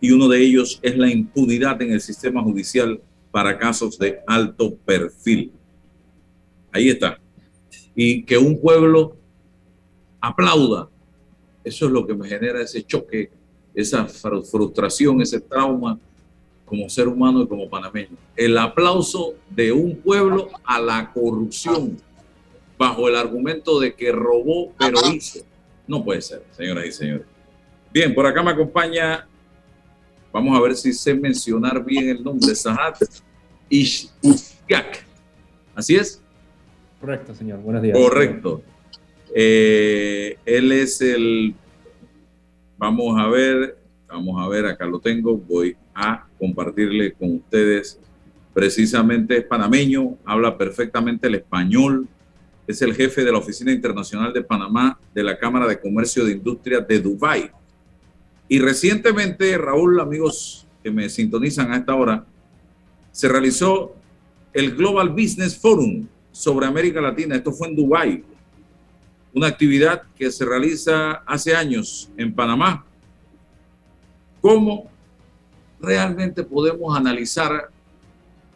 y 0.00 0.12
uno 0.12 0.28
de 0.28 0.40
ellos 0.40 0.78
es 0.80 0.96
la 0.96 1.10
impunidad 1.10 1.82
en 1.82 1.90
el 1.90 2.00
sistema 2.00 2.40
judicial 2.40 3.00
para 3.32 3.58
casos 3.58 3.98
de 3.98 4.20
alto 4.26 4.76
perfil. 4.76 5.50
Ahí 6.70 6.90
está. 6.90 7.18
Y 7.96 8.22
que 8.22 8.38
un 8.38 8.60
pueblo 8.60 9.16
aplauda 10.20 10.88
eso 11.64 11.86
es 11.86 11.92
lo 11.92 12.06
que 12.06 12.14
me 12.14 12.28
genera 12.28 12.60
ese 12.60 12.82
choque, 12.82 13.30
esa 13.74 14.06
frustración, 14.06 15.20
ese 15.20 15.40
trauma 15.40 15.98
como 16.64 16.88
ser 16.88 17.06
humano 17.06 17.42
y 17.42 17.46
como 17.46 17.68
panameño. 17.68 18.16
El 18.34 18.56
aplauso 18.58 19.34
de 19.50 19.72
un 19.72 19.96
pueblo 19.96 20.48
a 20.64 20.80
la 20.80 21.12
corrupción 21.12 21.96
bajo 22.78 23.08
el 23.08 23.16
argumento 23.16 23.78
de 23.78 23.94
que 23.94 24.10
robó 24.10 24.72
pero 24.78 24.98
hizo. 25.12 25.40
No 25.86 26.04
puede 26.04 26.22
ser, 26.22 26.44
señoras 26.56 26.86
y 26.86 26.92
señores. 26.92 27.26
Bien, 27.92 28.14
por 28.14 28.26
acá 28.26 28.42
me 28.42 28.50
acompaña, 28.50 29.28
vamos 30.32 30.56
a 30.56 30.60
ver 30.60 30.74
si 30.74 30.92
sé 30.92 31.14
mencionar 31.14 31.84
bien 31.84 32.08
el 32.08 32.24
nombre, 32.24 32.54
Sahat 32.54 32.96
Ishgak. 33.68 35.04
¿Así 35.74 35.96
es? 35.96 36.22
Correcto, 37.00 37.34
señor. 37.34 37.60
Buenos 37.60 37.82
días. 37.82 37.98
Correcto. 37.98 38.62
Eh, 39.34 40.36
él 40.44 40.72
es 40.72 41.00
el, 41.00 41.54
vamos 42.76 43.18
a 43.18 43.28
ver, 43.28 43.78
vamos 44.06 44.42
a 44.42 44.48
ver, 44.48 44.66
acá 44.66 44.86
lo 44.86 45.00
tengo, 45.00 45.36
voy 45.36 45.76
a 45.94 46.26
compartirle 46.38 47.12
con 47.12 47.36
ustedes. 47.36 47.98
Precisamente 48.52 49.38
es 49.38 49.44
panameño, 49.44 50.18
habla 50.24 50.58
perfectamente 50.58 51.26
el 51.26 51.36
español, 51.36 52.06
es 52.66 52.82
el 52.82 52.94
jefe 52.94 53.24
de 53.24 53.32
la 53.32 53.38
Oficina 53.38 53.72
Internacional 53.72 54.32
de 54.32 54.42
Panamá 54.42 54.98
de 55.14 55.22
la 55.22 55.38
Cámara 55.38 55.66
de 55.66 55.80
Comercio 55.80 56.24
de 56.24 56.32
Industria 56.32 56.80
de 56.80 57.00
Dubái. 57.00 57.50
Y 58.52 58.58
recientemente, 58.58 59.56
Raúl, 59.56 59.98
amigos 59.98 60.66
que 60.82 60.90
me 60.90 61.08
sintonizan 61.08 61.72
a 61.72 61.78
esta 61.78 61.94
hora, 61.94 62.26
se 63.10 63.26
realizó 63.26 63.94
el 64.52 64.76
Global 64.76 65.08
Business 65.08 65.56
Forum 65.56 66.06
sobre 66.32 66.66
América 66.66 67.00
Latina. 67.00 67.34
Esto 67.34 67.50
fue 67.50 67.68
en 67.68 67.76
Dubái 67.76 68.22
una 69.32 69.46
actividad 69.46 70.02
que 70.18 70.30
se 70.30 70.44
realiza 70.44 71.22
hace 71.24 71.56
años 71.56 72.10
en 72.18 72.34
Panamá. 72.34 72.84
¿Cómo 74.42 74.90
realmente 75.80 76.42
podemos 76.42 76.94
analizar 76.94 77.70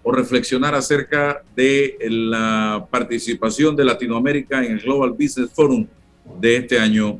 o 0.03 0.13
reflexionar 0.13 0.75
acerca 0.75 1.43
de 1.57 1.97
la 2.03 2.87
participación 2.91 3.75
de 3.75 3.87
Latinoamérica 3.87 4.63
en 4.63 4.73
el 4.73 4.81
Global 4.81 5.13
Business 5.13 5.51
Forum 5.55 5.87
de 6.39 6.57
este 6.59 6.79
año 6.79 7.19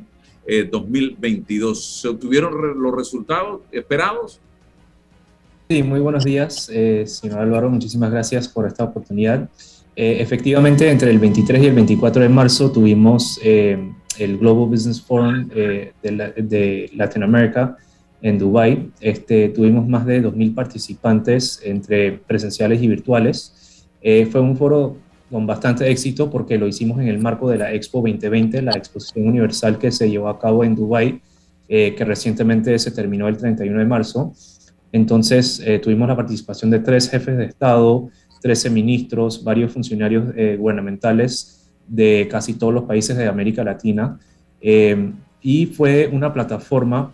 2022? 0.71 1.77
Eh, 1.77 2.01
¿Se 2.01 2.07
obtuvieron 2.07 2.81
los 2.81 2.95
resultados 2.95 3.61
esperados? 3.71 4.39
Sí, 5.69 5.83
muy 5.83 5.99
buenos 5.99 6.23
días, 6.23 6.69
eh, 6.73 7.03
señor 7.05 7.39
Álvaro. 7.39 7.69
Muchísimas 7.69 8.09
gracias 8.09 8.47
por 8.47 8.65
esta 8.65 8.85
oportunidad. 8.85 9.49
Eh, 9.99 10.21
efectivamente, 10.21 10.87
entre 10.91 11.09
el 11.09 11.17
23 11.17 11.63
y 11.63 11.65
el 11.65 11.73
24 11.73 12.21
de 12.21 12.29
marzo 12.29 12.71
tuvimos 12.71 13.39
eh, 13.43 13.91
el 14.19 14.37
Global 14.37 14.69
Business 14.69 15.01
Forum 15.01 15.49
eh, 15.55 15.91
de, 16.03 16.33
de, 16.37 16.91
Latinoamérica 16.93 17.75
en 18.21 18.37
Dubái. 18.37 18.91
Este, 19.01 19.49
tuvimos 19.49 19.87
más 19.87 20.05
de 20.05 20.21
2.000 20.21 20.53
participantes 20.53 21.59
entre 21.65 22.11
presenciales 22.11 22.79
y 22.83 22.87
virtuales. 22.87 23.87
fue 24.31 24.39
un 24.39 24.55
foro 24.55 24.97
con 25.31 25.45
bastante 25.45 25.89
éxito 25.89 26.29
porque 26.29 26.57
lo 26.57 26.67
hicimos 26.67 26.99
en 26.99 27.07
el 27.07 27.19
marco 27.19 27.49
de 27.49 27.57
la 27.57 27.73
Expo 27.73 27.99
2020, 27.99 28.61
la 28.61 28.71
exposición 28.71 29.27
universal 29.27 29.77
que 29.77 29.91
se 29.91 30.09
llevó 30.09 30.29
a 30.29 30.39
cabo 30.39 30.63
en 30.63 30.75
Dubái, 30.75 31.21
eh, 31.67 31.95
que 31.95 32.05
recientemente 32.05 32.77
se 32.79 32.91
terminó 32.91 33.27
el 33.27 33.37
31 33.37 33.79
de 33.79 33.85
marzo. 33.85 34.33
Entonces 34.91 35.61
eh, 35.65 35.79
tuvimos 35.79 36.07
la 36.07 36.15
participación 36.15 36.71
de 36.71 36.79
tres 36.79 37.09
jefes 37.09 37.37
de 37.37 37.45
Estado, 37.45 38.09
13 38.41 38.69
ministros, 38.69 39.43
varios 39.43 39.73
funcionarios 39.73 40.33
eh, 40.37 40.55
gubernamentales 40.57 41.69
de 41.87 42.27
casi 42.31 42.53
todos 42.53 42.73
los 42.73 42.83
países 42.83 43.17
de 43.17 43.27
América 43.27 43.63
Latina. 43.63 44.19
y 45.41 45.65
fue 45.67 46.09
una 46.11 46.33
plataforma 46.33 47.13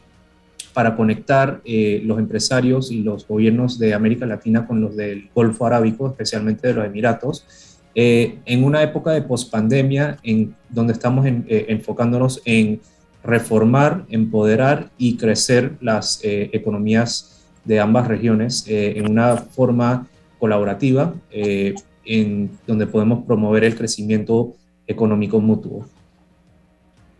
para 0.73 0.95
conectar 0.95 1.61
los 1.65 2.17
empresarios 2.17 2.89
y 2.89 3.03
los 3.03 3.27
gobiernos 3.27 3.77
de 3.77 3.93
América 3.93 4.25
Latina 4.25 4.65
con 4.65 4.81
los 4.81 4.95
del 4.95 5.29
Golfo 5.35 5.67
Arábico, 5.67 6.07
especialmente 6.07 6.69
de 6.69 6.73
los 6.73 6.85
Emiratos, 6.85 7.72
eh, 7.95 8.39
en 8.45 8.63
una 8.63 8.81
época 8.81 9.11
de 9.11 9.21
pospandemia 9.21 10.17
en 10.23 10.55
donde 10.69 10.93
estamos 10.93 11.25
eh, 11.27 11.65
enfocándonos 11.69 12.41
en 12.43 12.81
reformar, 13.23 14.05
empoderar 14.09 14.89
y 14.97 15.15
crecer 15.15 15.77
las 15.79 16.19
eh, 16.23 16.49
economías 16.53 17.45
de 17.63 17.79
ambas 17.79 18.07
regiones 18.07 18.65
en 18.67 19.09
una 19.09 19.37
forma 19.37 20.05
colaborativa 20.37 21.13
en 22.03 22.51
donde 22.67 22.87
podemos 22.87 23.23
promover 23.25 23.63
el 23.63 23.77
crecimiento 23.77 24.53
económico 24.85 25.39
mutuo. 25.39 25.85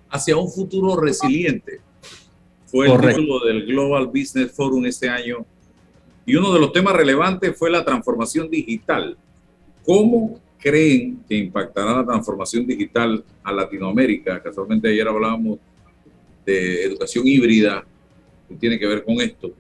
Hacia 0.09 0.36
un 0.36 0.51
futuro 0.51 0.99
resiliente 0.99 1.80
fue 2.65 2.91
el 2.91 2.99
título 2.99 3.45
del 3.45 3.65
Global 3.65 4.07
Business 4.07 4.51
Forum 4.51 4.86
este 4.86 5.07
año 5.07 5.45
y 6.26 6.36
uno 6.36 6.53
de 6.53 6.59
los 6.59 6.74
temas 6.74 6.93
relevantes 6.93 7.57
fue 7.57 7.71
la 7.71 7.86
transformación 7.86 8.49
digital. 8.49 9.15
¿Cómo 9.86 10.41
creen 10.64 11.20
que 11.28 11.36
impactará 11.36 11.97
la 11.97 12.05
transformación 12.05 12.66
digital 12.66 13.22
a 13.43 13.51
Latinoamérica? 13.51 14.41
Casualmente 14.41 14.88
ayer 14.88 15.05
hablábamos 15.05 15.59
de 16.45 16.86
educación 16.86 17.28
híbrida, 17.28 17.84
que 18.47 18.55
tiene 18.55 18.80
que 18.80 18.88
ver 18.88 19.03
con 19.03 19.20
esto. 19.20 19.51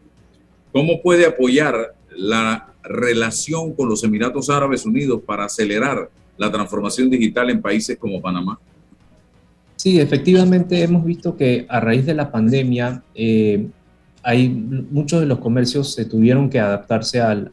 ¿Cómo 0.71 1.01
puede 1.01 1.25
apoyar 1.25 1.93
la 2.15 2.73
relación 2.83 3.73
con 3.73 3.89
los 3.89 4.03
Emiratos 4.03 4.49
Árabes 4.49 4.85
Unidos 4.85 5.21
para 5.25 5.45
acelerar 5.45 6.09
la 6.37 6.49
transformación 6.49 7.09
digital 7.09 7.49
en 7.49 7.61
países 7.61 7.97
como 7.97 8.21
Panamá? 8.21 8.57
Sí, 9.75 9.99
efectivamente 9.99 10.81
hemos 10.81 11.03
visto 11.03 11.35
que 11.35 11.65
a 11.67 11.81
raíz 11.81 12.05
de 12.05 12.13
la 12.13 12.31
pandemia 12.31 13.03
eh, 13.13 13.67
hay 14.21 14.47
muchos 14.47 15.19
de 15.19 15.25
los 15.25 15.39
comercios 15.39 15.93
se 15.93 16.05
tuvieron 16.05 16.49
que 16.49 16.59
adaptarse 16.59 17.19
al, 17.19 17.51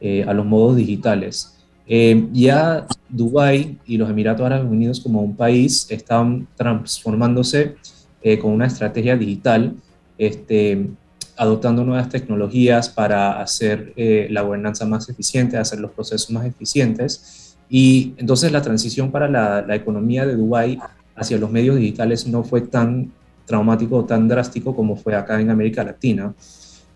eh, 0.00 0.24
a 0.26 0.34
los 0.34 0.44
modos 0.44 0.76
digitales. 0.76 1.54
Eh, 1.86 2.28
ya 2.32 2.86
Dubái 3.08 3.78
y 3.86 3.98
los 3.98 4.08
Emiratos 4.08 4.46
Árabes 4.46 4.70
Unidos 4.70 5.00
como 5.00 5.20
un 5.20 5.36
país 5.36 5.86
están 5.90 6.48
transformándose 6.56 7.76
eh, 8.22 8.38
con 8.38 8.52
una 8.52 8.66
estrategia 8.66 9.16
digital, 9.16 9.74
este, 10.16 10.88
adoptando 11.36 11.84
nuevas 11.84 12.08
tecnologías 12.08 12.88
para 12.88 13.40
hacer 13.40 13.92
eh, 13.96 14.28
la 14.30 14.42
gobernanza 14.42 14.86
más 14.86 15.08
eficiente, 15.08 15.58
hacer 15.58 15.80
los 15.80 15.90
procesos 15.90 16.30
más 16.30 16.46
eficientes. 16.46 17.56
Y 17.68 18.14
entonces 18.16 18.50
la 18.50 18.62
transición 18.62 19.10
para 19.10 19.28
la, 19.28 19.62
la 19.62 19.74
economía 19.74 20.26
de 20.26 20.36
Dubái 20.36 20.78
hacia 21.16 21.38
los 21.38 21.50
medios 21.50 21.76
digitales 21.76 22.26
no 22.26 22.44
fue 22.44 22.62
tan 22.62 23.12
traumático 23.46 23.98
o 23.98 24.04
tan 24.04 24.26
drástico 24.26 24.74
como 24.74 24.96
fue 24.96 25.14
acá 25.14 25.40
en 25.40 25.50
América 25.50 25.84
Latina. 25.84 26.32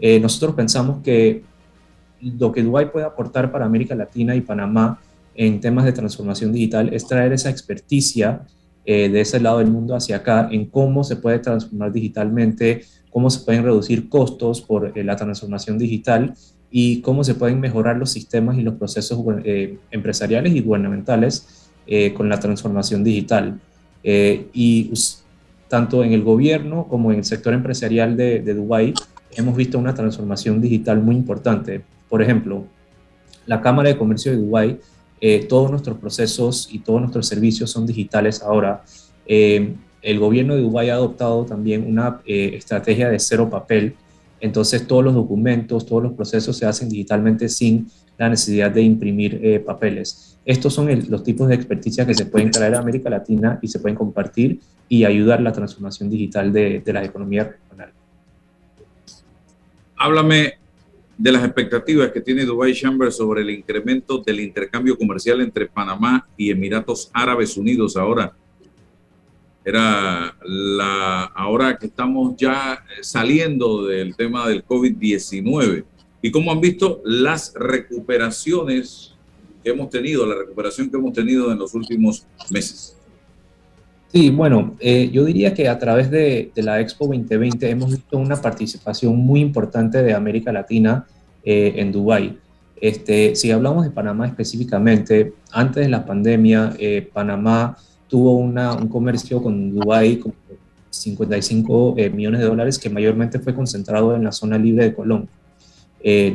nosotros 0.01 0.55
pensamos 0.55 1.03
que 1.03 1.43
lo 2.21 2.53
que 2.53 2.63
Dubái 2.63 2.91
puede 2.91 3.07
aportar 3.07 3.51
para 3.51 3.65
América 3.65 3.95
Latina 3.95 4.35
y 4.35 4.41
Panamá 4.41 5.01
en 5.35 5.61
temas 5.61 5.85
de 5.85 5.93
transformación 5.93 6.53
digital 6.53 6.93
es 6.93 7.07
traer 7.07 7.33
esa 7.33 7.49
experticia 7.49 8.43
eh, 8.85 9.09
de 9.09 9.21
ese 9.21 9.39
lado 9.39 9.59
del 9.59 9.71
mundo 9.71 9.95
hacia 9.95 10.17
acá 10.17 10.49
en 10.51 10.67
cómo 10.67 11.05
se 11.05 11.17
puede 11.17 11.39
transformar 11.39 11.93
digitalmente, 11.93 12.85
cómo 13.11 13.31
se 13.31 13.45
pueden 13.45 13.63
reducir 13.63 14.09
costos 14.09 14.61
por 14.61 14.93
eh, 14.97 15.05
la 15.05 15.15
transformación 15.15 15.79
digital 15.79 16.35
y 16.71 17.01
cómo 17.03 17.23
se 17.23 17.35
pueden 17.35 17.61
mejorar 17.61 17.97
los 17.97 18.11
sistemas 18.11 18.59
y 18.59 18.63
los 18.63 18.75
procesos 18.75 19.21
eh, 19.45 19.79
empresariales 19.91 20.55
y 20.55 20.61
gubernamentales 20.61 21.65
con 22.15 22.29
la 22.29 22.39
transformación 22.39 23.03
digital. 23.03 23.59
y 24.05 24.93
tanto 25.69 26.05
en 26.05 26.13
el 26.13 26.23
gobierno 26.23 26.87
como 26.87 27.13
en 27.13 27.19
el 27.19 27.25
sector 27.25 27.55
empresarial 27.55 28.15
de, 28.15 28.41
de 28.41 28.53
Dubái 28.53 28.93
hemos 29.37 29.57
visto 29.57 29.79
una 29.79 29.95
transformación 29.95 30.61
digital 30.61 31.01
muy 31.01 31.17
importante. 31.17 31.83
Por 32.09 32.23
ejemplo, 32.23 32.65
la 33.47 33.61
Cámara 33.61 33.89
de 33.89 33.97
Comercio 33.97 34.33
de 34.33 34.39
Dubái, 34.39 34.79
eh, 35.21 35.47
todos 35.49 35.71
nuestros 35.71 35.99
procesos 35.99 36.69
y 36.71 36.79
todos 36.79 37.01
nuestros 37.01 37.27
servicios 37.27 37.71
son 37.71 37.87
digitales 37.87 38.43
ahora. 38.43 38.85
Eh, 39.27 39.75
el 40.01 40.19
gobierno 40.19 40.55
de 40.55 40.63
Dubái 40.63 40.91
ha 40.91 40.95
adoptado 40.95 41.45
también 41.45 41.85
una 41.87 42.21
eh, 42.25 42.53
estrategia 42.55 43.09
de 43.09 43.19
cero 43.19 43.51
papel, 43.51 43.95
entonces 44.41 44.87
todos 44.87 45.03
los 45.03 45.15
documentos, 45.15 45.85
todos 45.85 46.05
los 46.05 46.13
procesos 46.13 46.57
se 46.57 46.67
hacen 46.67 46.89
digitalmente 46.89 47.49
sin 47.49 47.89
la 48.17 48.29
necesidad 48.29 48.71
de 48.71 48.83
imprimir 48.83 49.65
papeles. 49.65 50.39
Estos 50.45 50.75
son 50.75 50.89
los 51.09 51.23
tipos 51.25 51.49
de 51.49 51.55
experticia 51.55 52.07
que 52.07 52.15
se 52.15 52.27
pueden 52.27 52.51
traer 52.51 52.75
a 52.75 52.79
América 52.79 53.11
Latina 53.11 53.59
y 53.61 53.69
se 53.69 53.81
pueden 53.81 53.97
compartir 53.97 54.61
y 54.89 55.05
ayudar 55.05 55.41
la 55.41 55.53
transformación 55.53 56.11
digital 56.11 56.53
de, 56.53 56.81
de 56.81 56.93
la 56.93 57.05
economía 57.05 57.45
regional. 57.45 57.93
Háblame 59.97 60.55
de 61.19 61.33
las 61.33 61.45
expectativas 61.45 62.13
que 62.13 62.21
tiene 62.21 62.45
Dubai 62.45 62.73
Chamber 62.73 63.11
sobre 63.11 63.43
el 63.43 63.51
incremento 63.51 64.19
del 64.19 64.39
intercambio 64.39 64.97
comercial 64.97 65.41
entre 65.41 65.67
Panamá 65.67 66.29
y 66.37 66.51
Emiratos 66.51 67.11
Árabes 67.13 67.57
Unidos 67.57 67.97
ahora. 67.97 68.33
Era 69.65 70.37
la 70.45 71.25
ahora 71.25 71.77
que 71.77 71.87
estamos 71.87 72.37
ya 72.37 72.85
saliendo 73.03 73.85
del 73.85 74.15
tema 74.15 74.49
del 74.49 74.65
COVID-19 74.65 75.85
y 76.23 76.31
cómo 76.31 76.53
han 76.53 76.61
visto 76.61 77.03
las 77.05 77.53
recuperaciones 77.55 79.15
que 79.63 79.71
hemos 79.71 79.91
tenido, 79.91 80.25
la 80.25 80.37
recuperación 80.37 80.89
que 80.89 80.97
hemos 80.97 81.13
tenido 81.13 81.51
en 81.51 81.59
los 81.59 81.75
últimos 81.75 82.25
meses. 82.49 82.98
Sí, 84.13 84.31
bueno, 84.31 84.75
eh, 84.81 85.11
yo 85.13 85.25
diría 85.25 85.53
que 85.53 85.69
a 85.69 85.79
través 85.79 86.11
de, 86.11 86.51
la 86.57 86.81
Expo 86.81 87.07
2020 87.07 87.69
hemos 87.69 87.91
visto 87.91 88.17
una 88.17 88.37
participación 88.37 89.17
muy 89.17 89.41
importante 89.41 90.03
de 90.03 90.15
América 90.15 90.51
Latina 90.51 91.07
eh, 91.45 91.75
en 91.77 91.93
Dubái. 91.93 92.39
Este, 92.81 93.37
si 93.37 93.51
hablamos 93.51 93.85
de 93.85 93.91
Panamá 93.91 94.27
específicamente, 94.27 95.35
antes 95.53 95.85
de 95.85 95.91
la 95.91 96.07
pandemia, 96.07 96.73
eh, 96.79 97.07
Panamá 97.13 97.77
tuvo 98.09 98.37
un 98.37 98.89
comercio 98.89 99.43
con 99.43 99.75
Dubái 99.75 100.17
con 100.17 100.33
55 100.89 101.97
millones 102.15 102.41
de 102.41 102.47
dólares 102.47 102.79
que 102.79 102.89
mayormente 102.89 103.39
fue 103.39 103.55
concentrado 103.55 104.17
en 104.17 104.25
la 104.25 104.33
zona 104.33 104.57
libre 104.57 104.85
de 104.85 104.95
Colón, 104.95 105.29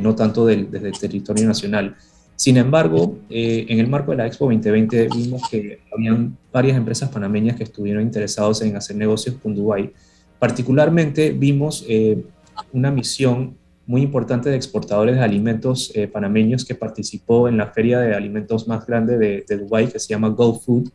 no 0.00 0.14
tanto 0.14 0.46
desde 0.46 0.88
el 0.88 0.96
territorio 0.96 1.48
nacional. 1.48 1.96
Sin 2.36 2.56
embargo, 2.56 3.18
eh, 3.30 3.66
en 3.68 3.78
el 3.78 3.86
marco 3.88 4.10
de 4.10 4.16
la 4.16 4.26
Expo 4.26 4.46
2020 4.46 5.08
vimos 5.14 5.42
que 5.48 5.80
habían 5.92 6.36
varias 6.52 6.76
empresas 6.76 7.08
panameñas 7.08 7.56
que 7.56 7.62
estuvieron 7.62 8.02
interesados 8.02 8.60
en 8.62 8.76
hacer 8.76 8.96
negocios 8.96 9.36
con 9.40 9.54
Dubái. 9.54 9.92
Particularmente 10.38 11.30
vimos 11.30 11.84
eh, 11.88 12.24
una 12.72 12.90
misión 12.90 13.56
muy 13.86 14.02
importante 14.02 14.50
de 14.50 14.56
exportadores 14.56 15.14
de 15.14 15.22
alimentos 15.22 15.92
eh, 15.94 16.08
panameños 16.08 16.64
que 16.64 16.74
participó 16.74 17.48
en 17.48 17.56
la 17.56 17.68
feria 17.68 18.00
de 18.00 18.14
alimentos 18.14 18.66
más 18.66 18.84
grande 18.84 19.16
de, 19.16 19.44
de 19.46 19.58
Dubái, 19.58 19.86
que 19.86 19.98
se 19.98 20.08
llama 20.08 20.28
Go 20.28 20.58
Food, 20.58 20.90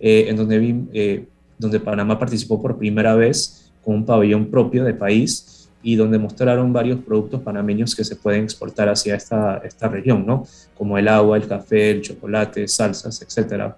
en 0.00 0.36
donde, 0.36 1.26
donde 1.58 1.80
Panamá 1.80 2.16
participó 2.20 2.62
por 2.62 2.78
primera 2.78 3.16
vez 3.16 3.72
con 3.84 3.96
un 3.96 4.06
pabellón 4.06 4.48
propio 4.48 4.84
de 4.84 4.94
país 4.94 5.57
y 5.82 5.96
donde 5.96 6.18
mostraron 6.18 6.72
varios 6.72 7.00
productos 7.00 7.40
panameños 7.42 7.94
que 7.94 8.04
se 8.04 8.16
pueden 8.16 8.44
exportar 8.44 8.88
hacia 8.88 9.14
esta, 9.14 9.58
esta 9.58 9.88
región, 9.88 10.26
¿no? 10.26 10.46
Como 10.76 10.98
el 10.98 11.06
agua, 11.08 11.36
el 11.36 11.46
café, 11.46 11.92
el 11.92 12.02
chocolate, 12.02 12.66
salsas, 12.66 13.22
etc. 13.22 13.74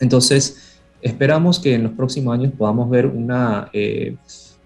Entonces, 0.00 0.78
esperamos 1.02 1.58
que 1.58 1.74
en 1.74 1.82
los 1.82 1.92
próximos 1.92 2.34
años 2.34 2.52
podamos 2.56 2.88
ver 2.88 3.06
una, 3.06 3.68
eh, 3.72 4.16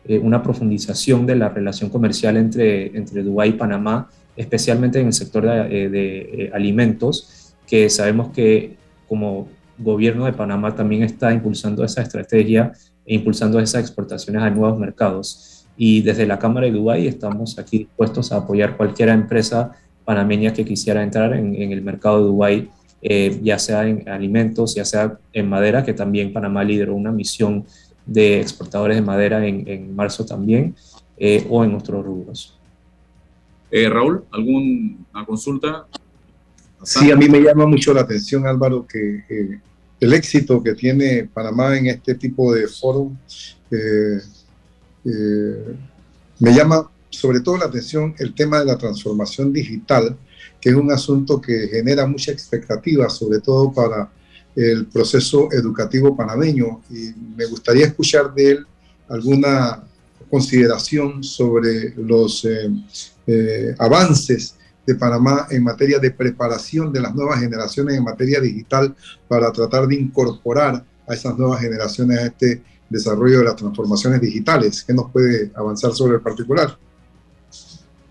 eh, 0.05 0.19
una 0.19 0.43
profundización 0.43 1.27
de 1.27 1.37
la 1.37 1.49
relación 1.49 1.89
comercial 1.89 2.37
entre, 2.37 2.97
entre 2.97 3.23
Dubái 3.23 3.51
y 3.51 3.53
Panamá, 3.55 4.11
especialmente 4.37 5.01
en 5.01 5.07
el 5.07 5.13
sector 5.13 5.45
de, 5.45 5.85
eh, 5.85 5.89
de 5.89 6.51
alimentos, 6.53 7.55
que 7.67 7.89
sabemos 7.89 8.33
que 8.33 8.77
como 9.09 9.49
gobierno 9.79 10.27
de 10.27 10.33
Panamá 10.33 10.75
también 10.75 11.03
está 11.03 11.33
impulsando 11.33 11.85
esa 11.85 12.03
estrategia 12.03 12.73
e 13.07 13.15
impulsando 13.15 13.59
esas 13.59 13.81
exportaciones 13.83 14.43
a 14.43 14.51
nuevos 14.51 14.79
mercados. 14.79 15.60
Y 15.77 16.03
desde 16.03 16.27
la 16.27 16.39
Cámara 16.39 16.67
de 16.67 16.73
Dubái 16.73 17.07
estamos 17.07 17.59
aquí 17.59 17.79
dispuestos 17.79 18.33
a 18.33 18.39
apoyar 18.39 18.77
cualquier 18.77 19.09
empresa 19.09 19.73
panameña 20.05 20.53
que 20.53 20.65
quisiera 20.65 21.03
entrar 21.03 21.35
en, 21.35 21.55
el 21.55 21.83
mercado 21.83 22.19
de 22.19 22.25
Dubái, 22.25 22.69
eh, 23.03 23.39
ya 23.43 23.59
sea 23.59 23.87
en 23.87 24.09
alimentos, 24.09 24.75
ya 24.75 24.85
sea 24.85 25.19
en 25.33 25.49
madera, 25.49 25.85
que 25.85 25.95
también 25.95 26.33
Panamá 26.33 26.65
lideró 26.65 26.95
una 26.95 27.13
misión 27.13 27.65
de 28.05 28.41
exportadores 28.41 28.97
de 28.97 29.03
madera 29.03 29.47
en, 29.47 29.95
marzo 29.95 30.27
también, 30.27 30.75
eh, 31.17 31.47
o 31.49 31.65
en 31.65 31.75
otros 31.75 32.05
rubros. 32.05 32.59
Eh, 33.71 33.89
Raúl, 33.89 34.25
¿alguna 34.33 35.25
consulta? 35.27 35.87
Sí, 36.83 37.11
a 37.11 37.17
mí 37.17 37.29
me 37.29 37.41
llama 37.41 37.67
mucho 37.67 37.93
la 37.93 38.01
atención, 38.01 38.47
Álvaro, 38.47 38.87
que 38.87 39.25
eh, 39.29 39.61
el 40.01 40.13
éxito 40.13 40.63
que 40.63 40.75
tiene 40.75 41.29
Panamá 41.33 41.77
en 41.77 41.87
este 41.89 42.15
tipo 42.15 42.55
de 42.55 42.67
foro 42.67 43.13
eh, 43.71 44.21
eh, 45.05 45.77
me 46.39 46.55
llama 46.55 46.91
sobre 47.11 47.41
todo 47.41 47.59
la 47.59 47.67
atención 47.67 48.15
el 48.19 48.35
tema 48.35 48.61
de 48.61 48.67
la 48.67 48.79
transformación 48.79 49.53
digital, 49.53 50.17
que 50.61 50.71
es 50.71 50.77
un 50.77 50.93
asunto 50.93 51.41
que 51.41 51.69
genera 51.69 52.07
mucha 52.07 52.33
expectativa, 52.33 53.09
sobre 53.11 53.41
todo 53.41 53.73
para 53.73 54.11
el 54.55 54.87
proceso 54.87 55.49
educativo 55.53 56.17
panameño. 56.17 56.83
Y 56.91 57.13
me 57.37 57.47
gustaría 57.47 57.87
escuchar 57.87 58.33
de 58.33 58.51
él 58.53 58.67
alguna 59.09 59.83
consideración 60.31 61.25
sobre 61.25 61.95
los 61.97 62.45
eh, 62.45 62.71
eh, 63.27 63.75
avances 63.79 64.55
de 64.87 64.95
Panamá 64.95 65.47
en 65.51 65.65
materia 65.65 65.99
de 65.99 66.13
preparación 66.13 66.93
de 66.93 67.01
las 67.01 67.15
nuevas 67.15 67.41
generaciones 67.41 67.97
en 67.97 68.05
materia 68.05 68.41
digital 68.41 68.95
para 69.29 69.53
tratar 69.53 69.87
de 69.89 69.97
incorporar 69.97 70.85
a 71.07 71.15
esas 71.15 71.37
nuevas 71.37 71.61
generaciones 71.61 72.19
a 72.19 72.27
este 72.27 72.63
desarrollo 72.91 73.39
de 73.39 73.45
las 73.45 73.57
transformaciones 73.57 74.21
digitales. 74.21 74.85
¿Qué 74.85 74.93
nos 74.93 75.11
puede 75.11 75.51
avanzar 75.55 75.93
sobre 75.93 76.17
el 76.17 76.21
particular? 76.21 76.77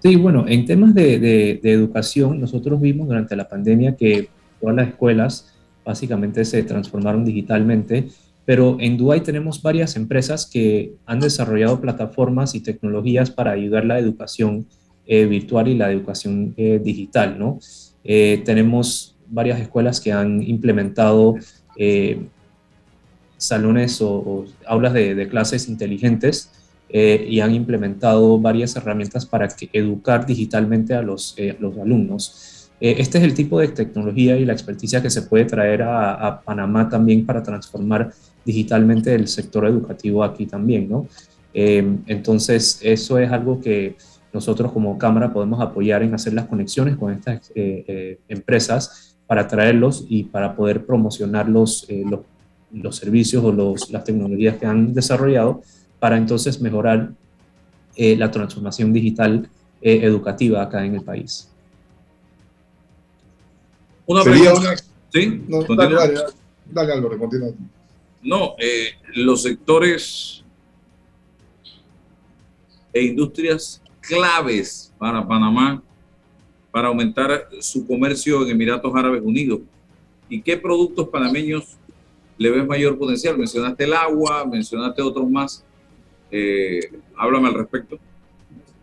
Sí, 0.02 0.16
bueno, 0.16 0.46
en 0.48 0.66
temas 0.66 0.96
de, 0.96 1.20
de, 1.20 1.72
educación, 1.72 2.40
nosotros 2.40 2.80
vimos 2.80 3.08
durante 3.10 3.36
la 3.36 3.48
pandemia 3.48 3.98
que 3.98 4.30
todas 4.60 4.76
las 4.76 4.88
escuelas 4.88 5.54
básicamente 5.86 6.46
se 6.46 6.64
transformaron 6.64 7.26
digitalmente, 7.26 8.08
pero 8.46 8.78
en 8.80 8.98
Dubai 8.98 9.22
tenemos 9.22 9.62
varias 9.62 9.96
empresas 9.98 10.46
que 10.46 10.94
han 11.06 11.20
desarrollado 11.20 11.82
plataformas 11.82 12.56
y 12.56 12.62
tecnologías 12.62 13.30
para 13.30 13.52
ayudar 13.52 13.86
la 13.86 14.00
educación 14.00 14.66
eh, 15.06 15.26
virtual 15.26 15.68
y 15.68 15.76
la 15.76 15.92
educación 15.92 16.54
eh, 16.56 16.80
digital, 16.82 17.38
¿no? 17.38 17.60
Eh, 18.04 18.42
tenemos 18.46 19.18
varias 19.28 19.60
escuelas 19.60 20.00
que 20.00 20.12
han 20.12 20.42
implementado 20.42 21.36
salones 23.40 24.02
o, 24.02 24.46
aulas 24.68 24.94
de, 24.94 25.28
clases 25.28 25.68
inteligentes 25.70 26.52
eh, 26.90 27.26
y 27.28 27.40
han 27.40 27.56
implementado 27.56 28.40
varias 28.40 28.76
herramientas 28.76 29.26
para 29.26 29.48
educar 29.74 30.26
digitalmente 30.26 30.94
a 30.94 31.02
los, 31.02 31.34
eh, 31.38 31.58
alumnos. 31.82 32.70
Eh, 32.82 32.96
este 33.00 33.18
es 33.18 33.24
el 33.24 33.34
tipo 33.34 33.60
de 33.60 33.70
tecnología 33.70 34.38
y 34.38 34.46
la 34.46 34.54
experticia 34.54 35.02
que 35.02 35.10
se 35.10 35.24
puede 35.24 35.46
traer 35.46 35.84
a, 35.84 36.42
Panamá 36.44 36.90
también 36.90 37.26
para 37.26 37.42
transformar 37.42 38.12
digitalmente 38.46 39.14
el 39.16 39.28
sector 39.28 39.66
educativo 39.66 40.24
aquí 40.24 40.46
también, 40.46 40.90
¿no? 40.90 41.08
entonces, 41.52 42.80
eso 42.84 43.18
es 43.18 43.32
algo 43.32 43.60
que 43.60 43.98
nosotros 44.32 44.72
como 44.72 44.98
Cámara 45.00 45.34
podemos 45.34 45.60
apoyar 45.60 46.04
en 46.04 46.14
hacer 46.14 46.34
las 46.34 46.46
conexiones 46.46 46.96
con 46.96 47.12
estas 47.12 47.52
empresas 48.28 49.18
para 49.26 49.48
traerlos 49.48 50.06
y 50.08 50.24
para 50.26 50.56
poder 50.56 50.86
promocionar 50.86 51.50
los, 51.50 51.88
los 52.72 52.96
servicios 52.96 53.44
o 53.44 53.52
los, 53.52 53.90
las 53.90 54.04
tecnologías 54.04 54.58
que 54.58 54.66
han 54.66 54.94
desarrollado 54.94 55.62
para 56.00 56.18
entonces 56.18 56.62
mejorar 56.62 57.12
eh, 57.96 58.16
la 58.16 58.32
transformación 58.32 58.94
digital 58.94 59.50
eh, 59.82 60.00
educativa 60.04 60.62
acá 60.62 60.86
en 60.86 60.96
el 60.96 61.02
país. 61.02 61.50
Una 64.06 64.24
pregunta. 64.24 64.76
¿Sí? 65.12 65.44
No, 65.48 65.64
dale, 65.76 65.96
dale, 65.96 66.20
dale, 66.66 66.94
Álvaro, 66.94 67.18
continúa. 67.18 67.50
No, 68.22 68.56
eh, 68.60 68.92
los 69.16 69.42
sectores 69.42 70.44
e 72.94 73.04
industrias 73.04 73.82
claves 74.02 74.94
para 74.98 75.26
Panamá 75.28 75.82
para 76.72 76.90
aumentar 76.90 77.50
su 77.60 77.86
comercio 77.88 78.44
en 78.44 78.52
Emiratos 78.52 78.94
Árabes 78.96 79.22
Unidos. 79.24 79.62
¿Y 80.28 80.42
qué 80.42 80.58
productos 80.58 81.08
panameños 81.10 81.79
le 82.40 82.50
ves 82.50 82.66
mayor 82.66 82.98
potencial? 82.98 83.38
Mencionaste 83.38 83.84
el 83.84 83.94
agua, 83.94 84.46
mencionaste 84.46 85.02
otros 85.02 85.30
más. 85.30 85.64
Eh, 86.32 86.80
háblame 87.18 87.50
al 87.50 87.54
respecto. 87.54 88.00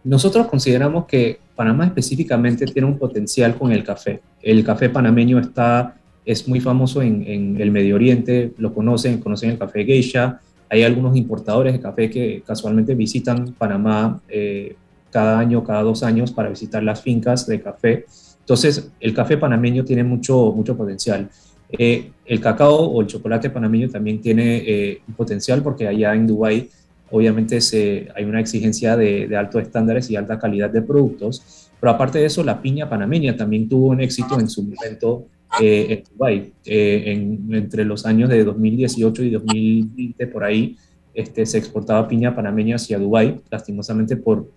Nosotros 0.04 0.46
consideramos 0.46 1.06
que 1.06 1.40
Panamá 1.56 1.86
específicamente 1.86 2.66
tiene 2.66 2.86
un 2.86 2.98
potencial 2.98 3.56
con 3.56 3.72
el 3.72 3.82
café. 3.82 4.20
El 4.42 4.62
café 4.62 4.90
panameño 4.90 5.38
está, 5.38 5.96
es 6.24 6.46
muy 6.46 6.60
famoso 6.60 7.00
en, 7.00 7.56
el 7.58 7.70
Medio 7.70 7.94
Oriente, 7.96 8.52
lo 8.58 8.74
conocen, 8.74 9.18
conocen 9.18 9.50
el 9.50 9.58
café 9.58 9.84
geisha. 9.84 10.38
Hay 10.68 10.82
algunos 10.82 11.16
importadores 11.16 11.72
de 11.72 11.80
café 11.80 12.10
que 12.10 12.42
casualmente 12.46 12.94
visitan 12.94 13.54
Panamá 13.54 14.20
eh, 14.28 14.76
cada 15.10 15.38
año, 15.38 15.64
cada 15.64 15.82
dos 15.82 16.02
años 16.02 16.30
para 16.30 16.50
visitar 16.50 16.82
las 16.82 17.00
fincas 17.00 17.46
de 17.46 17.60
café. 17.62 18.04
Entonces, 18.40 18.92
el 19.00 19.14
café 19.14 19.38
panameño 19.38 19.84
tiene 19.84 20.04
mucho, 20.04 20.52
mucho 20.52 20.76
potencial. 20.76 21.30
Eh, 21.70 22.10
el 22.24 22.40
cacao 22.40 22.76
o 22.76 23.00
el 23.00 23.06
chocolate 23.06 23.50
panameño 23.50 23.88
también 23.88 24.20
tiene 24.20 25.00
un 25.06 25.14
potencial 25.14 25.62
porque 25.62 25.86
allá 25.86 26.14
en 26.14 26.26
Dubái 26.26 26.68
obviamente 27.10 27.60
se, 27.60 28.08
hay 28.14 28.24
una 28.24 28.40
exigencia 28.40 28.96
de, 28.96 29.34
altos 29.36 29.62
estándares 29.62 30.10
y 30.10 30.16
alta 30.16 30.38
calidad 30.38 30.70
de 30.70 30.82
productos, 30.82 31.70
pero 31.80 31.92
aparte 31.92 32.18
de 32.18 32.26
eso, 32.26 32.42
la 32.42 32.60
piña 32.60 32.88
panameña 32.88 33.36
también 33.36 33.68
tuvo 33.68 33.88
un 33.88 34.00
éxito 34.00 34.38
en 34.40 34.48
su 34.48 34.62
momento 34.62 35.26
eh, 35.60 35.86
en 35.90 36.04
Dubái. 36.10 36.52
Eh, 36.64 37.36
entre 37.50 37.84
los 37.84 38.06
años 38.06 38.28
de 38.30 38.44
2018 38.44 39.22
y 39.22 39.30
2020, 39.30 40.26
por 40.28 40.44
ahí, 40.44 40.76
este, 41.14 41.46
se 41.46 41.58
exportaba 41.58 42.08
piña 42.08 42.34
panameña 42.34 42.76
hacia 42.76 42.98
Dubái, 42.98 43.40
lastimosamente 43.50 44.16
por 44.16 44.50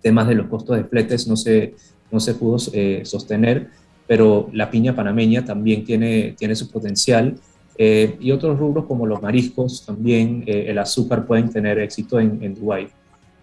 temas 0.00 0.28
de 0.28 0.34
los 0.34 0.46
costos 0.48 0.76
de 0.76 0.84
fletes 0.84 1.28
no 1.28 1.36
se, 1.36 1.74
no 2.10 2.18
se 2.18 2.34
pudo 2.34 2.56
eh, 2.72 3.02
sostener, 3.04 3.68
pero 4.12 4.50
la 4.52 4.70
piña 4.70 4.94
panameña 4.94 5.42
también 5.42 5.84
tiene, 5.84 6.34
tiene 6.36 6.54
su 6.54 6.70
potencial 6.70 7.34
eh, 7.78 8.14
y 8.20 8.30
otros 8.30 8.58
rubros 8.58 8.84
como 8.84 9.06
los 9.06 9.22
mariscos, 9.22 9.86
también 9.86 10.44
eh, 10.46 10.66
el 10.68 10.76
azúcar 10.76 11.24
pueden 11.24 11.48
tener 11.48 11.78
éxito 11.78 12.20
en, 12.20 12.38
en 12.42 12.54
Dubái. 12.54 12.88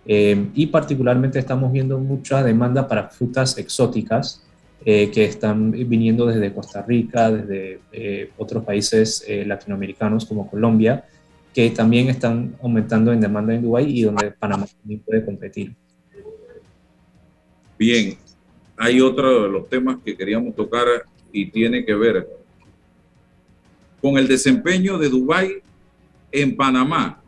Eh, 0.05 0.49
y 0.53 0.67
particularmente 0.67 1.39
estamos 1.39 1.72
viendo 1.72 1.97
mucha 1.97 2.43
demanda 2.43 2.88
para 2.88 3.09
frutas 3.09 3.57
exóticas 3.57 4.43
que 4.86 5.26
están 5.26 5.72
viniendo 5.72 6.28
desde 6.28 6.53
Costa 6.53 6.84
Rica, 6.84 7.32
desde 7.32 7.80
otros 8.38 8.63
países 8.63 9.26
latinoamericanos 9.28 10.26
como 10.26 10.47
Colombia, 10.47 11.03
que 11.51 11.72
también 11.72 12.09
están 12.09 12.55
aumentando 12.61 13.11
en 13.11 13.20
demanda 13.20 13.55
en 13.55 13.63
Dubái 13.63 13.88
y 13.89 14.03
donde 14.03 14.30
Panamá 14.30 14.67
también 14.67 15.01
puede 15.01 15.26
competir. 15.26 15.76
Bien, 17.80 18.17
hay 18.82 19.01
otro 19.01 19.43
de 19.43 19.49
los 19.49 19.67
temas 19.67 19.97
que 20.03 20.15
queríamos 20.15 20.55
tocar 20.55 20.88
y 21.34 21.47
tiene 21.51 21.84
que 21.84 21.93
ver 21.93 22.25
con 24.01 24.17
el 24.17 24.25
desempeño 24.25 24.97
de 24.97 25.09
Dubái 25.09 25.57
en 26.32 26.55
Panamá. 26.55 27.21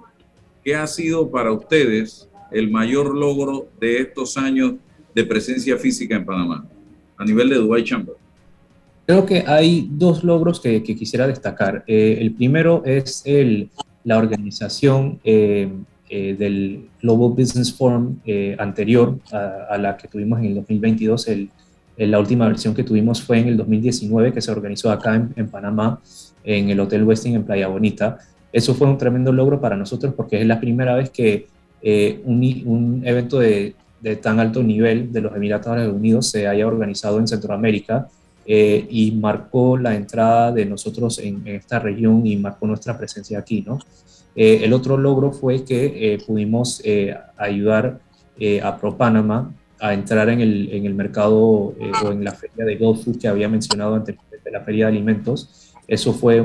¿Qué 0.63 0.73
ha 0.75 0.87
sido 0.87 1.29
para 1.29 1.51
ustedes 1.51 2.29
el 2.51 2.71
mayor 2.71 3.13
logro 3.13 3.67
de 3.81 3.99
estos 3.99 4.37
años 4.37 4.75
de 5.13 5.25
presencia 5.25 5.77
física 5.77 6.15
en 6.15 6.23
Panamá 6.23 6.65
a 7.17 7.25
nivel 7.25 7.49
de 7.49 7.55
Dubai 7.55 7.83
Chamber? 7.83 8.15
Creo 9.05 9.25
que 9.25 9.43
hay 9.45 9.89
dos 9.91 10.23
logros 10.23 10.61
que, 10.61 10.81
quisiera 10.81 11.27
destacar. 11.27 11.83
Eh, 11.85 12.19
el 12.21 12.33
primero 12.33 12.81
es 12.85 13.23
el, 13.25 13.69
la 14.05 14.17
organización 14.17 15.19
eh, 15.25 15.69
eh, 16.11 16.35
del 16.37 16.89
Global 17.01 17.31
Business 17.31 17.73
Forum 17.73 18.17
anterior 18.59 19.17
a, 19.31 19.77
la 19.79 19.97
que 19.97 20.07
tuvimos 20.07 20.39
en 20.39 20.45
el 20.45 20.55
2022. 20.55 21.27
El, 21.29 21.49
la 21.97 22.19
última 22.19 22.47
versión 22.47 22.75
que 22.75 22.83
tuvimos 22.83 23.21
fue 23.21 23.39
en 23.39 23.47
el 23.47 23.57
2019, 23.57 24.33
que 24.33 24.41
se 24.41 24.51
organizó 24.51 24.91
acá 24.91 25.15
en, 25.15 25.33
en 25.35 25.47
Panamá 25.47 25.99
en 26.43 26.69
el 26.69 26.79
Hotel 26.79 27.03
Westin 27.03 27.35
en 27.35 27.43
Playa 27.43 27.67
Bonita. 27.67 28.19
Eso 28.51 28.73
fue 28.73 28.87
un 28.87 28.97
tremendo 28.97 29.31
logro 29.31 29.61
para 29.61 29.75
nosotros 29.75 30.13
porque 30.13 30.41
es 30.41 30.47
la 30.47 30.59
primera 30.59 30.95
vez 30.95 31.09
que 31.09 31.47
eh, 31.81 32.21
un, 32.25 33.01
evento 33.05 33.39
de, 33.39 33.75
tan 34.21 34.39
alto 34.39 34.61
nivel 34.61 35.11
de 35.11 35.21
los 35.21 35.35
Emiratos 35.35 35.67
Árabes 35.67 35.93
Unidos 35.93 36.27
se 36.27 36.47
haya 36.47 36.67
organizado 36.67 37.19
en 37.19 37.27
Centroamérica 37.27 38.07
eh, 38.45 38.85
y 38.89 39.11
marcó 39.11 39.77
la 39.77 39.95
entrada 39.95 40.51
de 40.51 40.65
nosotros 40.65 41.19
en, 41.19 41.41
esta 41.45 41.79
región 41.79 42.25
y 42.25 42.35
marcó 42.35 42.67
nuestra 42.67 42.97
presencia 42.97 43.39
aquí. 43.39 43.63
¿no? 43.65 43.79
Eh, 44.35 44.61
el 44.63 44.73
otro 44.73 44.97
logro 44.97 45.31
fue 45.31 45.63
que 45.63 46.17
pudimos 46.25 46.81
ayudar 47.37 47.99
a 48.63 48.77
ProPanama 48.77 49.53
a 49.79 49.93
entrar 49.93 50.29
en 50.29 50.41
el, 50.41 50.69
en 50.71 50.85
el 50.85 50.93
mercado 50.93 51.37
o 51.39 51.75
en 52.11 52.23
la 52.23 52.31
feria 52.31 52.65
de 52.65 52.77
Food 52.77 53.19
que 53.19 53.27
había 53.27 53.49
mencionado 53.49 53.95
anteriormente, 53.95 54.51
la 54.51 54.61
feria 54.61 54.85
de 54.85 54.91
alimentos. 54.91 55.71
Eso 55.87 56.13
fue 56.13 56.37
eh, 56.37 56.41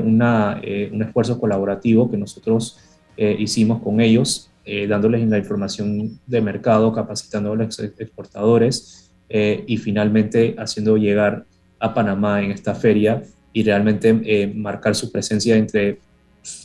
un 0.91 1.01
esfuerzo 1.01 1.39
colaborativo 1.39 2.11
que 2.11 2.17
nosotros 2.17 2.79
eh, 3.15 3.35
hicimos 3.39 3.81
con 3.81 4.01
ellos, 4.01 4.49
eh, 4.65 4.87
dándoles 4.87 5.25
la 5.29 5.37
información 5.37 6.19
de 6.25 6.41
mercado, 6.41 6.91
capacitando 6.91 7.53
a 7.53 7.55
los 7.55 7.79
exportadores 7.79 9.09
y 9.29 9.75
finalmente 9.75 10.55
haciendo 10.57 10.95
llegar 10.95 11.45
a 11.79 11.93
Panamá 11.93 12.41
en 12.41 12.51
esta 12.51 12.73
feria 12.73 13.23
y 13.51 13.61
realmente 13.61 14.53
marcar 14.55 14.95
su 14.95 15.11
presencia 15.11 15.57
entre 15.57 15.99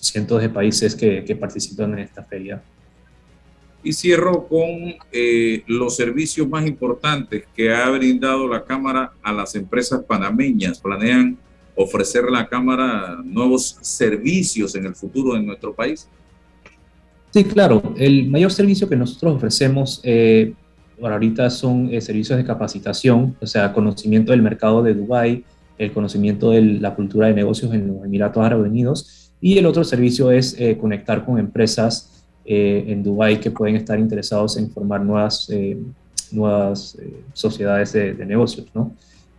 cientos 0.01 0.41
de 0.41 0.49
países 0.49 0.95
que, 0.95 1.25
que 1.25 1.37
participan 1.37 1.93
en 1.95 2.01
esta 2.01 2.23
feria. 2.23 2.63
Y 3.85 3.93
cierro 3.93 4.47
con 4.47 4.95
eh, 5.11 5.65
los 5.67 5.97
servicios 5.97 6.49
más 6.49 6.67
importantes 6.67 7.45
que 7.55 7.75
ha 7.75 7.89
brindado 7.91 8.47
la 8.47 8.65
Cámara 8.65 9.13
a 9.23 9.33
las 9.33 9.55
empresas 9.57 10.05
panameñas. 10.05 10.79
Planean 10.79 11.37
ofrecer 11.75 12.25
a 12.25 12.31
la 12.31 12.49
Cámara 12.49 13.19
nuevos 13.25 13.79
servicios 13.81 14.75
en 14.77 14.87
el 14.87 14.95
futuro 14.95 15.37
en 15.37 15.47
nuestro 15.47 15.75
país. 15.75 16.09
Sí, 17.33 17.45
claro. 17.45 17.83
El 17.97 18.29
mayor 18.29 18.53
servicio 18.53 18.89
que 18.89 18.95
nosotros 18.95 19.37
ofrecemos 19.37 20.01
eh, 20.05 20.53
ahorita 21.03 21.51
son 21.51 21.93
eh, 21.93 22.01
servicios 22.01 22.39
de 22.39 22.45
capacitación, 22.45 23.37
o 23.41 23.47
sea, 23.47 23.73
conocimiento 23.73 24.33
del 24.33 24.43
mercado 24.43 24.83
de 24.83 24.95
Dubái, 24.95 25.45
el 25.79 25.93
conocimiento 25.93 26.51
de 26.51 26.63
la 26.63 26.95
cultura 26.95 27.29
de 27.29 27.35
negocios 27.35 27.73
en 27.75 27.89
los 27.89 28.05
Emiratos 28.05 28.45
Árabes 28.45 28.71
Unidos. 28.71 29.32
Y 29.45 29.59
el 29.59 29.67
otro 29.67 29.83
servicio 29.83 30.31
es 30.31 30.55
eh, 30.57 30.79
conectar 30.79 31.25
con 31.25 31.37
empresas 31.37 32.25
eh, 32.45 32.85
en 32.87 33.03
Dubái 33.03 33.41
que 33.41 33.51
pueden 33.51 33.75
estar 33.75 33.99
interesados 33.99 34.57
en 34.57 34.71
formar 34.71 35.01
nuevas, 35.05 35.51
eh, 35.51 35.77
nuevas 36.31 36.97
sociedades 37.33 37.93
de, 37.93 38.15
negocios. 38.25 38.69
¿no? 38.73 38.95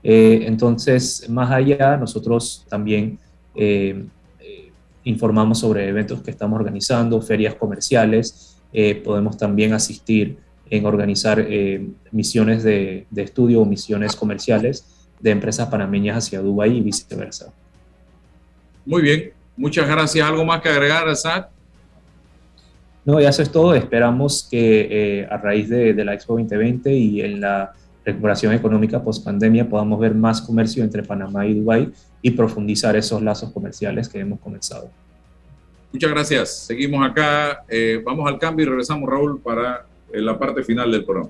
entonces, 0.06 1.30
más 1.30 1.50
allá, 1.50 1.96
nosotros 1.96 2.66
también 2.68 3.18
informamos 5.06 5.60
sobre 5.60 5.88
eventos 5.88 6.22
que 6.22 6.32
estamos 6.32 6.60
organizando, 6.60 7.22
ferias 7.22 7.56
comerciales, 7.56 8.58
podemos 9.02 9.38
también 9.38 9.72
asistir 9.72 10.36
en 10.70 10.86
organizar 10.86 11.48
misiones 12.12 12.64
de, 12.64 13.06
de, 13.10 13.22
estudio 13.22 13.62
o 13.62 13.66
misiones 13.66 14.14
comerciales 14.14 14.86
de 15.22 15.32
empresas 15.32 15.70
panameñas 15.70 16.18
hacia 16.18 16.42
Dubái 16.42 16.78
y 16.78 16.82
viceversa. 16.82 17.54
Muy 18.86 19.02
bien, 19.02 19.32
muchas 19.58 19.88
gracias. 19.88 20.28
¿Algo 20.28 20.46
más 20.46 20.62
que 20.62 20.70
agregar, 20.70 21.08
Asad? 21.08 21.48
No, 23.06 23.20
ya 23.20 23.30
eso 23.30 23.42
es 23.42 23.52
todo. 23.52 23.76
Esperamos 23.76 24.48
que 24.50 24.88
eh, 24.90 25.28
a 25.30 25.38
raíz 25.38 25.70
de, 25.70 25.94
la 26.06 26.14
Expo 26.14 26.34
2020 26.34 26.94
y 26.94 27.22
en 27.22 27.42
la 27.42 27.74
recuperación 28.06 28.54
económica 28.54 29.02
post 29.02 29.24
pandemia 29.24 29.68
podamos 29.68 30.00
ver 30.00 30.14
más 30.14 30.42
comercio 30.42 30.84
entre 30.84 31.04
Panamá 31.04 31.46
y 31.46 31.54
Dubái 31.54 31.92
y 32.22 32.32
profundizar 32.32 32.96
esos 32.96 33.22
lazos 33.22 33.52
comerciales 33.52 34.08
que 34.08 34.20
hemos 34.20 34.40
comenzado. 34.40 34.90
Muchas 35.92 36.12
gracias. 36.12 36.58
Seguimos 36.66 37.06
acá. 37.06 37.64
Eh, 37.68 38.02
vamos 38.04 38.28
al 38.28 38.40
cambio 38.40 38.66
y 38.66 38.70
regresamos, 38.70 39.10
Raúl, 39.10 39.40
para 39.42 39.86
eh, 40.12 40.22
la 40.22 40.38
parte 40.40 40.64
final 40.64 40.92
del 40.92 41.04
programa. 41.06 41.30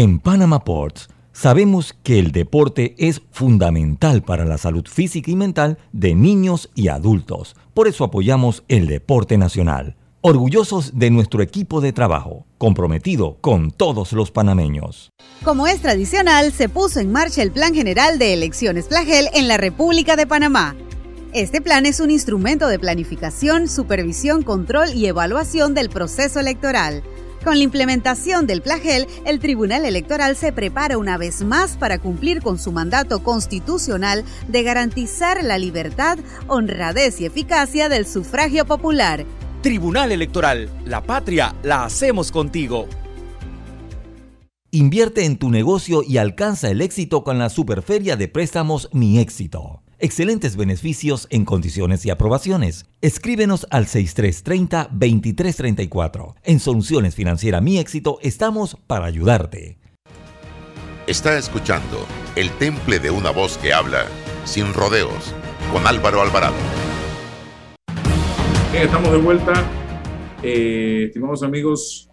en 0.00 0.20
Panama 0.20 0.62
Ports 0.62 1.08
sabemos 1.32 1.92
que 2.04 2.20
el 2.20 2.30
deporte 2.30 2.94
es 2.98 3.20
fundamental 3.32 4.22
para 4.22 4.44
la 4.44 4.56
salud 4.56 4.86
física 4.86 5.28
y 5.28 5.34
mental 5.34 5.76
de 5.90 6.14
niños 6.14 6.70
y 6.76 6.86
adultos. 6.86 7.56
Por 7.74 7.88
eso 7.88 8.04
apoyamos 8.04 8.62
el 8.68 8.86
deporte 8.86 9.36
nacional. 9.36 9.96
Orgullosos 10.20 11.00
de 11.00 11.10
nuestro 11.10 11.42
equipo 11.42 11.80
de 11.80 11.92
trabajo, 11.92 12.46
comprometido 12.58 13.38
con 13.40 13.72
todos 13.72 14.12
los 14.12 14.30
panameños. 14.30 15.10
Como 15.42 15.66
es 15.66 15.80
tradicional, 15.80 16.52
se 16.52 16.68
puso 16.68 17.00
en 17.00 17.10
marcha 17.10 17.42
el 17.42 17.50
Plan 17.50 17.74
General 17.74 18.20
de 18.20 18.34
Elecciones 18.34 18.86
Plagel 18.86 19.28
en 19.34 19.48
la 19.48 19.56
República 19.56 20.14
de 20.14 20.28
Panamá. 20.28 20.76
Este 21.32 21.60
plan 21.60 21.86
es 21.86 21.98
un 21.98 22.12
instrumento 22.12 22.68
de 22.68 22.78
planificación, 22.78 23.66
supervisión, 23.68 24.44
control 24.44 24.90
y 24.94 25.06
evaluación 25.06 25.74
del 25.74 25.88
proceso 25.88 26.38
electoral 26.38 27.02
con 27.48 27.56
la 27.56 27.64
implementación 27.64 28.46
del 28.46 28.60
plagel, 28.60 29.06
el 29.24 29.38
Tribunal 29.38 29.86
Electoral 29.86 30.36
se 30.36 30.52
prepara 30.52 30.98
una 30.98 31.16
vez 31.16 31.42
más 31.42 31.78
para 31.78 31.98
cumplir 31.98 32.42
con 32.42 32.58
su 32.58 32.72
mandato 32.72 33.22
constitucional 33.22 34.22
de 34.48 34.62
garantizar 34.62 35.42
la 35.42 35.56
libertad, 35.56 36.18
honradez 36.46 37.22
y 37.22 37.24
eficacia 37.24 37.88
del 37.88 38.06
sufragio 38.06 38.66
popular. 38.66 39.24
Tribunal 39.62 40.12
Electoral, 40.12 40.68
la 40.84 41.02
patria 41.02 41.54
la 41.62 41.86
hacemos 41.86 42.32
contigo. 42.32 42.86
Invierte 44.70 45.24
en 45.24 45.38
tu 45.38 45.48
negocio 45.48 46.02
y 46.06 46.18
alcanza 46.18 46.68
el 46.68 46.82
éxito 46.82 47.24
con 47.24 47.38
la 47.38 47.48
Superferia 47.48 48.16
de 48.16 48.28
Préstamos 48.28 48.90
Mi 48.92 49.20
Éxito. 49.20 49.80
Excelentes 50.00 50.56
beneficios 50.56 51.26
en 51.28 51.44
condiciones 51.44 52.06
y 52.06 52.10
aprobaciones. 52.10 52.86
Escríbenos 53.00 53.66
al 53.70 53.86
6330-2334. 53.86 56.36
En 56.44 56.60
Soluciones 56.60 57.16
Financiera 57.16 57.60
Mi 57.60 57.78
Éxito 57.78 58.20
estamos 58.22 58.76
para 58.86 59.06
ayudarte. 59.06 59.80
Está 61.08 61.36
escuchando 61.36 62.06
El 62.36 62.48
Temple 62.58 63.00
de 63.00 63.10
una 63.10 63.30
voz 63.30 63.58
que 63.58 63.72
habla 63.72 64.06
sin 64.44 64.72
rodeos 64.72 65.34
con 65.72 65.84
Álvaro 65.84 66.22
Alvarado. 66.22 66.54
estamos 68.72 69.10
de 69.10 69.18
vuelta. 69.18 69.68
Eh, 70.44 71.06
estimados 71.08 71.42
amigos, 71.42 72.07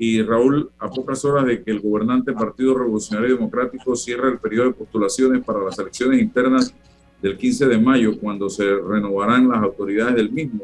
y 0.00 0.22
Raúl, 0.22 0.70
a 0.78 0.88
pocas 0.88 1.24
horas 1.24 1.44
de 1.44 1.60
que 1.60 1.72
el 1.72 1.80
gobernante 1.80 2.32
Partido 2.32 2.78
Revolucionario 2.78 3.34
Democrático 3.34 3.96
cierre 3.96 4.30
el 4.30 4.38
periodo 4.38 4.68
de 4.68 4.74
postulaciones 4.74 5.44
para 5.44 5.58
las 5.58 5.76
elecciones 5.76 6.22
internas 6.22 6.72
del 7.20 7.36
15 7.36 7.66
de 7.66 7.78
mayo, 7.78 8.16
cuando 8.16 8.48
se 8.48 8.62
renovarán 8.64 9.48
las 9.48 9.60
autoridades 9.60 10.14
del 10.14 10.30
mismo. 10.30 10.62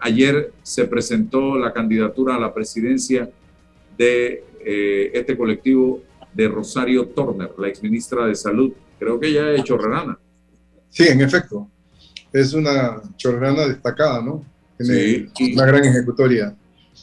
Ayer 0.00 0.52
se 0.62 0.84
presentó 0.84 1.58
la 1.58 1.72
candidatura 1.72 2.36
a 2.36 2.38
la 2.38 2.54
presidencia 2.54 3.28
de 3.98 4.44
eh, 4.64 5.10
este 5.14 5.36
colectivo 5.36 6.00
de 6.32 6.46
Rosario 6.46 7.08
Turner, 7.08 7.50
la 7.58 7.66
exministra 7.66 8.26
de 8.26 8.36
Salud. 8.36 8.72
Creo 9.00 9.18
que 9.18 9.28
ella 9.28 9.50
es 9.50 9.64
chorrerana. 9.64 10.16
Sí, 10.90 11.08
en 11.08 11.22
efecto. 11.22 11.68
Es 12.32 12.54
una 12.54 13.02
chorrerana 13.16 13.66
destacada, 13.66 14.22
¿no? 14.22 14.44
Tiene 14.78 15.28
sí, 15.34 15.54
una 15.54 15.66
gran 15.66 15.84
ejecutoria. 15.84 16.54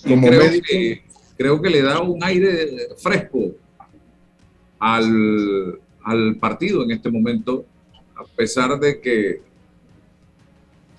Como 0.08 0.28
creo, 0.28 0.62
que, 0.66 1.04
creo 1.40 1.62
que 1.62 1.70
le 1.70 1.82
da 1.82 2.02
un 2.02 2.22
aire 2.22 2.90
fresco 2.98 3.56
al, 4.78 5.80
al 6.04 6.36
partido 6.36 6.84
en 6.84 6.92
este 6.92 7.10
momento 7.10 7.66
a 8.14 8.26
pesar 8.26 8.78
de 8.78 9.00
que 9.00 9.42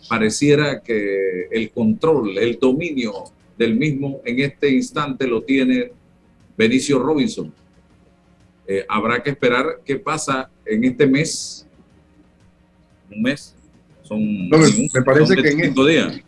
pareciera 0.08 0.80
que 0.80 1.46
el 1.50 1.70
control, 1.70 2.38
el 2.38 2.58
dominio 2.58 3.12
del 3.58 3.76
mismo 3.76 4.22
en 4.24 4.40
este 4.40 4.70
instante 4.70 5.26
lo 5.26 5.42
tiene 5.42 5.92
Benicio 6.56 6.98
Robinson. 6.98 7.52
Eh, 8.66 8.86
habrá 8.88 9.22
que 9.22 9.30
esperar 9.30 9.80
qué 9.84 9.96
pasa 9.96 10.50
en 10.64 10.84
este 10.84 11.06
mes. 11.06 11.66
Un 13.10 13.20
mes. 13.20 13.54
Son 14.04 14.48
no, 14.48 14.56
me, 14.56 15.02
parece 15.02 15.36
que 15.36 15.50
en 15.50 15.60
este, 15.60 16.24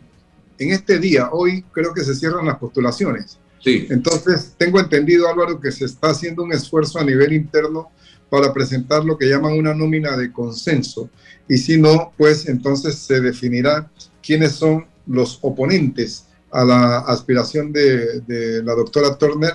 en 0.59 0.71
este 0.71 0.99
día, 0.99 1.29
hoy 1.31 1.63
creo 1.71 1.95
que 1.95 2.03
se 2.03 2.13
cierran 2.13 2.45
las 2.45 2.59
postulaciones. 2.59 3.39
Sí. 3.63 3.87
Entonces, 3.89 4.53
tengo 4.57 4.79
entendido, 4.79 5.27
Álvaro, 5.27 5.59
que 5.59 5.71
se 5.71 5.85
está 5.85 6.09
haciendo 6.09 6.43
un 6.43 6.51
esfuerzo 6.51 6.99
a 6.99 7.03
nivel 7.05 7.31
interno 7.31 7.89
para 8.29 8.51
presentar 8.51 9.05
lo 9.05 9.17
que 9.17 9.29
llaman 9.29 9.53
una 9.53 9.73
nómina 9.73 10.17
de 10.17 10.31
consenso. 10.31 11.09
Y 11.47 11.57
si 11.57 11.79
no, 11.79 12.13
pues 12.17 12.47
entonces 12.47 12.95
se 12.95 13.21
definirá 13.21 13.89
quiénes 14.21 14.53
son 14.53 14.85
los 15.05 15.37
oponentes 15.41 16.25
a 16.51 16.65
la 16.65 16.97
aspiración 16.99 17.71
de, 17.71 18.61
la 18.63 18.73
doctora 18.73 19.15
Turner 19.17 19.53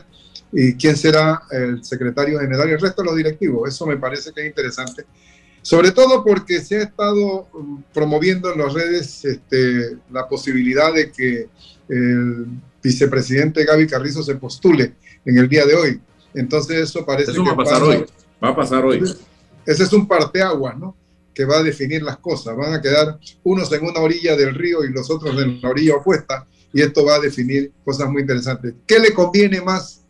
y 0.52 0.74
quién 0.74 0.96
será 0.96 1.42
el 1.50 1.84
secretario 1.84 2.38
general 2.40 2.68
y 2.68 2.72
el 2.72 2.80
resto 2.80 3.02
de 3.02 3.08
los 3.08 3.16
directivos. 3.16 3.68
Eso 3.68 3.84
me 3.84 3.96
parece 3.96 4.32
que 4.32 4.42
es 4.42 4.46
interesante. 4.46 5.04
Sobre 5.60 5.90
todo 5.90 6.24
porque 6.24 6.60
se 6.60 6.76
ha 6.76 6.82
estado 6.84 7.48
um, 7.52 7.82
promoviendo 7.92 8.52
en 8.52 8.60
las 8.60 8.72
redes 8.72 9.24
este, 9.24 9.96
la 10.10 10.28
posibilidad 10.28 10.94
de 10.94 11.10
que 11.10 11.48
el 11.88 12.46
vicepresidente 12.82 13.64
Gaby 13.64 13.86
Carrizo 13.86 14.22
se 14.22 14.34
postule 14.36 14.94
en 15.24 15.38
el 15.38 15.48
día 15.48 15.66
de 15.66 15.74
hoy. 15.74 16.00
Entonces 16.34 16.76
eso 16.78 17.04
parece 17.04 17.32
Eso 17.32 17.42
que 17.42 17.48
va 17.50 17.54
a 17.54 17.56
pasar 17.56 17.82
hoy. 17.82 18.04
Va 18.42 18.48
a 18.48 18.56
pasar 18.56 18.84
hoy. 18.84 19.02
Ese 19.66 19.82
es 19.82 19.92
un 19.92 20.06
parteaguas, 20.06 20.78
¿no? 20.78 20.96
Que 21.34 21.44
va 21.44 21.58
a 21.58 21.62
definir 21.62 22.02
las 22.02 22.18
cosas. 22.18 22.56
Van 22.56 22.74
a 22.74 22.80
quedar 22.80 23.18
unos 23.44 23.70
en 23.72 23.84
una 23.84 24.00
orilla 24.00 24.36
del 24.36 24.54
río 24.54 24.84
y 24.84 24.92
los 24.92 25.10
otros 25.10 25.40
en 25.40 25.60
la 25.60 25.68
orilla 25.70 25.96
opuesta. 25.96 26.46
Y 26.72 26.82
esto 26.82 27.04
va 27.04 27.16
a 27.16 27.20
definir 27.20 27.72
cosas 27.84 28.10
muy 28.10 28.22
interesantes. 28.22 28.74
¿Qué 28.86 28.98
le 28.98 29.12
conviene 29.12 29.60
más 29.60 30.02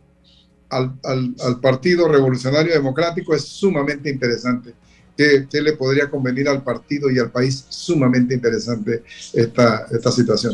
al, 0.69 0.93
al- 1.03 1.35
al 1.43 1.59
Partido 1.59 2.07
Revolucionario 2.07 2.73
Democrático? 2.73 3.33
Es 3.33 3.43
sumamente 3.45 4.09
interesante. 4.09 4.73
¿Qué, 5.17 5.47
qué 5.51 5.61
le 5.61 5.73
podría 5.73 6.09
convenir 6.09 6.47
al 6.47 6.63
partido 6.63 7.09
y 7.11 7.19
al 7.19 7.31
país? 7.31 7.65
Sumamente 7.69 8.33
interesante 8.33 9.03
esta, 9.33 9.85
esta 9.91 10.11
situación. 10.11 10.53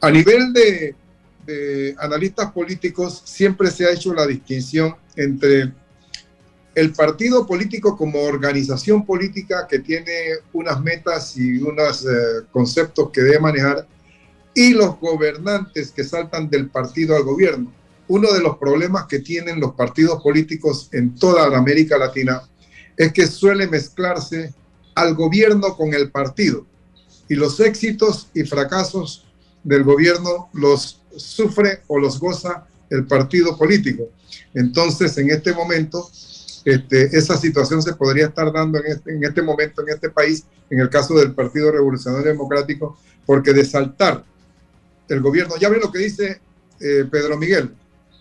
A 0.00 0.10
nivel 0.10 0.52
de, 0.52 0.94
de 1.50 1.94
analistas 1.98 2.52
políticos, 2.52 3.22
siempre 3.24 3.70
se 3.70 3.84
ha 3.84 3.92
hecho 3.92 4.14
la 4.14 4.26
distinción 4.26 4.94
entre 5.16 5.72
el 6.74 6.92
partido 6.92 7.46
político 7.46 7.96
como 7.96 8.20
organización 8.20 9.04
política 9.04 9.66
que 9.68 9.80
tiene 9.80 10.12
unas 10.52 10.80
metas 10.80 11.36
y 11.36 11.58
unos 11.58 12.04
eh, 12.04 12.46
conceptos 12.52 13.10
que 13.10 13.22
debe 13.22 13.40
manejar 13.40 13.86
y 14.54 14.72
los 14.72 14.98
gobernantes 14.98 15.90
que 15.90 16.04
saltan 16.04 16.48
del 16.48 16.70
partido 16.70 17.16
al 17.16 17.24
gobierno. 17.24 17.72
Uno 18.08 18.32
de 18.32 18.40
los 18.40 18.56
problemas 18.56 19.06
que 19.06 19.20
tienen 19.20 19.60
los 19.60 19.74
partidos 19.74 20.22
políticos 20.22 20.88
en 20.92 21.14
toda 21.14 21.48
la 21.48 21.58
América 21.58 21.98
Latina 21.98 22.42
es 22.96 23.12
que 23.12 23.26
suele 23.26 23.66
mezclarse 23.66 24.52
al 24.94 25.14
gobierno 25.14 25.76
con 25.76 25.94
el 25.94 26.10
partido 26.10 26.66
y 27.28 27.34
los 27.34 27.60
éxitos 27.60 28.28
y 28.34 28.42
fracasos 28.42 29.26
del 29.62 29.84
gobierno 29.84 30.50
los 30.52 30.99
sufre 31.20 31.82
o 31.86 31.98
los 31.98 32.18
goza 32.18 32.66
el 32.88 33.06
partido 33.06 33.56
político. 33.56 34.08
Entonces, 34.54 35.16
en 35.18 35.30
este 35.30 35.52
momento, 35.52 36.10
este, 36.64 37.16
esa 37.16 37.36
situación 37.36 37.82
se 37.82 37.94
podría 37.94 38.26
estar 38.26 38.52
dando 38.52 38.78
en 38.78 38.86
este, 38.86 39.12
en 39.12 39.24
este 39.24 39.42
momento 39.42 39.82
en 39.82 39.90
este 39.90 40.10
país, 40.10 40.44
en 40.68 40.80
el 40.80 40.90
caso 40.90 41.14
del 41.14 41.32
Partido 41.32 41.72
Revolucionario 41.72 42.26
Democrático, 42.26 42.98
porque 43.24 43.52
de 43.52 43.64
saltar 43.64 44.24
el 45.08 45.20
gobierno, 45.20 45.56
ya 45.56 45.68
ven 45.68 45.80
lo 45.80 45.90
que 45.90 45.98
dice 45.98 46.40
eh, 46.80 47.04
Pedro 47.10 47.36
Miguel, 47.36 47.70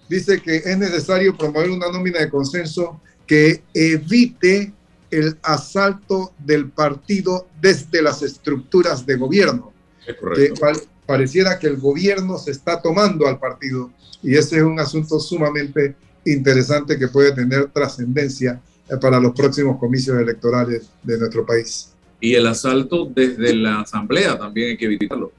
dice 0.07 0.41
que 0.41 0.57
es 0.57 0.77
necesario 0.77 1.37
promover 1.37 1.69
una 1.69 1.91
nómina 1.91 2.19
de 2.19 2.29
consenso 2.29 3.01
que 3.27 3.61
evite 3.73 4.73
el 5.11 5.37
asalto 5.43 6.33
del 6.39 6.69
partido 6.69 7.47
desde 7.61 8.01
las 8.01 8.21
estructuras 8.21 9.05
de 9.05 9.15
gobierno. 9.15 9.73
Es 10.05 10.15
correcto. 10.15 10.65
Pareciera 11.10 11.57
que 11.57 11.66
el 11.66 11.78
gobierno 11.78 12.38
se 12.38 12.51
está 12.51 12.80
tomando 12.80 13.26
al 13.26 13.39
partido 13.39 13.89
y 14.22 14.36
ese 14.36 14.57
es 14.57 14.62
un 14.62 14.80
asunto 14.80 15.20
sumamente 15.20 15.95
interesante 16.24 16.99
que 16.99 17.07
puede 17.07 17.32
tener 17.32 17.66
trascendencia 17.72 18.62
eh, 18.88 18.95
para 19.01 19.20
los 19.20 19.34
próximos 19.34 19.80
comicios 19.80 20.20
electorales 20.20 20.88
de 21.01 21.18
nuestro 21.18 21.43
país. 21.47 21.95
Y 22.22 22.36
el 22.36 22.45
asalto 22.45 23.05
desde 23.05 23.55
la 23.55 23.80
asamblea 23.80 24.38
también 24.38 24.70
hay 24.70 24.78
que 24.78 24.86
evitarlo. 24.86 25.32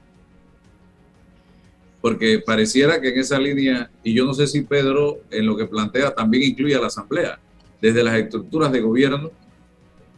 Porque 2.01 2.39
pareciera 2.45 2.99
que 2.99 3.07
en 3.07 3.19
esa 3.19 3.39
línea, 3.39 3.89
y 4.03 4.13
yo 4.13 4.25
no 4.25 4.33
sé 4.33 4.47
si 4.47 4.63
Pedro 4.63 5.19
en 5.29 5.45
lo 5.45 5.55
que 5.55 5.67
plantea 5.67 6.13
también 6.13 6.43
incluye 6.43 6.75
a 6.75 6.81
la 6.81 6.87
asamblea, 6.87 7.39
desde 7.81 8.03
las 8.03 8.15
estructuras 8.15 8.73
de 8.73 8.81
gobierno, 8.81 9.31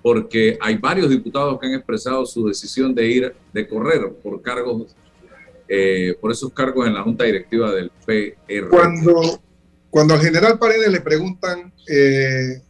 porque 0.02 0.58
hay 0.60 0.78
varios 0.78 1.12
diputados 1.12 1.60
que 1.60 1.68
han 1.68 1.74
expresado 1.76 2.26
su 2.26 2.48
decisión 2.48 2.96
de 2.96 3.08
ir, 3.08 3.36
de 3.54 3.68
correr 3.68 4.12
por 4.24 4.42
cargos, 4.42 4.96
eh, 5.76 6.16
por 6.22 6.32
esos 6.32 6.54
cargos 6.54 6.86
en 6.88 6.94
la 6.94 7.02
junta 7.02 7.24
directiva 7.24 7.72
del 7.72 7.90
PR. 8.06 8.70
Cuando, 8.70 9.42
cuando 9.90 10.14
al 10.14 10.22
general 10.22 10.60
Paredes 10.60 10.92
le 10.92 11.02
preguntan 11.02 11.74
eh, 11.90 12.62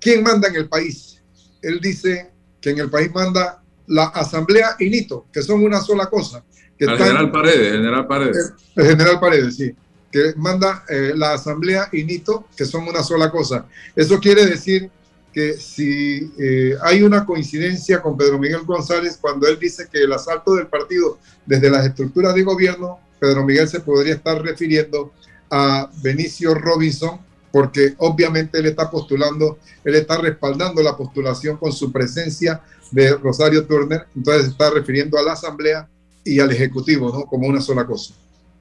quién 0.00 0.22
manda 0.22 0.46
en 0.46 0.54
el 0.54 0.68
país, 0.68 1.20
él 1.62 1.80
dice 1.80 2.30
que 2.60 2.70
en 2.70 2.78
el 2.78 2.90
país 2.90 3.10
manda 3.12 3.60
la 3.88 4.04
asamblea 4.04 4.76
y 4.78 4.88
NITO, 4.88 5.26
que 5.32 5.42
son 5.42 5.64
una 5.64 5.80
sola 5.80 6.06
cosa. 6.06 6.44
Que 6.78 6.84
están- 6.84 6.98
general 6.98 7.32
Paredes, 7.32 7.72
el 7.72 7.76
general 7.78 8.06
Paredes. 8.06 8.52
El 8.76 8.86
general 8.86 9.18
Paredes, 9.20 9.56
sí. 9.56 9.72
Que 10.12 10.32
manda 10.36 10.84
eh, 10.88 11.12
la 11.16 11.32
Asamblea 11.32 11.88
y 11.90 12.04
NITO, 12.04 12.46
que 12.56 12.64
son 12.64 12.86
una 12.86 13.02
sola 13.02 13.32
cosa. 13.32 13.66
Eso 13.96 14.20
quiere 14.20 14.46
decir 14.46 14.88
que 15.34 15.54
si 15.54 16.30
eh, 16.38 16.76
hay 16.80 17.02
una 17.02 17.26
coincidencia 17.26 18.00
con 18.00 18.16
Pedro 18.16 18.38
Miguel 18.38 18.62
González 18.64 19.18
cuando 19.20 19.48
él 19.48 19.58
dice 19.58 19.88
que 19.90 20.04
el 20.04 20.12
asalto 20.12 20.54
del 20.54 20.68
partido 20.68 21.18
desde 21.44 21.68
las 21.68 21.84
estructuras 21.84 22.34
de 22.34 22.44
gobierno, 22.44 23.00
Pedro 23.18 23.44
Miguel 23.44 23.66
se 23.68 23.80
podría 23.80 24.14
estar 24.14 24.40
refiriendo 24.40 25.12
a 25.50 25.90
Benicio 26.02 26.54
Robinson, 26.54 27.18
porque 27.50 27.94
obviamente 27.98 28.58
él 28.58 28.66
está 28.66 28.88
postulando, 28.90 29.58
él 29.84 29.96
está 29.96 30.18
respaldando 30.18 30.82
la 30.82 30.96
postulación 30.96 31.56
con 31.56 31.72
su 31.72 31.90
presencia 31.90 32.62
de 32.92 33.16
Rosario 33.16 33.66
Turner, 33.66 34.06
entonces 34.14 34.46
está 34.48 34.70
refiriendo 34.70 35.18
a 35.18 35.22
la 35.22 35.32
Asamblea 35.32 35.88
y 36.24 36.38
al 36.38 36.52
Ejecutivo, 36.52 37.10
¿no? 37.12 37.24
Como 37.24 37.48
una 37.48 37.60
sola 37.60 37.84
cosa. 37.84 38.14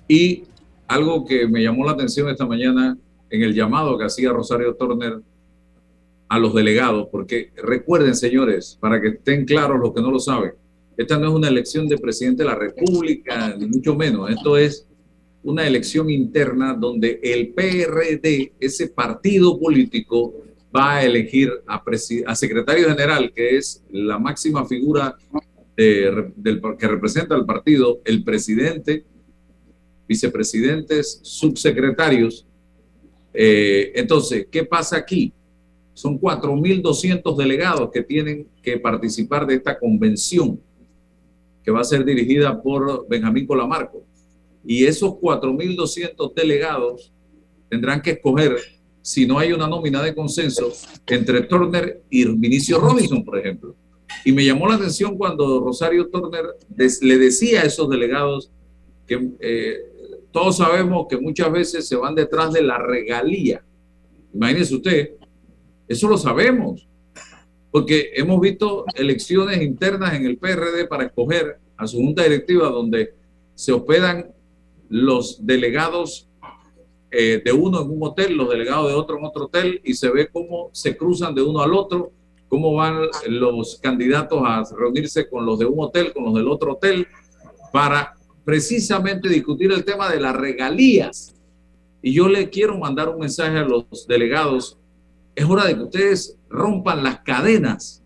Y 0.07 0.45
algo 0.87 1.23
que 1.23 1.47
me 1.47 1.61
llamó 1.61 1.85
la 1.85 1.91
atención 1.91 2.29
esta 2.29 2.45
mañana 2.45 2.97
en 3.29 3.43
el 3.43 3.53
llamado 3.53 3.97
que 3.97 4.05
hacía 4.05 4.31
Rosario 4.31 4.75
Turner 4.75 5.21
a 6.33 6.39
los 6.39 6.53
delegados, 6.55 7.07
porque 7.11 7.51
recuerden, 7.55 8.15
señores, 8.15 8.75
para 8.81 8.99
que 8.99 9.09
estén 9.09 9.45
claros 9.45 9.79
los 9.79 9.93
que 9.93 10.01
no 10.01 10.09
lo 10.09 10.19
saben, 10.19 10.53
esta 10.97 11.17
no 11.19 11.27
es 11.29 11.33
una 11.33 11.47
elección 11.47 11.87
de 11.87 11.97
presidente 11.97 12.41
de 12.43 12.49
la 12.49 12.55
República, 12.55 13.55
ni 13.57 13.67
mucho 13.67 13.95
menos. 13.95 14.29
Esto 14.31 14.57
es 14.57 14.87
una 15.43 15.67
elección 15.67 16.09
interna 16.09 16.73
donde 16.73 17.19
el 17.21 17.49
PRD, 17.53 18.53
ese 18.59 18.87
partido 18.87 19.59
político, 19.59 20.33
va 20.75 20.95
a 20.95 21.03
elegir 21.05 21.51
a, 21.67 21.83
a 22.25 22.35
secretario 22.35 22.87
general, 22.89 23.31
que 23.35 23.57
es 23.57 23.83
la 23.91 24.17
máxima 24.17 24.65
figura 24.65 25.15
de- 25.77 26.31
del, 26.35 26.59
que 26.79 26.87
representa 26.87 27.35
al 27.35 27.45
partido, 27.45 28.01
el 28.05 28.23
presidente, 28.23 29.05
vicepresidentes, 30.07 31.19
subsecretarios. 31.23 32.47
Eh, 33.33 33.91
entonces, 33.95 34.47
¿qué 34.51 34.63
pasa 34.65 34.97
aquí? 34.97 35.31
Son 35.93 36.19
4.200 36.19 37.35
delegados 37.37 37.89
que 37.91 38.01
tienen 38.01 38.47
que 38.61 38.77
participar 38.79 39.45
de 39.45 39.55
esta 39.55 39.77
convención 39.77 40.59
que 41.63 41.71
va 41.71 41.81
a 41.81 41.83
ser 41.85 42.03
dirigida 42.03 42.61
por 42.61 43.07
Benjamín 43.07 43.45
Colamarco. 43.45 44.03
Y 44.65 44.85
esos 44.85 45.11
4.200 45.13 46.33
delegados 46.33 47.11
tendrán 47.69 48.01
que 48.01 48.11
escoger, 48.11 48.57
si 49.01 49.25
no 49.25 49.37
hay 49.39 49.51
una 49.53 49.67
nómina 49.67 50.01
de 50.01 50.13
consenso, 50.15 50.71
entre 51.07 51.41
Turner 51.43 52.01
y 52.09 52.25
Vinicio 52.25 52.79
Robinson, 52.79 53.23
por 53.23 53.37
ejemplo. 53.39 53.75
Y 54.25 54.31
me 54.31 54.45
llamó 54.45 54.67
la 54.67 54.75
atención 54.75 55.17
cuando 55.17 55.59
Rosario 55.61 56.07
Turner 56.07 56.45
des- 56.69 57.01
le 57.01 57.17
decía 57.17 57.61
a 57.61 57.65
esos 57.65 57.89
delegados 57.89 58.51
que 59.07 59.29
eh, 59.39 59.77
todos 60.31 60.57
sabemos 60.57 61.07
que 61.09 61.17
muchas 61.17 61.51
veces 61.51 61.87
se 61.87 61.95
van 61.95 62.15
detrás 62.15 62.51
de 62.53 62.61
la 62.61 62.77
regalía. 62.77 63.63
Imagínese 64.33 64.75
usted, 64.75 65.11
eso 65.93 66.07
lo 66.07 66.17
sabemos, 66.17 66.87
porque 67.71 68.11
hemos 68.15 68.39
visto 68.39 68.85
elecciones 68.95 69.61
internas 69.61 70.13
en 70.13 70.25
el 70.25 70.37
PRD 70.37 70.87
para 70.87 71.05
escoger 71.05 71.57
a 71.77 71.87
su 71.87 71.97
junta 71.97 72.23
directiva 72.23 72.69
donde 72.69 73.15
se 73.55 73.71
hospedan 73.71 74.33
los 74.89 75.45
delegados 75.45 76.29
eh, 77.09 77.41
de 77.43 77.51
uno 77.51 77.81
en 77.81 77.91
un 77.91 78.03
hotel, 78.03 78.35
los 78.35 78.49
delegados 78.49 78.89
de 78.89 78.95
otro 78.95 79.17
en 79.17 79.25
otro 79.25 79.45
hotel, 79.45 79.81
y 79.83 79.93
se 79.93 80.09
ve 80.09 80.29
cómo 80.31 80.69
se 80.71 80.97
cruzan 80.97 81.35
de 81.35 81.41
uno 81.41 81.61
al 81.61 81.73
otro, 81.73 82.11
cómo 82.47 82.73
van 82.73 83.07
los 83.27 83.77
candidatos 83.77 84.41
a 84.43 84.63
reunirse 84.75 85.29
con 85.29 85.45
los 85.45 85.59
de 85.59 85.65
un 85.65 85.79
hotel, 85.79 86.13
con 86.13 86.25
los 86.25 86.33
del 86.35 86.47
otro 86.47 86.73
hotel, 86.73 87.07
para 87.71 88.13
precisamente 88.45 89.29
discutir 89.29 89.71
el 89.71 89.85
tema 89.85 90.09
de 90.09 90.19
las 90.19 90.35
regalías. 90.35 91.35
Y 92.01 92.13
yo 92.13 92.27
le 92.27 92.49
quiero 92.49 92.77
mandar 92.77 93.09
un 93.09 93.19
mensaje 93.19 93.57
a 93.57 93.63
los 93.63 94.07
delegados. 94.07 94.77
Es 95.35 95.45
hora 95.45 95.65
de 95.65 95.75
que 95.75 95.83
ustedes 95.83 96.37
rompan 96.49 97.03
las 97.03 97.19
cadenas 97.19 98.03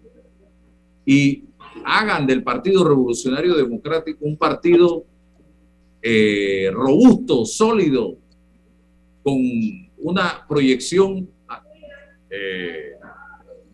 y 1.06 1.46
hagan 1.86 2.26
del 2.26 2.44
Partido 2.44 2.88
Revolucionario 2.88 3.56
Democrático 3.56 4.26
un 4.26 4.38
partido 4.38 5.06
eh, 6.02 6.70
robusto, 6.72 7.46
sólido, 7.46 8.18
con 9.24 9.38
una 9.98 10.46
proyección 10.48 11.30
eh, 12.30 12.92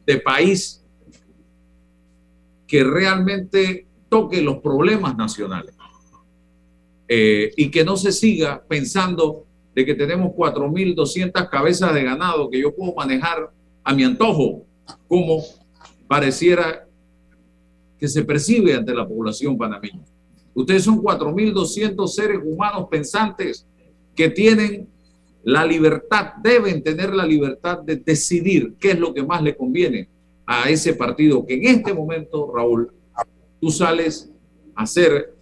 de 0.05 0.19
país 0.19 0.83
que 2.67 2.83
realmente 2.83 3.85
toque 4.09 4.41
los 4.41 4.57
problemas 4.57 5.15
nacionales 5.15 5.75
eh, 7.07 7.51
y 7.55 7.69
que 7.69 7.83
no 7.83 7.97
se 7.97 8.11
siga 8.11 8.63
pensando 8.67 9.42
de 9.75 9.85
que 9.85 9.95
tenemos 9.95 10.31
4.200 10.31 11.49
cabezas 11.49 11.93
de 11.93 12.03
ganado 12.03 12.49
que 12.49 12.61
yo 12.61 12.73
puedo 12.75 12.93
manejar 12.93 13.51
a 13.83 13.93
mi 13.93 14.03
antojo, 14.03 14.65
como 15.07 15.43
pareciera 16.07 16.87
que 17.97 18.07
se 18.07 18.23
percibe 18.23 18.75
ante 18.75 18.93
la 18.93 19.07
población 19.07 19.57
panameña. 19.57 20.03
Ustedes 20.53 20.83
son 20.83 21.01
4.200 21.01 22.07
seres 22.07 22.39
humanos 22.43 22.87
pensantes 22.89 23.65
que 24.15 24.29
tienen 24.29 24.87
la 25.43 25.65
libertad, 25.65 26.33
deben 26.41 26.83
tener 26.83 27.13
la 27.13 27.25
libertad 27.25 27.79
de 27.79 27.97
decidir 27.97 28.75
qué 28.79 28.91
es 28.91 28.99
lo 28.99 29.13
que 29.13 29.23
más 29.23 29.41
le 29.41 29.55
conviene 29.55 30.09
a 30.45 30.69
ese 30.69 30.93
partido 30.93 31.45
que 31.45 31.55
en 31.55 31.65
este 31.65 31.93
momento, 31.93 32.51
Raúl, 32.53 32.91
tú 33.59 33.71
sales 33.71 34.31
a 34.75 34.83
hacer 34.83 35.33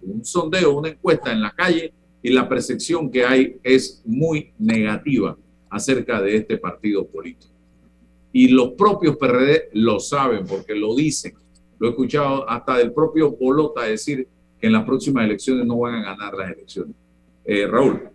un 0.00 0.24
sondeo, 0.24 0.78
una 0.78 0.90
encuesta 0.90 1.32
en 1.32 1.42
la 1.42 1.50
calle 1.50 1.92
y 2.22 2.30
la 2.30 2.48
percepción 2.48 3.10
que 3.10 3.24
hay 3.24 3.56
es 3.62 4.02
muy 4.04 4.52
negativa 4.58 5.36
acerca 5.68 6.20
de 6.20 6.36
este 6.36 6.58
partido 6.58 7.06
político. 7.06 7.52
Y 8.32 8.48
los 8.48 8.72
propios 8.72 9.16
PRD 9.16 9.70
lo 9.72 10.00
saben 10.00 10.46
porque 10.46 10.74
lo 10.74 10.94
dicen. 10.94 11.34
Lo 11.78 11.88
he 11.88 11.90
escuchado 11.90 12.48
hasta 12.48 12.78
del 12.78 12.92
propio 12.92 13.32
Bolota 13.32 13.82
decir 13.82 14.28
que 14.60 14.66
en 14.68 14.72
las 14.72 14.84
próximas 14.84 15.24
elecciones 15.24 15.66
no 15.66 15.78
van 15.78 15.96
a 15.96 16.04
ganar 16.04 16.34
las 16.34 16.52
elecciones. 16.52 16.94
Eh, 17.44 17.66
Raúl. 17.66 18.08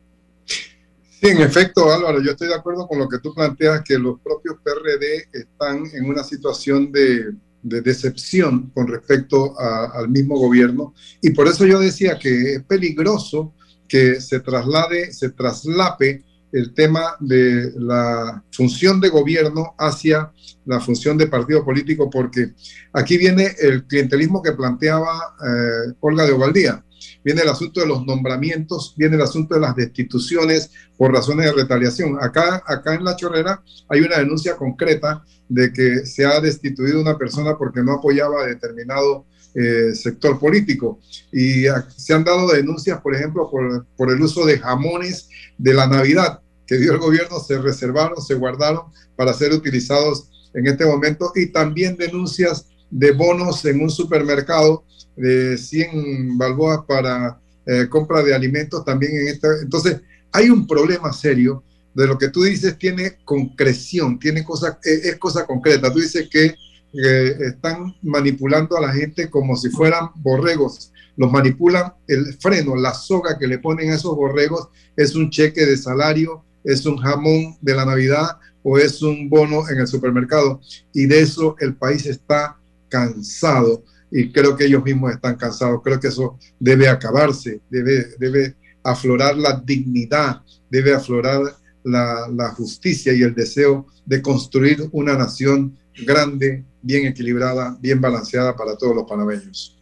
Sí, 0.46 1.28
en 1.30 1.42
efecto, 1.42 1.92
Álvaro, 1.92 2.22
yo 2.22 2.32
estoy 2.32 2.48
de 2.48 2.56
acuerdo 2.56 2.88
con 2.88 3.00
lo 3.00 3.10
que 3.10 3.18
tú 3.18 3.34
planteas, 3.34 3.82
que 3.84 3.98
los 3.98 4.20
propios 4.22 4.58
PRD 4.64 5.28
están 5.34 5.84
en 5.94 6.06
una 6.06 6.24
situación 6.24 6.92
de, 6.92 7.34
decepción 7.64 8.72
con 8.74 8.88
respecto 8.88 9.60
al 9.60 10.08
mismo 10.10 10.38
gobierno. 10.38 10.94
Y 11.22 11.32
por 11.32 11.48
eso 11.48 11.66
yo 11.66 11.80
decía 11.80 12.18
que 12.18 12.54
es 12.54 12.64
peligroso 12.64 13.54
que 13.88 14.22
se 14.22 14.40
traslade, 14.40 15.14
se 15.14 15.30
traslape 15.30 16.24
el 16.52 16.74
tema 16.74 17.16
de 17.20 17.72
la 17.76 18.44
función 18.52 19.00
de 19.02 19.10
gobierno 19.10 19.76
hacia 19.78 20.32
la 20.66 20.80
función 20.80 21.18
de 21.18 21.28
partido 21.28 21.64
político, 21.64 22.10
porque 22.10 22.54
aquí 22.94 23.18
viene 23.18 23.56
el 23.60 23.86
clientelismo 23.86 24.42
que 24.42 24.54
planteaba 24.54 25.36
eh, 25.46 25.94
Olga 26.00 26.26
de 26.26 26.32
Ovaldía. 26.32 26.84
Viene 27.24 27.42
el 27.42 27.50
asunto 27.50 27.82
de 27.82 27.88
los 27.88 28.06
nombramientos, 28.06 28.96
viene 28.98 29.16
el 29.16 29.22
asunto 29.22 29.56
de 29.56 29.62
las 29.62 29.76
destituciones 29.76 30.72
por 30.98 31.12
razones 31.12 31.46
de 31.46 31.52
retaliación. 31.52 32.18
Acá, 32.22 32.64
acá 32.66 32.96
en 32.96 33.04
La 33.04 33.16
Chorrera 33.16 33.62
hay 33.90 34.02
una 34.02 34.18
denuncia 34.18 34.56
concreta 34.56 35.24
de 35.50 35.72
que 35.72 36.06
se 36.06 36.26
ha 36.26 36.40
destituido 36.40 37.02
una 37.02 37.18
persona 37.18 37.58
porque 37.58 37.84
no 37.84 37.94
apoyaba 37.94 38.46
determinado 38.46 39.26
eh, 39.54 39.96
sector 39.96 40.40
político. 40.40 41.00
Y 41.32 41.66
se 41.96 42.14
han 42.14 42.24
dado 42.24 42.48
denuncias, 42.48 43.02
por 43.02 43.16
ejemplo, 43.16 43.50
por, 43.50 44.12
el 44.12 44.22
uso 44.22 44.46
de 44.46 44.60
jamones 44.60 45.30
de 45.58 45.74
la 45.74 45.88
Navidad 45.88 46.42
que 46.66 46.78
dio 46.78 46.92
el 46.92 47.00
gobierno, 47.00 47.40
se 47.40 47.58
reservaron, 47.60 48.22
se 48.22 48.36
guardaron 48.36 48.82
para 49.16 49.34
ser 49.34 49.54
utilizados 49.54 50.50
en 50.54 50.68
este 50.68 50.86
momento. 50.86 51.32
Y 51.34 51.48
también 51.48 51.96
denuncias 51.96 52.68
de 52.90 53.12
bonos 53.12 53.64
en 53.66 53.82
un 53.82 53.90
supermercado 53.90 54.84
de 55.16 55.58
100 55.58 56.38
balboas 56.38 56.82
para 56.86 57.40
eh, 57.66 57.88
compra 57.90 58.22
de 58.22 58.36
alimentos 58.36 58.84
también 58.86 59.14
en 59.16 59.28
esta. 59.30 59.48
Entonces, 59.62 60.02
hay 60.32 60.50
un 60.50 60.68
problema 60.68 61.12
serio 61.14 61.64
de 61.94 62.06
lo 62.06 62.18
que 62.18 62.30
tú 62.30 62.44
dices 62.44 62.78
tiene 62.78 63.18
concreción, 63.26 64.20
tiene 64.20 64.44
cosa, 64.44 64.78
es 64.84 65.16
cosa 65.18 65.46
concreta. 65.46 65.92
Tú 65.92 66.00
dices 66.00 66.30
que 66.30 66.54
están 66.94 67.96
manipulando 68.02 68.78
a 68.78 68.82
la 68.82 68.94
gente 68.94 69.30
como 69.30 69.56
si 69.56 69.70
fueran 69.70 70.10
borregos. 70.16 70.92
Los 71.16 71.32
manipulan 71.32 71.94
el 72.08 72.34
freno, 72.36 72.76
la 72.76 72.94
soga 72.94 73.38
que 73.38 73.48
le 73.48 73.60
ponen 73.60 73.92
a 73.92 73.96
esos 73.96 74.16
borregos 74.16 74.70
es 74.96 75.16
un 75.16 75.30
cheque 75.30 75.66
de 75.66 75.78
salario, 75.78 76.44
es 76.64 76.86
un 76.86 76.98
jamón 76.98 77.58
de 77.62 77.74
la 77.74 77.86
Navidad 77.86 78.38
o 78.64 78.78
es 78.78 79.02
un 79.02 79.30
bono 79.30 79.68
en 79.70 79.80
el 79.80 79.88
supermercado. 79.88 80.62
Y 80.94 81.06
de 81.06 81.22
eso 81.22 81.56
el 81.60 81.76
país 81.76 82.06
está 82.06 82.58
cansado 82.90 83.84
y 84.12 84.32
creo 84.32 84.56
que 84.56 84.66
ellos 84.66 84.84
mismos 84.84 85.12
están 85.12 85.36
cansados. 85.36 85.82
Creo 85.84 86.00
que 86.00 86.08
eso 86.08 86.38
debe 86.60 86.88
acabarse, 86.88 87.62
debe, 87.70 88.08
debe 88.20 88.56
aflorar 88.84 89.38
la 89.38 89.62
dignidad, 89.66 90.42
debe 90.70 90.94
aflorar 90.94 91.42
la, 91.84 92.28
la 92.30 92.50
justicia 92.50 93.14
y 93.14 93.22
el 93.22 93.34
deseo 93.34 93.88
de 94.06 94.22
construir 94.22 94.88
una 94.92 95.18
nación 95.18 95.78
grande, 96.06 96.64
bien 96.88 97.06
equilibrada, 97.06 97.78
bien 97.82 98.00
balanceada 98.00 98.56
para 98.56 98.78
todos 98.78 98.96
los 98.96 99.04
panameños. 99.04 99.78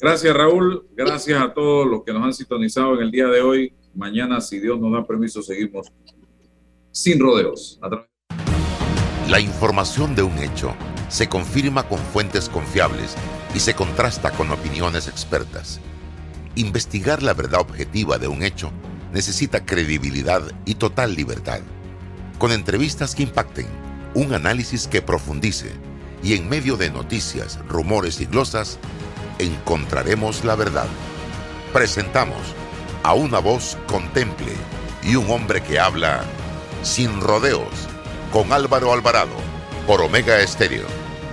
Gracias 0.00 0.36
Raúl, 0.36 0.86
gracias 0.94 1.40
a 1.40 1.52
todos 1.54 1.86
los 1.86 2.04
que 2.04 2.12
nos 2.12 2.22
han 2.22 2.34
sintonizado 2.34 2.94
en 2.94 3.00
el 3.00 3.10
día 3.10 3.26
de 3.28 3.40
hoy. 3.40 3.72
Mañana, 3.94 4.40
si 4.40 4.60
Dios 4.60 4.78
nos 4.78 4.92
da 4.92 5.06
permiso, 5.06 5.42
seguimos 5.42 5.90
sin 6.92 7.18
rodeos. 7.18 7.80
La 9.28 9.40
información 9.40 10.14
de 10.14 10.22
un 10.22 10.36
hecho 10.38 10.74
se 11.08 11.28
confirma 11.28 11.88
con 11.88 11.98
fuentes 11.98 12.48
confiables 12.50 13.16
y 13.54 13.60
se 13.60 13.74
contrasta 13.74 14.30
con 14.30 14.50
opiniones 14.50 15.08
expertas. 15.08 15.80
Investigar 16.56 17.22
la 17.22 17.32
verdad 17.32 17.60
objetiva 17.60 18.18
de 18.18 18.28
un 18.28 18.42
hecho 18.42 18.70
necesita 19.14 19.64
credibilidad 19.64 20.42
y 20.66 20.74
total 20.74 21.14
libertad. 21.14 21.60
Con 22.38 22.52
entrevistas 22.52 23.14
que 23.14 23.22
impacten, 23.22 23.66
un 24.14 24.34
análisis 24.34 24.86
que 24.86 25.02
profundice 25.02 25.87
y 26.22 26.34
en 26.34 26.48
medio 26.48 26.76
de 26.76 26.90
noticias, 26.90 27.58
rumores 27.68 28.20
y 28.20 28.26
glosas, 28.26 28.78
encontraremos 29.38 30.44
la 30.44 30.54
verdad. 30.54 30.86
Presentamos 31.72 32.38
a 33.02 33.14
una 33.14 33.38
voz 33.38 33.76
contemple 33.86 34.52
y 35.02 35.16
un 35.16 35.30
hombre 35.30 35.62
que 35.62 35.78
habla 35.78 36.22
sin 36.82 37.20
rodeos 37.20 37.88
con 38.32 38.52
Álvaro 38.52 38.92
Alvarado 38.92 39.36
por 39.86 40.02
Omega 40.02 40.40
Estéreo. 40.40 40.86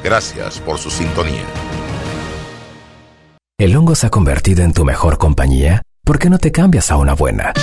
Gracias 0.03 0.59
por 0.59 0.77
su 0.77 0.89
sintonía. 0.89 1.43
¿El 3.57 3.75
hongo 3.75 3.95
se 3.95 4.07
ha 4.07 4.09
convertido 4.09 4.63
en 4.63 4.73
tu 4.73 4.85
mejor 4.85 5.17
compañía? 5.17 5.81
¿Por 6.03 6.19
qué 6.19 6.29
no 6.29 6.37
te 6.37 6.51
cambias 6.51 6.91
a 6.91 6.97
una 6.97 7.13
buena? 7.13 7.53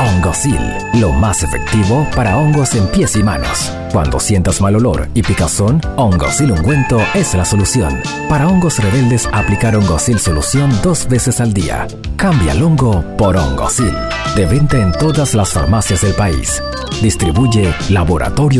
Hongosil, 0.00 0.58
lo 0.94 1.12
más 1.12 1.42
efectivo 1.42 2.06
para 2.16 2.38
hongos 2.38 2.74
en 2.74 2.86
pies 2.88 3.16
y 3.16 3.22
manos. 3.22 3.70
Cuando 3.92 4.18
sientas 4.18 4.60
mal 4.60 4.74
olor 4.76 5.08
y 5.14 5.22
picazón, 5.22 5.80
Hongosil 5.96 6.52
ungüento 6.52 6.98
es 7.14 7.34
la 7.34 7.44
solución. 7.44 8.00
Para 8.28 8.48
hongos 8.48 8.78
rebeldes, 8.78 9.28
aplicar 9.32 9.76
Hongosil 9.76 10.18
solución 10.18 10.70
dos 10.82 11.06
veces 11.06 11.40
al 11.40 11.52
día. 11.52 11.86
Cambia 12.16 12.52
el 12.52 12.62
hongo 12.62 13.04
por 13.18 13.36
Hongosil. 13.36 13.92
De 14.34 14.46
venta 14.46 14.78
en 14.78 14.92
todas 14.92 15.34
las 15.34 15.52
farmacias 15.52 16.00
del 16.00 16.14
país. 16.14 16.62
Distribuye 17.02 17.74
Laboratorio 17.90 18.58